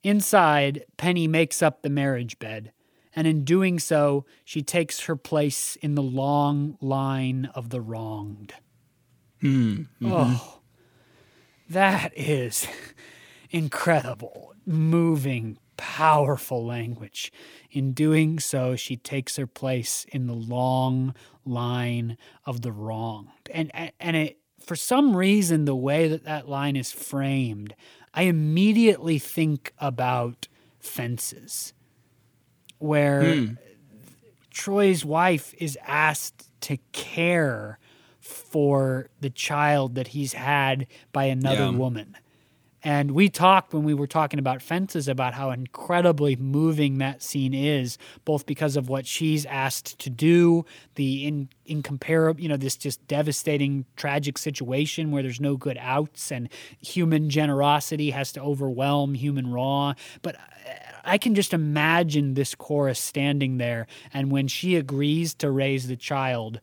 Inside, 0.02 0.84
Penny 0.98 1.26
makes 1.26 1.62
up 1.62 1.80
the 1.80 1.88
marriage 1.88 2.38
bed. 2.38 2.72
And 3.16 3.26
in 3.26 3.44
doing 3.44 3.78
so, 3.78 4.26
she 4.44 4.60
takes 4.60 5.00
her 5.00 5.16
place 5.16 5.76
in 5.76 5.94
the 5.94 6.02
long 6.02 6.76
line 6.80 7.48
of 7.54 7.70
the 7.70 7.80
wronged. 7.80 8.52
Hmm. 9.40 9.84
Mm-hmm. 10.02 10.12
Oh, 10.12 10.60
that 11.68 12.12
is 12.16 12.66
incredible, 13.50 14.54
moving, 14.66 15.58
powerful 15.76 16.64
language. 16.64 17.32
In 17.70 17.92
doing 17.92 18.38
so, 18.38 18.76
she 18.76 18.96
takes 18.96 19.36
her 19.36 19.46
place 19.46 20.06
in 20.10 20.26
the 20.26 20.34
long 20.34 21.14
line 21.44 22.16
of 22.44 22.62
the 22.62 22.72
wronged. 22.72 23.28
And, 23.52 23.70
and 24.00 24.16
it, 24.16 24.38
for 24.60 24.76
some 24.76 25.16
reason, 25.16 25.64
the 25.64 25.76
way 25.76 26.08
that 26.08 26.24
that 26.24 26.48
line 26.48 26.76
is 26.76 26.92
framed, 26.92 27.74
I 28.12 28.22
immediately 28.22 29.18
think 29.18 29.72
about 29.78 30.48
fences, 30.78 31.72
where 32.78 33.34
hmm. 33.34 33.52
Troy's 34.50 35.04
wife 35.04 35.54
is 35.58 35.76
asked 35.84 36.48
to 36.62 36.78
care 36.92 37.78
for 38.54 39.08
the 39.20 39.30
child 39.30 39.96
that 39.96 40.06
he's 40.06 40.32
had 40.32 40.86
by 41.10 41.24
another 41.24 41.64
yeah. 41.64 41.70
woman. 41.70 42.16
And 42.84 43.10
we 43.10 43.28
talked 43.28 43.74
when 43.74 43.82
we 43.82 43.94
were 43.94 44.06
talking 44.06 44.38
about 44.38 44.62
fences 44.62 45.08
about 45.08 45.34
how 45.34 45.50
incredibly 45.50 46.36
moving 46.36 46.98
that 46.98 47.20
scene 47.20 47.52
is, 47.52 47.98
both 48.24 48.46
because 48.46 48.76
of 48.76 48.88
what 48.88 49.08
she's 49.08 49.44
asked 49.46 49.98
to 49.98 50.08
do, 50.08 50.64
the 50.94 51.26
in 51.26 51.48
incomparable, 51.66 52.40
you 52.40 52.48
know, 52.48 52.56
this 52.56 52.76
just 52.76 53.04
devastating, 53.08 53.86
tragic 53.96 54.38
situation 54.38 55.10
where 55.10 55.24
there's 55.24 55.40
no 55.40 55.56
good 55.56 55.78
outs 55.80 56.30
and 56.30 56.48
human 56.80 57.30
generosity 57.30 58.10
has 58.10 58.30
to 58.34 58.40
overwhelm 58.40 59.14
human 59.14 59.50
raw. 59.50 59.94
But 60.22 60.36
uh, 60.36 60.38
I 61.04 61.18
can 61.18 61.34
just 61.34 61.52
imagine 61.52 62.34
this 62.34 62.54
chorus 62.54 63.00
standing 63.00 63.58
there, 63.58 63.88
and 64.12 64.30
when 64.30 64.46
she 64.46 64.76
agrees 64.76 65.34
to 65.34 65.50
raise 65.50 65.88
the 65.88 65.96
child, 65.96 66.60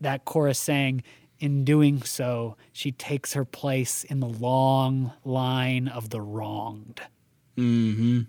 that 0.00 0.24
chorus 0.24 0.58
saying, 0.58 1.02
in 1.42 1.64
doing 1.64 2.00
so, 2.02 2.56
she 2.72 2.92
takes 2.92 3.32
her 3.32 3.44
place 3.44 4.04
in 4.04 4.20
the 4.20 4.28
long 4.28 5.12
line 5.24 5.88
of 5.88 6.10
the 6.10 6.20
wronged. 6.20 7.00
Mm-hmm. 7.58 8.20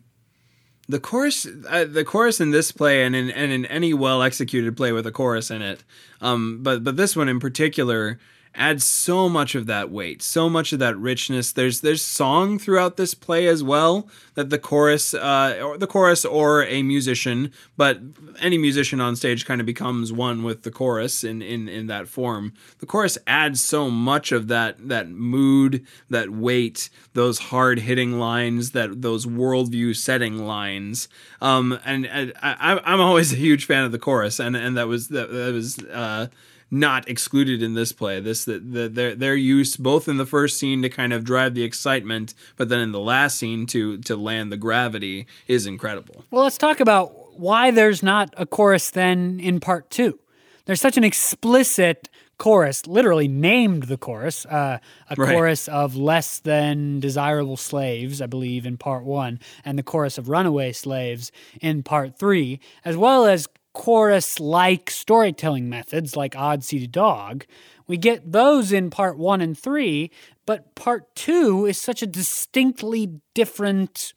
The 0.89 0.99
chorus, 0.99 1.47
uh, 1.69 1.85
the 1.85 2.03
chorus 2.03 2.41
in 2.41 2.49
this 2.49 2.71
play, 2.71 3.05
and 3.05 3.15
in 3.15 3.29
and 3.29 3.51
in 3.51 3.67
any 3.67 3.93
well 3.93 4.23
executed 4.23 4.75
play 4.75 4.91
with 4.91 5.05
a 5.05 5.11
chorus 5.11 5.51
in 5.51 5.61
it, 5.61 5.83
um, 6.21 6.63
but 6.63 6.83
but 6.83 6.97
this 6.97 7.15
one 7.15 7.29
in 7.29 7.39
particular, 7.39 8.19
adds 8.55 8.83
so 8.83 9.27
much 9.27 9.55
of 9.55 9.65
that 9.65 9.89
weight, 9.89 10.21
so 10.21 10.49
much 10.49 10.73
of 10.73 10.79
that 10.79 10.97
richness. 10.97 11.51
There's 11.51 11.81
there's 11.81 12.03
song 12.03 12.59
throughout 12.59 12.97
this 12.97 13.13
play 13.13 13.47
as 13.47 13.63
well 13.63 14.07
that 14.35 14.49
the 14.49 14.59
chorus, 14.59 15.13
uh, 15.13 15.59
or 15.63 15.77
the 15.77 15.87
chorus, 15.87 16.25
or 16.25 16.63
a 16.65 16.83
musician, 16.83 17.51
but 17.77 17.99
any 18.39 18.57
musician 18.57 18.99
on 18.99 19.15
stage 19.15 19.45
kind 19.45 19.59
of 19.59 19.65
becomes 19.65 20.11
one 20.11 20.43
with 20.43 20.63
the 20.63 20.71
chorus 20.71 21.23
in 21.23 21.41
in 21.41 21.67
in 21.67 21.87
that 21.87 22.07
form. 22.07 22.53
The 22.79 22.85
chorus 22.85 23.17
adds 23.25 23.63
so 23.63 23.89
much 23.89 24.31
of 24.31 24.47
that 24.49 24.87
that 24.87 25.09
mood, 25.09 25.85
that 26.09 26.29
weight, 26.29 26.89
those 27.13 27.39
hard 27.39 27.79
hitting 27.79 28.19
lines, 28.19 28.71
that 28.71 29.01
those 29.01 29.25
worldview 29.25 29.95
setting 29.95 30.45
lines. 30.45 31.07
Um, 31.41 31.79
and, 31.83 32.05
and 32.05 32.33
I, 32.41 32.79
I'm 32.83 33.01
always 33.01 33.33
a 33.33 33.37
huge 33.37 33.65
fan 33.65 33.83
of 33.83 33.91
the 33.91 33.99
chorus, 33.99 34.39
and 34.39 34.55
and 34.55 34.77
that 34.77 34.87
was 34.87 35.07
that, 35.09 35.31
that 35.31 35.53
was. 35.53 35.79
Uh, 35.79 36.27
not 36.73 37.07
excluded 37.07 37.61
in 37.61 37.75
this 37.75 37.91
play. 37.91 38.19
This 38.19 38.45
the, 38.45 38.57
the, 38.57 38.89
their 38.89 39.15
their 39.15 39.35
use 39.35 39.77
both 39.77 40.07
in 40.07 40.17
the 40.17 40.25
first 40.25 40.57
scene 40.57 40.81
to 40.81 40.89
kind 40.89 41.13
of 41.13 41.23
drive 41.23 41.53
the 41.53 41.63
excitement, 41.63 42.33
but 42.57 42.67
then 42.67 42.79
in 42.79 42.91
the 42.91 42.99
last 42.99 43.37
scene 43.37 43.67
to 43.67 43.99
to 43.99 44.15
land 44.15 44.51
the 44.51 44.57
gravity 44.57 45.27
is 45.47 45.67
incredible. 45.67 46.25
Well, 46.31 46.43
let's 46.43 46.57
talk 46.57 46.79
about 46.79 47.39
why 47.39 47.69
there's 47.69 48.01
not 48.01 48.33
a 48.37 48.47
chorus 48.47 48.89
then 48.89 49.39
in 49.39 49.59
part 49.59 49.91
two. 49.91 50.19
There's 50.65 50.81
such 50.81 50.97
an 50.97 51.03
explicit 51.03 52.09
chorus, 52.39 52.87
literally 52.87 53.27
named 53.27 53.83
the 53.83 53.97
chorus, 53.97 54.43
uh, 54.47 54.79
a 55.09 55.15
right. 55.15 55.31
chorus 55.31 55.67
of 55.67 55.95
less 55.95 56.39
than 56.39 56.99
desirable 56.99 57.57
slaves, 57.57 58.19
I 58.19 58.25
believe, 58.25 58.65
in 58.65 58.77
part 58.77 59.03
one, 59.03 59.39
and 59.63 59.77
the 59.77 59.83
chorus 59.83 60.17
of 60.17 60.27
runaway 60.27 60.71
slaves 60.71 61.31
in 61.61 61.83
part 61.83 62.17
three, 62.17 62.59
as 62.83 62.97
well 62.97 63.25
as 63.25 63.47
chorus 63.73 64.39
like 64.39 64.89
storytelling 64.89 65.67
methods 65.67 66.15
like 66.15 66.35
Odd 66.35 66.63
Seated 66.63 66.91
Dog. 66.91 67.45
We 67.87 67.97
get 67.97 68.31
those 68.31 68.71
in 68.71 68.89
part 68.89 69.17
one 69.17 69.41
and 69.41 69.57
three, 69.57 70.11
but 70.45 70.73
part 70.75 71.15
two 71.15 71.65
is 71.65 71.77
such 71.77 72.01
a 72.01 72.07
distinctly 72.07 73.19
different 73.33 74.13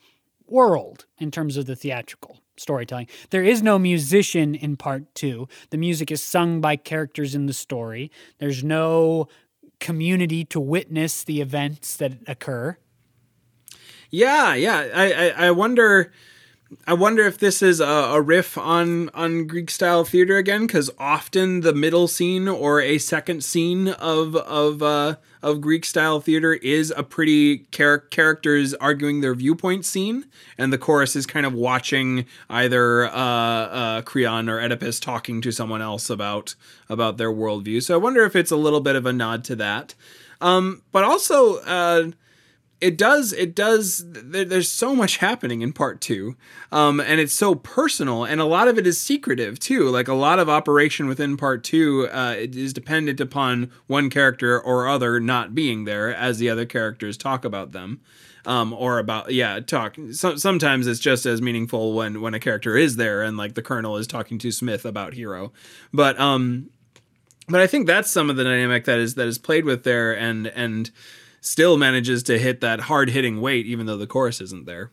world 0.46 1.06
in 1.18 1.30
terms 1.30 1.56
of 1.56 1.66
the 1.66 1.74
theatrical 1.74 2.38
storytelling. 2.56 3.08
There 3.30 3.42
is 3.42 3.62
no 3.62 3.78
musician 3.78 4.54
in 4.54 4.76
part 4.76 5.14
two. 5.14 5.48
The 5.70 5.78
music 5.78 6.10
is 6.10 6.22
sung 6.22 6.60
by 6.60 6.76
characters 6.76 7.34
in 7.34 7.46
the 7.46 7.52
story. 7.52 8.10
There's 8.38 8.62
no 8.62 9.28
community 9.80 10.44
to 10.46 10.60
witness 10.60 11.24
the 11.24 11.40
events 11.40 11.96
that 11.96 12.12
occur. 12.26 12.78
Yeah, 14.10 14.54
yeah. 14.54 14.88
I, 14.94 15.12
I, 15.12 15.46
I 15.46 15.50
wonder 15.50 16.12
I 16.84 16.94
wonder 16.94 17.22
if 17.22 17.38
this 17.38 17.62
is 17.62 17.78
a, 17.78 17.84
a 17.84 18.20
riff 18.20 18.58
on 18.58 19.08
on 19.10 19.46
Greek 19.46 19.70
style 19.70 20.04
theater 20.04 20.36
again, 20.36 20.66
because 20.66 20.90
often 20.98 21.60
the 21.60 21.72
middle 21.72 22.08
scene 22.08 22.48
or 22.48 22.80
a 22.80 22.98
second 22.98 23.44
scene 23.44 23.88
of 23.88 24.34
of 24.34 24.82
uh, 24.82 25.14
of 25.42 25.60
Greek 25.60 25.84
style 25.84 26.20
theater 26.20 26.54
is 26.54 26.92
a 26.96 27.04
pretty 27.04 27.66
char- 27.70 27.98
characters 27.98 28.74
arguing 28.74 29.20
their 29.20 29.34
viewpoint 29.34 29.84
scene, 29.84 30.26
and 30.58 30.72
the 30.72 30.78
chorus 30.78 31.14
is 31.14 31.24
kind 31.24 31.46
of 31.46 31.52
watching 31.52 32.26
either 32.50 33.06
uh, 33.06 33.10
uh, 33.10 34.02
Creon 34.02 34.48
or 34.48 34.60
Oedipus 34.60 34.98
talking 34.98 35.40
to 35.42 35.52
someone 35.52 35.82
else 35.82 36.10
about 36.10 36.56
about 36.88 37.16
their 37.16 37.30
worldview. 37.30 37.80
So 37.80 37.94
I 37.94 37.98
wonder 37.98 38.24
if 38.24 38.34
it's 38.34 38.50
a 38.50 38.56
little 38.56 38.80
bit 38.80 38.96
of 38.96 39.06
a 39.06 39.12
nod 39.12 39.44
to 39.44 39.56
that, 39.56 39.94
um, 40.40 40.82
but 40.90 41.04
also. 41.04 41.62
It 42.80 42.98
does 42.98 43.32
it 43.32 43.54
does 43.54 44.04
there, 44.06 44.44
there's 44.44 44.70
so 44.70 44.94
much 44.94 45.16
happening 45.16 45.62
in 45.62 45.72
part 45.72 46.00
two 46.00 46.36
um, 46.70 47.00
and 47.00 47.20
it's 47.20 47.32
so 47.32 47.54
personal 47.54 48.24
and 48.24 48.40
a 48.40 48.44
lot 48.44 48.68
of 48.68 48.76
it 48.78 48.86
is 48.86 49.00
secretive 49.00 49.58
too. 49.58 49.88
Like 49.88 50.08
a 50.08 50.14
lot 50.14 50.38
of 50.38 50.48
operation 50.48 51.06
within 51.06 51.36
part 51.36 51.64
two 51.64 52.08
uh, 52.12 52.34
is 52.36 52.72
dependent 52.72 53.20
upon 53.20 53.70
one 53.86 54.10
character 54.10 54.60
or 54.60 54.88
other 54.88 55.20
not 55.20 55.54
being 55.54 55.84
there 55.84 56.14
as 56.14 56.38
the 56.38 56.50
other 56.50 56.66
characters 56.66 57.16
talk 57.16 57.44
about 57.44 57.72
them 57.72 58.00
um, 58.44 58.72
or 58.72 58.98
about 58.98 59.32
yeah 59.32 59.60
talk. 59.60 59.96
So, 60.12 60.36
sometimes 60.36 60.86
it's 60.86 61.00
just 61.00 61.26
as 61.26 61.42
meaningful 61.42 61.94
when 61.94 62.20
when 62.20 62.34
a 62.34 62.40
character 62.40 62.76
is 62.76 62.96
there 62.96 63.22
and 63.22 63.36
like 63.36 63.54
the 63.54 63.62
colonel 63.62 63.96
is 63.96 64.06
talking 64.06 64.38
to 64.38 64.52
smith 64.52 64.84
about 64.84 65.14
hero. 65.14 65.52
But 65.92 66.18
um 66.20 66.70
but 67.48 67.60
i 67.60 67.66
think 67.66 67.86
that's 67.86 68.10
some 68.10 68.28
of 68.28 68.36
the 68.36 68.44
dynamic 68.44 68.84
that 68.84 68.98
is 68.98 69.14
that 69.14 69.26
is 69.28 69.38
played 69.38 69.64
with 69.64 69.84
there 69.84 70.16
and 70.16 70.46
and 70.48 70.90
still 71.46 71.76
manages 71.76 72.22
to 72.24 72.38
hit 72.38 72.60
that 72.60 72.80
hard 72.80 73.10
hitting 73.10 73.40
weight, 73.40 73.66
even 73.66 73.86
though 73.86 73.96
the 73.96 74.06
chorus 74.06 74.40
isn't 74.40 74.66
there. 74.66 74.90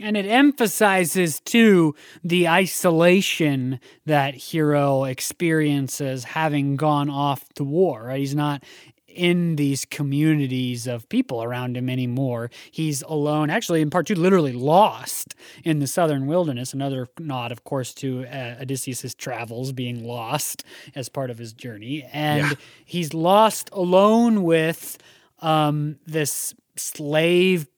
And 0.00 0.16
it 0.16 0.26
emphasizes 0.26 1.40
too 1.40 1.94
the 2.22 2.48
isolation 2.48 3.80
that 4.04 4.34
Hero 4.34 5.04
experiences 5.04 6.24
having 6.24 6.76
gone 6.76 7.08
off 7.10 7.48
to 7.54 7.64
war. 7.64 8.04
Right? 8.04 8.20
He's 8.20 8.34
not 8.34 8.62
in 9.08 9.56
these 9.56 9.86
communities 9.86 10.86
of 10.86 11.08
people 11.08 11.42
around 11.42 11.76
him 11.76 11.88
anymore. 11.88 12.50
He's 12.70 13.00
alone, 13.02 13.48
actually, 13.48 13.80
in 13.80 13.88
part 13.88 14.06
two, 14.06 14.14
literally 14.14 14.52
lost 14.52 15.34
in 15.64 15.78
the 15.78 15.86
southern 15.86 16.26
wilderness. 16.26 16.74
Another 16.74 17.08
nod, 17.18 17.50
of 17.50 17.64
course, 17.64 17.94
to 17.94 18.26
uh, 18.26 18.56
Odysseus' 18.60 19.14
travels 19.14 19.72
being 19.72 20.04
lost 20.04 20.64
as 20.94 21.08
part 21.08 21.30
of 21.30 21.38
his 21.38 21.54
journey. 21.54 22.06
And 22.12 22.50
yeah. 22.50 22.56
he's 22.84 23.14
lost 23.14 23.70
alone 23.72 24.42
with 24.42 24.98
um, 25.40 25.98
this 26.06 26.54
slave 26.76 27.68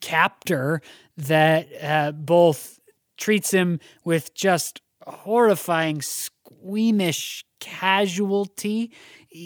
captor 0.00 0.80
that 1.16 1.68
uh, 1.82 2.12
both 2.12 2.80
treats 3.16 3.50
him 3.50 3.80
with 4.04 4.34
just 4.34 4.80
horrifying, 5.06 6.02
squeamish 6.02 7.44
casualty 7.66 8.92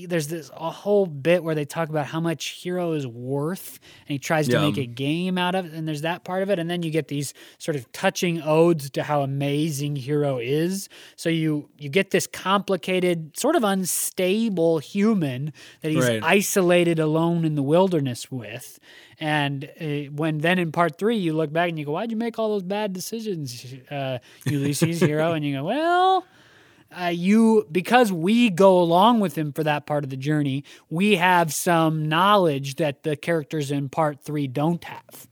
there's 0.06 0.28
this 0.28 0.50
a 0.54 0.70
whole 0.70 1.06
bit 1.06 1.42
where 1.42 1.54
they 1.54 1.64
talk 1.64 1.88
about 1.88 2.06
how 2.06 2.20
much 2.20 2.50
Hero 2.50 2.92
is 2.92 3.06
worth, 3.06 3.80
and 4.06 4.12
he 4.12 4.18
tries 4.18 4.48
to 4.48 4.60
make 4.60 4.76
a 4.76 4.86
game 4.86 5.38
out 5.38 5.54
of 5.54 5.66
it. 5.66 5.72
And 5.72 5.86
there's 5.86 6.02
that 6.02 6.24
part 6.24 6.42
of 6.42 6.50
it, 6.50 6.58
and 6.58 6.70
then 6.70 6.82
you 6.82 6.90
get 6.90 7.08
these 7.08 7.34
sort 7.58 7.76
of 7.76 7.90
touching 7.92 8.40
odes 8.42 8.90
to 8.90 9.02
how 9.02 9.22
amazing 9.22 9.96
Hero 9.96 10.38
is. 10.38 10.88
So 11.16 11.28
you 11.28 11.68
you 11.78 11.88
get 11.88 12.10
this 12.10 12.26
complicated, 12.26 13.36
sort 13.36 13.56
of 13.56 13.64
unstable 13.64 14.78
human 14.78 15.52
that 15.82 15.90
he's 15.90 16.06
right. 16.06 16.22
isolated 16.22 16.98
alone 16.98 17.44
in 17.44 17.54
the 17.54 17.62
wilderness 17.62 18.30
with. 18.30 18.78
And 19.18 19.70
uh, 19.80 20.10
when 20.12 20.38
then 20.38 20.58
in 20.58 20.72
part 20.72 20.98
three 20.98 21.16
you 21.16 21.32
look 21.32 21.52
back 21.52 21.68
and 21.68 21.78
you 21.78 21.84
go, 21.84 21.92
"Why'd 21.92 22.10
you 22.10 22.16
make 22.16 22.38
all 22.38 22.50
those 22.50 22.62
bad 22.62 22.92
decisions, 22.92 23.74
uh, 23.90 24.18
Ulysses 24.46 25.00
Hero?" 25.00 25.32
And 25.40 25.44
you 25.44 25.56
go, 25.56 25.64
"Well." 25.64 26.24
Uh, 26.98 27.06
you 27.06 27.66
because 27.70 28.12
we 28.12 28.50
go 28.50 28.80
along 28.80 29.20
with 29.20 29.36
him 29.36 29.52
for 29.52 29.64
that 29.64 29.86
part 29.86 30.04
of 30.04 30.10
the 30.10 30.16
journey, 30.16 30.64
we 30.88 31.16
have 31.16 31.52
some 31.52 32.08
knowledge 32.08 32.76
that 32.76 33.02
the 33.02 33.16
characters 33.16 33.70
in 33.70 33.88
part 33.88 34.20
three 34.22 34.46
don't 34.46 34.84
have. 34.84 35.28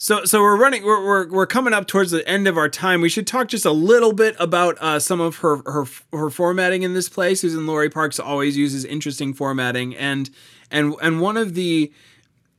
So, 0.00 0.24
so 0.24 0.40
we're 0.40 0.56
running. 0.56 0.84
We're, 0.84 1.04
we're, 1.04 1.28
we're 1.28 1.46
coming 1.46 1.74
up 1.74 1.88
towards 1.88 2.12
the 2.12 2.26
end 2.28 2.46
of 2.46 2.56
our 2.56 2.68
time. 2.68 3.00
We 3.00 3.08
should 3.08 3.26
talk 3.26 3.48
just 3.48 3.64
a 3.64 3.72
little 3.72 4.12
bit 4.12 4.36
about 4.38 4.78
uh, 4.80 5.00
some 5.00 5.20
of 5.20 5.38
her 5.38 5.56
her 5.66 5.86
her 6.12 6.30
formatting 6.30 6.84
in 6.84 6.94
this 6.94 7.08
play. 7.08 7.32
Suzan-Lori 7.32 7.90
Parks 7.90 8.20
always 8.20 8.56
uses 8.56 8.84
interesting 8.84 9.34
formatting, 9.34 9.96
and 9.96 10.30
and 10.70 10.94
and 11.02 11.20
one 11.20 11.36
of 11.36 11.54
the 11.54 11.92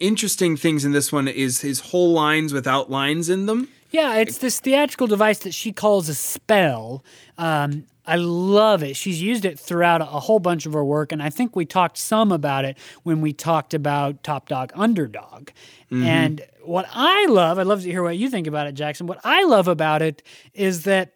interesting 0.02 0.58
things 0.58 0.84
in 0.84 0.92
this 0.92 1.14
one 1.14 1.30
is 1.30 1.62
his 1.62 1.80
whole 1.80 2.12
lines 2.12 2.52
without 2.52 2.92
lines 2.92 3.30
in 3.30 3.46
them. 3.46 3.70
Yeah, 3.92 4.16
it's 4.18 4.40
this 4.40 4.60
theatrical 4.60 5.08
device 5.08 5.40
that 5.40 5.54
she 5.54 5.72
calls 5.72 6.10
a 6.10 6.14
spell. 6.16 7.04
Um, 7.38 7.86
I 8.10 8.16
love 8.16 8.82
it. 8.82 8.96
She's 8.96 9.22
used 9.22 9.46
it 9.46 9.60
throughout 9.60 10.02
a 10.02 10.06
whole 10.06 10.40
bunch 10.40 10.66
of 10.66 10.74
her 10.74 10.84
work, 10.84 11.12
and 11.12 11.22
I 11.22 11.30
think 11.30 11.56
we 11.56 11.64
talked 11.64 11.98
some 11.98 12.32
about 12.32 12.66
it 12.66 12.76
when 13.04 13.22
we 13.22 13.34
talked 13.34 13.76
about 13.76 14.24
Topdog/Underdog. 14.24 15.50
Mm-hmm. 15.92 16.04
And 16.04 16.42
what 16.64 16.88
I 16.92 17.28
love, 17.28 17.60
I'd 17.60 17.68
love 17.68 17.84
to 17.84 17.92
hear 17.92 18.02
what 18.02 18.18
you 18.18 18.30
think 18.30 18.48
about 18.48 18.66
it, 18.66 18.74
Jackson. 18.74 19.06
What 19.06 19.20
I 19.24 19.44
love 19.44 19.68
about 19.68 20.02
it 20.02 20.24
is 20.56 20.86
that 20.86 21.14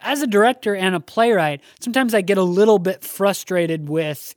as 0.00 0.22
a 0.22 0.26
director 0.26 0.74
and 0.74 0.94
a 0.94 1.00
playwright, 1.00 1.60
sometimes 1.80 2.14
I 2.14 2.22
get 2.22 2.38
a 2.38 2.42
little 2.42 2.78
bit 2.78 3.04
frustrated 3.04 3.90
with 3.90 4.34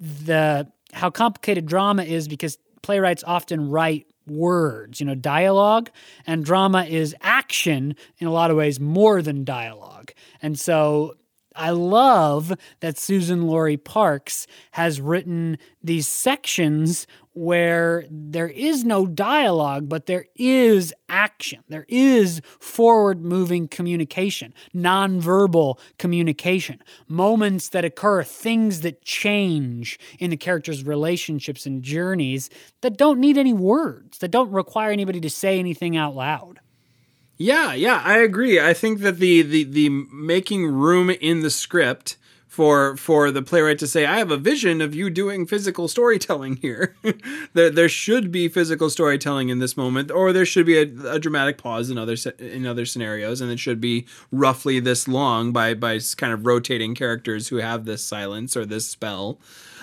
the 0.00 0.66
how 0.94 1.10
complicated 1.10 1.66
drama 1.66 2.02
is 2.04 2.28
because 2.28 2.56
playwrights 2.80 3.22
often 3.26 3.68
write 3.68 4.06
words, 4.26 5.00
you 5.00 5.06
know, 5.06 5.14
dialogue, 5.14 5.90
and 6.26 6.44
drama 6.44 6.84
is 6.84 7.14
action 7.20 7.94
in 8.18 8.26
a 8.26 8.32
lot 8.32 8.50
of 8.50 8.56
ways 8.56 8.80
more 8.80 9.20
than 9.20 9.44
dialogue. 9.44 10.12
And 10.40 10.58
so 10.58 11.14
I 11.56 11.70
love 11.70 12.52
that 12.80 12.96
Suzan-Lori 12.96 13.76
Parks 13.76 14.46
has 14.72 15.00
written 15.00 15.58
these 15.82 16.06
sections 16.06 17.06
where 17.32 18.06
there 18.10 18.48
is 18.48 18.82
no 18.82 19.06
dialogue, 19.06 19.90
but 19.90 20.06
there 20.06 20.24
is 20.36 20.94
action. 21.10 21.62
There 21.68 21.84
is 21.86 22.40
forward 22.58 23.22
moving 23.22 23.68
communication, 23.68 24.54
nonverbal 24.74 25.78
communication, 25.98 26.82
moments 27.08 27.68
that 27.70 27.84
occur, 27.84 28.22
things 28.22 28.80
that 28.80 29.04
change 29.04 29.98
in 30.18 30.30
the 30.30 30.38
characters' 30.38 30.84
relationships 30.84 31.66
and 31.66 31.82
journeys 31.82 32.48
that 32.80 32.96
don't 32.96 33.20
need 33.20 33.36
any 33.36 33.52
words, 33.52 34.16
that 34.18 34.30
don't 34.30 34.50
require 34.50 34.90
anybody 34.90 35.20
to 35.20 35.30
say 35.30 35.58
anything 35.58 35.94
out 35.94 36.14
loud. 36.14 36.60
Yeah, 37.38 37.74
yeah, 37.74 38.00
I 38.04 38.18
agree. 38.18 38.60
I 38.60 38.72
think 38.72 39.00
that 39.00 39.18
the 39.18 39.42
the 39.42 39.64
the 39.64 39.88
making 39.90 40.66
room 40.66 41.10
in 41.10 41.40
the 41.40 41.50
script 41.50 42.16
for 42.56 42.96
for 42.96 43.30
the 43.30 43.42
playwright 43.42 43.78
to 43.80 43.86
say, 43.86 44.06
"I 44.06 44.16
have 44.16 44.30
a 44.30 44.38
vision 44.38 44.80
of 44.80 44.94
you 44.94 45.10
doing 45.10 45.46
physical 45.46 45.86
storytelling 45.88 46.56
here." 46.56 46.96
there 47.52 47.68
there 47.68 47.90
should 47.90 48.32
be 48.32 48.48
physical 48.48 48.88
storytelling 48.88 49.50
in 49.50 49.58
this 49.58 49.76
moment, 49.76 50.10
or 50.10 50.32
there 50.32 50.46
should 50.46 50.64
be 50.64 50.78
a, 50.78 51.12
a, 51.12 51.18
dramatic 51.18 51.58
pause 51.58 51.90
in 51.90 51.98
other 51.98 52.16
in 52.38 52.66
other 52.66 52.86
scenarios, 52.86 53.42
and 53.42 53.52
it 53.52 53.58
should 53.58 53.82
be 53.82 54.06
roughly 54.32 54.80
this 54.80 55.06
long 55.06 55.52
by 55.52 55.74
by 55.74 56.00
kind 56.16 56.32
of 56.32 56.46
rotating 56.46 56.94
characters 56.94 57.48
who 57.48 57.56
have 57.56 57.84
this 57.84 58.02
silence 58.02 58.56
or 58.56 58.64
this 58.64 58.88
spell. 58.88 59.38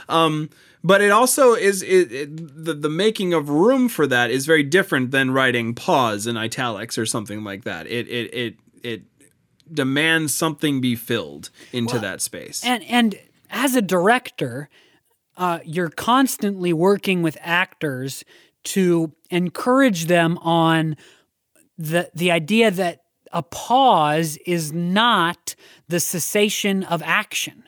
Um, 0.09 0.49
but 0.83 1.01
it 1.01 1.11
also 1.11 1.53
is 1.53 1.81
it, 1.81 2.11
it, 2.11 2.65
the 2.65 2.73
the 2.73 2.89
making 2.89 3.33
of 3.33 3.49
room 3.49 3.87
for 3.87 4.05
that 4.07 4.31
is 4.31 4.45
very 4.45 4.63
different 4.63 5.11
than 5.11 5.31
writing 5.31 5.73
pause 5.73 6.27
in 6.27 6.35
italics 6.35 6.97
or 6.97 7.05
something 7.05 7.43
like 7.43 7.63
that. 7.63 7.87
It 7.87 8.07
it 8.09 8.33
it 8.33 8.55
it 8.83 9.03
demands 9.71 10.33
something 10.33 10.81
be 10.81 10.95
filled 10.95 11.49
into 11.71 11.93
well, 11.93 12.01
that 12.01 12.21
space. 12.21 12.63
And 12.65 12.83
and 12.83 13.15
as 13.49 13.75
a 13.75 13.81
director, 13.81 14.69
uh, 15.37 15.59
you're 15.63 15.89
constantly 15.89 16.73
working 16.73 17.21
with 17.21 17.37
actors 17.41 18.23
to 18.63 19.13
encourage 19.29 20.05
them 20.05 20.37
on 20.39 20.97
the 21.77 22.09
the 22.13 22.31
idea 22.31 22.71
that 22.71 23.03
a 23.31 23.41
pause 23.41 24.37
is 24.45 24.71
not 24.71 25.55
the 25.87 25.99
cessation 25.99 26.83
of 26.83 27.01
action. 27.03 27.63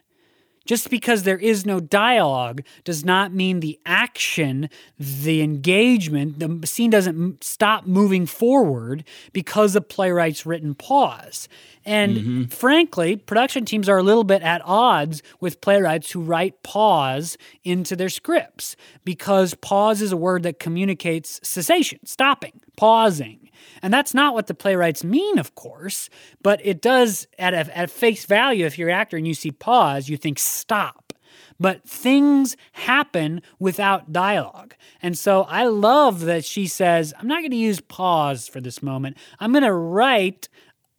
Just 0.66 0.90
because 0.90 1.24
there 1.24 1.38
is 1.38 1.66
no 1.66 1.80
dialogue 1.80 2.64
does 2.84 3.06
not 3.06 3.32
mean 3.32 3.60
the 3.60 3.80
action, 3.86 4.70
the 5.00 5.42
engagement, 5.42 6.40
the 6.40 6.68
scene 6.68 6.90
doesn't 6.90 7.44
stop 7.44 7.86
moving 7.86 8.26
forward 8.26 9.04
because 9.32 9.76
of 9.76 9.88
playwright's 9.88 10.46
written 10.46 10.74
pause. 10.74 11.48
And 11.86 12.18
mm-hmm. 12.18 12.44
frankly, 12.46 13.16
production 13.16 13.64
teams 13.64 13.88
are 13.88 13.98
a 13.98 14.04
little 14.04 14.24
bit 14.24 14.42
at 14.42 14.62
odds 14.66 15.22
with 15.40 15.62
playwrights 15.62 16.12
who 16.12 16.22
write 16.22 16.64
pause 16.64 17.38
into 17.64 17.96
their 17.96 18.10
scripts 18.10 18.76
because 19.04 19.54
pause 19.54 20.02
is 20.02 20.12
a 20.12 20.18
word 20.18 20.44
that 20.44 20.60
communicates 20.60 21.40
cessation, 21.44 22.00
stopping, 22.06 22.60
pausing. 22.76 23.45
And 23.82 23.94
that's 23.94 24.14
not 24.14 24.34
what 24.34 24.48
the 24.48 24.54
playwrights 24.54 25.04
mean, 25.04 25.38
of 25.38 25.56
course, 25.56 26.10
but 26.42 26.60
it 26.66 26.82
does, 26.82 27.28
at, 27.38 27.54
a, 27.54 27.78
at 27.78 27.90
face 27.90 28.26
value, 28.26 28.66
if 28.66 28.78
you're 28.78 28.90
an 28.90 28.96
actor 28.96 29.18
and 29.18 29.28
you 29.28 29.34
see 29.34 29.52
pause, 29.52 30.10
you 30.10 30.18
think 30.18 30.40
stop. 30.40 31.14
But 31.60 31.88
things 31.88 32.58
happen 32.74 33.42
without 33.60 34.12
dialogue. 34.12 34.76
And 35.02 35.18
so 35.18 35.44
I 35.44 35.66
love 35.66 36.22
that 36.22 36.44
she 36.44 36.68
says, 36.68 37.14
I'm 37.18 37.28
not 37.28 37.42
going 37.42 37.52
to 37.52 37.58
use 37.58 37.80
pause 37.80 38.48
for 38.48 38.60
this 38.60 38.84
moment. 38.84 39.18
I'm 39.40 39.52
going 39.52 39.64
to 39.64 39.74
write 39.74 40.50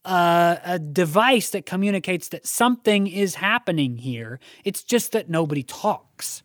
a, 0.07 0.61
a, 0.65 0.79
device 0.79 1.51
that 1.51 1.67
communicates 1.67 2.29
that 2.29 2.47
something 2.47 3.07
is 3.07 3.37
happening 3.37 3.99
here. 3.99 4.39
It's 4.65 4.83
just 4.83 5.13
that 5.13 5.29
nobody 5.29 5.63
talks. 5.63 6.43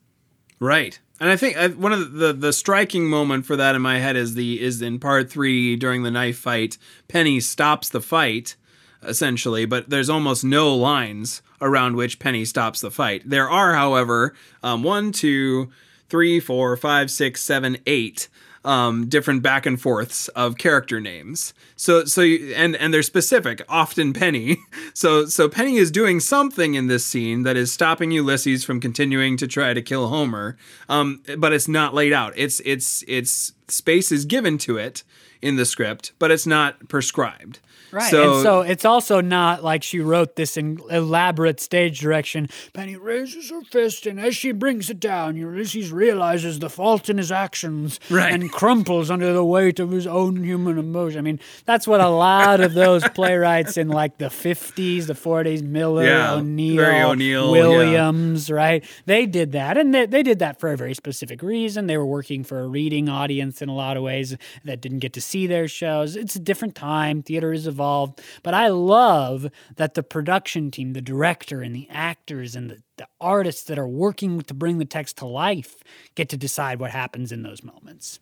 Right. 0.61 0.99
And 1.19 1.29
I 1.29 1.35
think 1.35 1.57
uh, 1.57 1.69
one 1.69 1.91
of 1.91 2.13
the, 2.13 2.33
the 2.33 2.53
striking 2.53 3.09
moment 3.09 3.47
for 3.47 3.55
that 3.55 3.75
in 3.75 3.81
my 3.81 3.97
head 3.97 4.15
is 4.15 4.35
the 4.35 4.61
is 4.61 4.81
in 4.81 4.99
part 4.99 5.29
three 5.29 5.75
during 5.75 6.03
the 6.03 6.11
knife 6.11 6.37
fight. 6.37 6.77
Penny 7.07 7.39
stops 7.39 7.89
the 7.89 7.99
fight 7.99 8.55
essentially, 9.03 9.65
but 9.65 9.89
there's 9.89 10.09
almost 10.09 10.43
no 10.43 10.73
lines 10.75 11.41
around 11.59 11.95
which 11.95 12.19
Penny 12.19 12.45
stops 12.45 12.79
the 12.79 12.91
fight. 12.91 13.23
There 13.25 13.49
are, 13.49 13.73
however, 13.73 14.35
um, 14.61 14.83
one, 14.83 15.11
two, 15.11 15.71
three, 16.09 16.39
four, 16.39 16.77
five, 16.77 17.09
six, 17.09 17.41
seven, 17.41 17.77
eight 17.87 18.27
um, 18.63 19.07
different 19.07 19.41
back 19.41 19.65
and 19.65 19.81
forths 19.81 20.27
of 20.29 20.57
character 20.57 20.99
names. 20.99 21.53
So 21.75 22.05
so 22.05 22.21
you, 22.21 22.53
and 22.55 22.75
and 22.75 22.93
they're 22.93 23.03
specific, 23.03 23.61
often 23.69 24.13
Penny. 24.13 24.57
So 24.93 25.25
so 25.25 25.47
Penny 25.47 25.77
is 25.77 25.89
doing 25.89 26.19
something 26.19 26.73
in 26.75 26.87
this 26.87 27.05
scene 27.05 27.43
that 27.43 27.55
is 27.55 27.71
stopping 27.71 28.11
Ulysses 28.11 28.65
from 28.65 28.81
continuing 28.81 29.37
to 29.37 29.47
try 29.47 29.73
to 29.73 29.81
kill 29.81 30.09
Homer. 30.09 30.57
Um, 30.89 31.23
but 31.37 31.53
it's 31.53 31.67
not 31.67 31.93
laid 31.93 32.11
out. 32.11 32.33
It's 32.35 32.59
it's 32.65 33.03
it's 33.07 33.53
space 33.69 34.11
is 34.11 34.25
given 34.25 34.57
to 34.59 34.77
it 34.77 35.03
in 35.41 35.55
the 35.55 35.65
script, 35.65 36.11
but 36.19 36.29
it's 36.29 36.45
not 36.45 36.89
prescribed. 36.89 37.59
Right. 37.91 38.09
So, 38.09 38.35
and 38.35 38.43
so 38.43 38.61
it's 38.61 38.85
also 38.85 39.19
not 39.19 39.63
like 39.63 39.83
she 39.83 39.99
wrote 39.99 40.35
this 40.35 40.55
in 40.55 40.79
elaborate 40.89 41.59
stage 41.59 41.99
direction. 41.99 42.47
Penny 42.73 42.95
raises 42.95 43.49
her 43.49 43.61
fist, 43.61 44.05
and 44.05 44.19
as 44.19 44.35
she 44.35 44.51
brings 44.51 44.89
it 44.89 44.99
down, 44.99 45.35
Ulysses 45.35 45.91
realizes 45.91 46.59
the 46.59 46.69
fault 46.69 47.09
in 47.09 47.17
his 47.17 47.31
actions 47.31 47.99
right. 48.09 48.33
and 48.33 48.49
crumples 48.51 49.11
under 49.11 49.33
the 49.33 49.43
weight 49.43 49.79
of 49.79 49.91
his 49.91 50.07
own 50.07 50.43
human 50.43 50.77
emotion. 50.77 51.19
I 51.19 51.21
mean, 51.21 51.39
that's 51.65 51.87
what 51.87 51.99
a 51.99 52.07
lot 52.07 52.61
of 52.61 52.73
those 52.73 53.07
playwrights 53.15 53.77
in 53.77 53.89
like 53.89 54.17
the 54.17 54.25
50s, 54.25 55.07
the 55.07 55.13
40s, 55.13 55.61
Miller, 55.61 56.05
yeah, 56.05 56.33
O'Neill, 56.33 57.09
O'Neill, 57.11 57.51
Williams, 57.51 58.49
yeah. 58.49 58.55
right? 58.55 58.85
They 59.05 59.25
did 59.25 59.51
that. 59.51 59.77
And 59.77 59.93
they, 59.93 60.05
they 60.05 60.23
did 60.23 60.39
that 60.39 60.59
for 60.59 60.71
a 60.71 60.77
very 60.77 60.93
specific 60.93 61.41
reason. 61.41 61.87
They 61.87 61.97
were 61.97 62.05
working 62.05 62.43
for 62.43 62.61
a 62.61 62.67
reading 62.67 63.09
audience 63.09 63.61
in 63.61 63.67
a 63.69 63.75
lot 63.75 63.97
of 63.97 64.03
ways 64.03 64.37
that 64.63 64.79
didn't 64.79 64.99
get 64.99 65.13
to 65.13 65.21
see 65.21 65.45
their 65.45 65.67
shows. 65.67 66.15
It's 66.15 66.35
a 66.35 66.39
different 66.39 66.75
time. 66.75 67.21
Theater 67.21 67.51
is 67.51 67.67
evolving 67.67 67.80
involved. 67.81 68.21
But 68.43 68.53
I 68.53 68.67
love 68.67 69.49
that 69.77 69.95
the 69.95 70.03
production 70.03 70.69
team, 70.69 70.93
the 70.93 71.01
director 71.01 71.61
and 71.61 71.75
the 71.75 71.87
actors 71.89 72.55
and 72.55 72.69
the, 72.69 72.83
the 72.97 73.07
artists 73.19 73.63
that 73.63 73.79
are 73.79 73.87
working 73.87 74.41
to 74.41 74.53
bring 74.53 74.77
the 74.77 74.85
text 74.85 75.17
to 75.17 75.25
life 75.25 75.77
get 76.15 76.29
to 76.29 76.37
decide 76.37 76.79
what 76.79 76.91
happens 76.91 77.31
in 77.31 77.41
those 77.41 77.63
moments. 77.63 78.19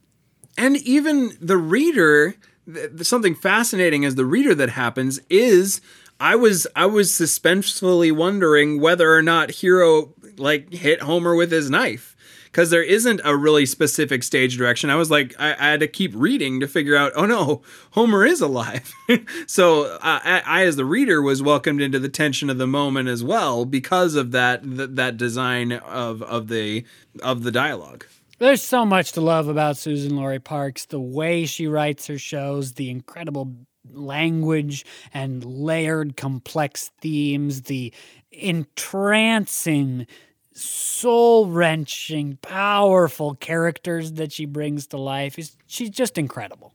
And 0.57 0.77
even 0.77 1.37
the 1.41 1.57
reader, 1.57 2.35
something 3.01 3.35
fascinating 3.35 4.05
as 4.05 4.15
the 4.15 4.25
reader 4.25 4.55
that 4.55 4.69
happens 4.69 5.19
is 5.29 5.81
I 6.21 6.35
was 6.35 6.67
I 6.75 6.85
was 6.85 7.11
suspensefully 7.11 8.11
wondering 8.11 8.81
whether 8.81 9.13
or 9.13 9.21
not 9.21 9.51
Hero 9.51 10.13
like 10.37 10.73
hit 10.73 11.01
Homer 11.01 11.35
with 11.35 11.51
his 11.51 11.69
knife 11.69 12.15
because 12.51 12.69
there 12.69 12.83
isn't 12.83 13.21
a 13.23 13.35
really 13.35 13.65
specific 13.65 14.23
stage 14.23 14.57
direction. 14.57 14.89
I 14.89 14.95
was 14.95 15.11
like, 15.11 15.35
I, 15.39 15.53
I, 15.53 15.71
had 15.71 15.79
to 15.81 15.87
keep 15.87 16.11
reading 16.15 16.59
to 16.59 16.67
figure 16.67 16.95
out, 16.95 17.11
oh 17.15 17.25
no, 17.25 17.61
Homer 17.91 18.25
is 18.25 18.41
alive. 18.41 18.91
so 19.47 19.83
uh, 19.83 19.99
I, 20.01 20.41
I, 20.45 20.65
as 20.65 20.75
the 20.75 20.85
reader, 20.85 21.21
was 21.21 21.43
welcomed 21.43 21.81
into 21.81 21.99
the 21.99 22.09
tension 22.09 22.49
of 22.49 22.57
the 22.57 22.67
moment 22.67 23.07
as 23.07 23.23
well 23.23 23.65
because 23.65 24.15
of 24.15 24.31
that 24.31 24.63
th- 24.63 24.89
that 24.93 25.17
design 25.17 25.73
of 25.73 26.21
of 26.23 26.47
the 26.47 26.85
of 27.21 27.43
the 27.43 27.51
dialogue. 27.51 28.05
There's 28.39 28.63
so 28.63 28.85
much 28.85 29.11
to 29.13 29.21
love 29.21 29.49
about 29.49 29.75
Suzan-Lori 29.75 30.39
Parks, 30.39 30.85
the 30.85 30.99
way 30.99 31.45
she 31.45 31.67
writes 31.67 32.07
her 32.07 32.17
shows, 32.17 32.73
the 32.73 32.89
incredible 32.89 33.53
language 33.91 34.85
and 35.13 35.43
layered 35.43 36.15
complex 36.15 36.91
themes, 37.01 37.63
the 37.63 37.93
entrancing 38.31 40.07
soul 40.59 41.47
wrenching, 41.47 42.37
powerful 42.41 43.35
characters 43.35 44.13
that 44.13 44.31
she 44.31 44.45
brings 44.45 44.87
to 44.87 44.97
life. 44.97 45.37
She's 45.67 45.89
just 45.89 46.17
incredible. 46.17 46.73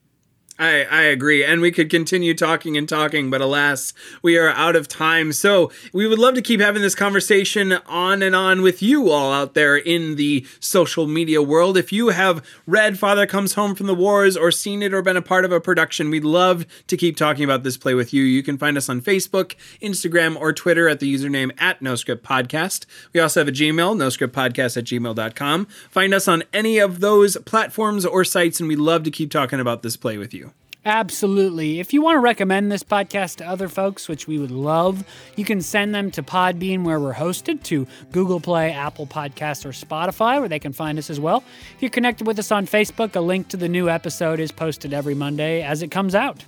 I, 0.57 0.85
I 0.85 1.03
agree. 1.03 1.45
And 1.45 1.61
we 1.61 1.73
could 1.73 1.91
continue 1.91 2.33
talking 2.33 2.77
and 2.77 2.89
talking, 2.89 3.29
but 3.29 3.41
alas, 3.41 3.93
we 4.23 4.39
are 4.39 4.51
out 4.51 4.77
of 4.77 4.87
time. 4.87 5.33
So 5.33 5.73
we 5.93 6.07
would 6.07 6.21
love 6.21 6.35
to 6.35 6.43
keep 6.43 6.61
having 6.61 6.81
this 6.81 6.95
conversation 6.95 7.73
on 7.87 8.23
and 8.23 8.37
on 8.37 8.63
with 8.63 8.81
you 8.81 9.11
all 9.11 9.33
out 9.33 9.55
there 9.55 9.77
in 9.77 10.15
the 10.15 10.47
social 10.61 11.09
media 11.09 11.43
world. 11.43 11.77
If 11.77 11.93
you 11.93 12.11
have 12.11 12.45
read 12.69 13.01
Father 13.01 13.27
Comes 13.27 13.55
Home 13.55 13.75
from 13.75 13.89
the 13.89 13.97
Wars 13.97 14.37
or 14.37 14.53
seen 14.53 14.81
it 14.81 14.95
or 14.95 15.03
been 15.03 15.17
a 15.17 15.23
part 15.23 15.45
of 15.45 15.51
a 15.51 15.61
production, 15.61 16.09
we'd 16.09 16.23
love 16.23 16.67
to 16.87 16.97
keep 16.97 17.17
talking 17.17 17.43
about 17.43 17.65
this 17.65 17.77
play 17.77 17.95
with 17.95 18.15
you. 18.15 18.23
You 18.23 18.45
can 18.45 18.57
find 18.57 18.77
us 18.77 18.89
on 18.89 19.01
Facebook, 19.01 19.57
Instagram, 19.83 20.37
or 20.41 20.53
Twitter 20.53 20.89
at 20.89 21.01
the 21.01 21.13
username 21.13 21.51
at 21.59 21.81
NoScript 21.81 22.23
Podcast. 22.23 22.87
We 23.13 23.19
also 23.19 23.41
have 23.41 23.49
a 23.49 23.53
Gmail, 23.53 23.97
noscriptpodcast 23.97 24.77
at 24.77 24.85
gmail.com. 24.85 25.67
Find 25.91 26.15
us 26.15 26.29
on 26.29 26.45
any 26.53 26.79
of 26.79 27.01
those 27.01 27.37
platforms 27.39 28.07
or 28.07 28.25
sites, 28.25 28.61
and 28.61 28.69
we'd 28.69 28.79
love 28.79 29.03
to 29.03 29.11
keep 29.11 29.33
talking 29.33 29.59
about 29.59 29.83
this 29.83 29.97
play 29.97 30.17
with 30.17 30.33
you. 30.33 30.54
Absolutely. 30.87 31.81
If 31.81 31.95
you 31.95 32.03
want 32.03 32.17
to 32.17 32.21
recommend 32.21 32.71
this 32.71 32.83
podcast 32.83 33.37
to 33.37 33.47
other 33.47 33.69
folks, 33.69 34.09
which 34.09 34.29
we 34.29 34.39
would 34.39 34.51
love, 34.51 35.05
you 35.35 35.45
can 35.45 35.61
send 35.61 35.95
them 35.95 36.11
to 36.11 36.23
Podbean, 36.23 36.85
where 36.85 37.01
we're 37.01 37.15
hosted, 37.15 37.63
to 37.65 37.87
Google 38.13 38.39
Play, 38.41 38.71
Apple 38.73 39.07
Podcasts, 39.07 39.65
or 39.65 39.71
Spotify, 39.71 40.41
where 40.41 40.49
they 40.49 40.59
can 40.59 40.73
find 40.73 40.99
us 40.99 41.09
as 41.09 41.19
well. 41.19 41.43
If 41.77 41.83
you're 41.83 41.91
connected 41.91 42.27
with 42.27 42.39
us 42.39 42.51
on 42.51 42.67
Facebook, 42.67 43.17
a 43.17 43.21
link 43.21 43.49
to 43.49 43.57
the 43.57 43.69
new 43.69 43.89
episode 43.89 44.41
is 44.41 44.53
posted 44.53 44.93
every 44.93 45.15
Monday 45.15 45.63
as 45.63 45.83
it 45.83 45.91
comes 45.91 46.15
out. 46.15 46.45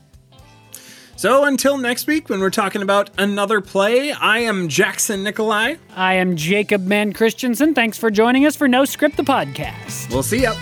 So 1.16 1.44
until 1.44 1.78
next 1.78 2.06
week, 2.06 2.28
when 2.28 2.40
we're 2.40 2.50
talking 2.50 2.82
about 2.82 3.08
another 3.16 3.62
play, 3.62 4.12
I 4.12 4.40
am 4.40 4.68
Jackson 4.68 5.22
Nikolai. 5.22 5.76
I 5.94 6.14
am 6.14 6.36
Jacob 6.36 6.84
Mann 6.84 7.14
Christensen. 7.14 7.72
Thanks 7.74 7.96
for 7.96 8.10
joining 8.10 8.44
us 8.44 8.54
for 8.54 8.68
No 8.68 8.84
Script 8.84 9.16
the 9.16 9.22
Podcast. 9.22 10.10
We'll 10.10 10.22
see 10.22 10.42
ya. 10.42 10.54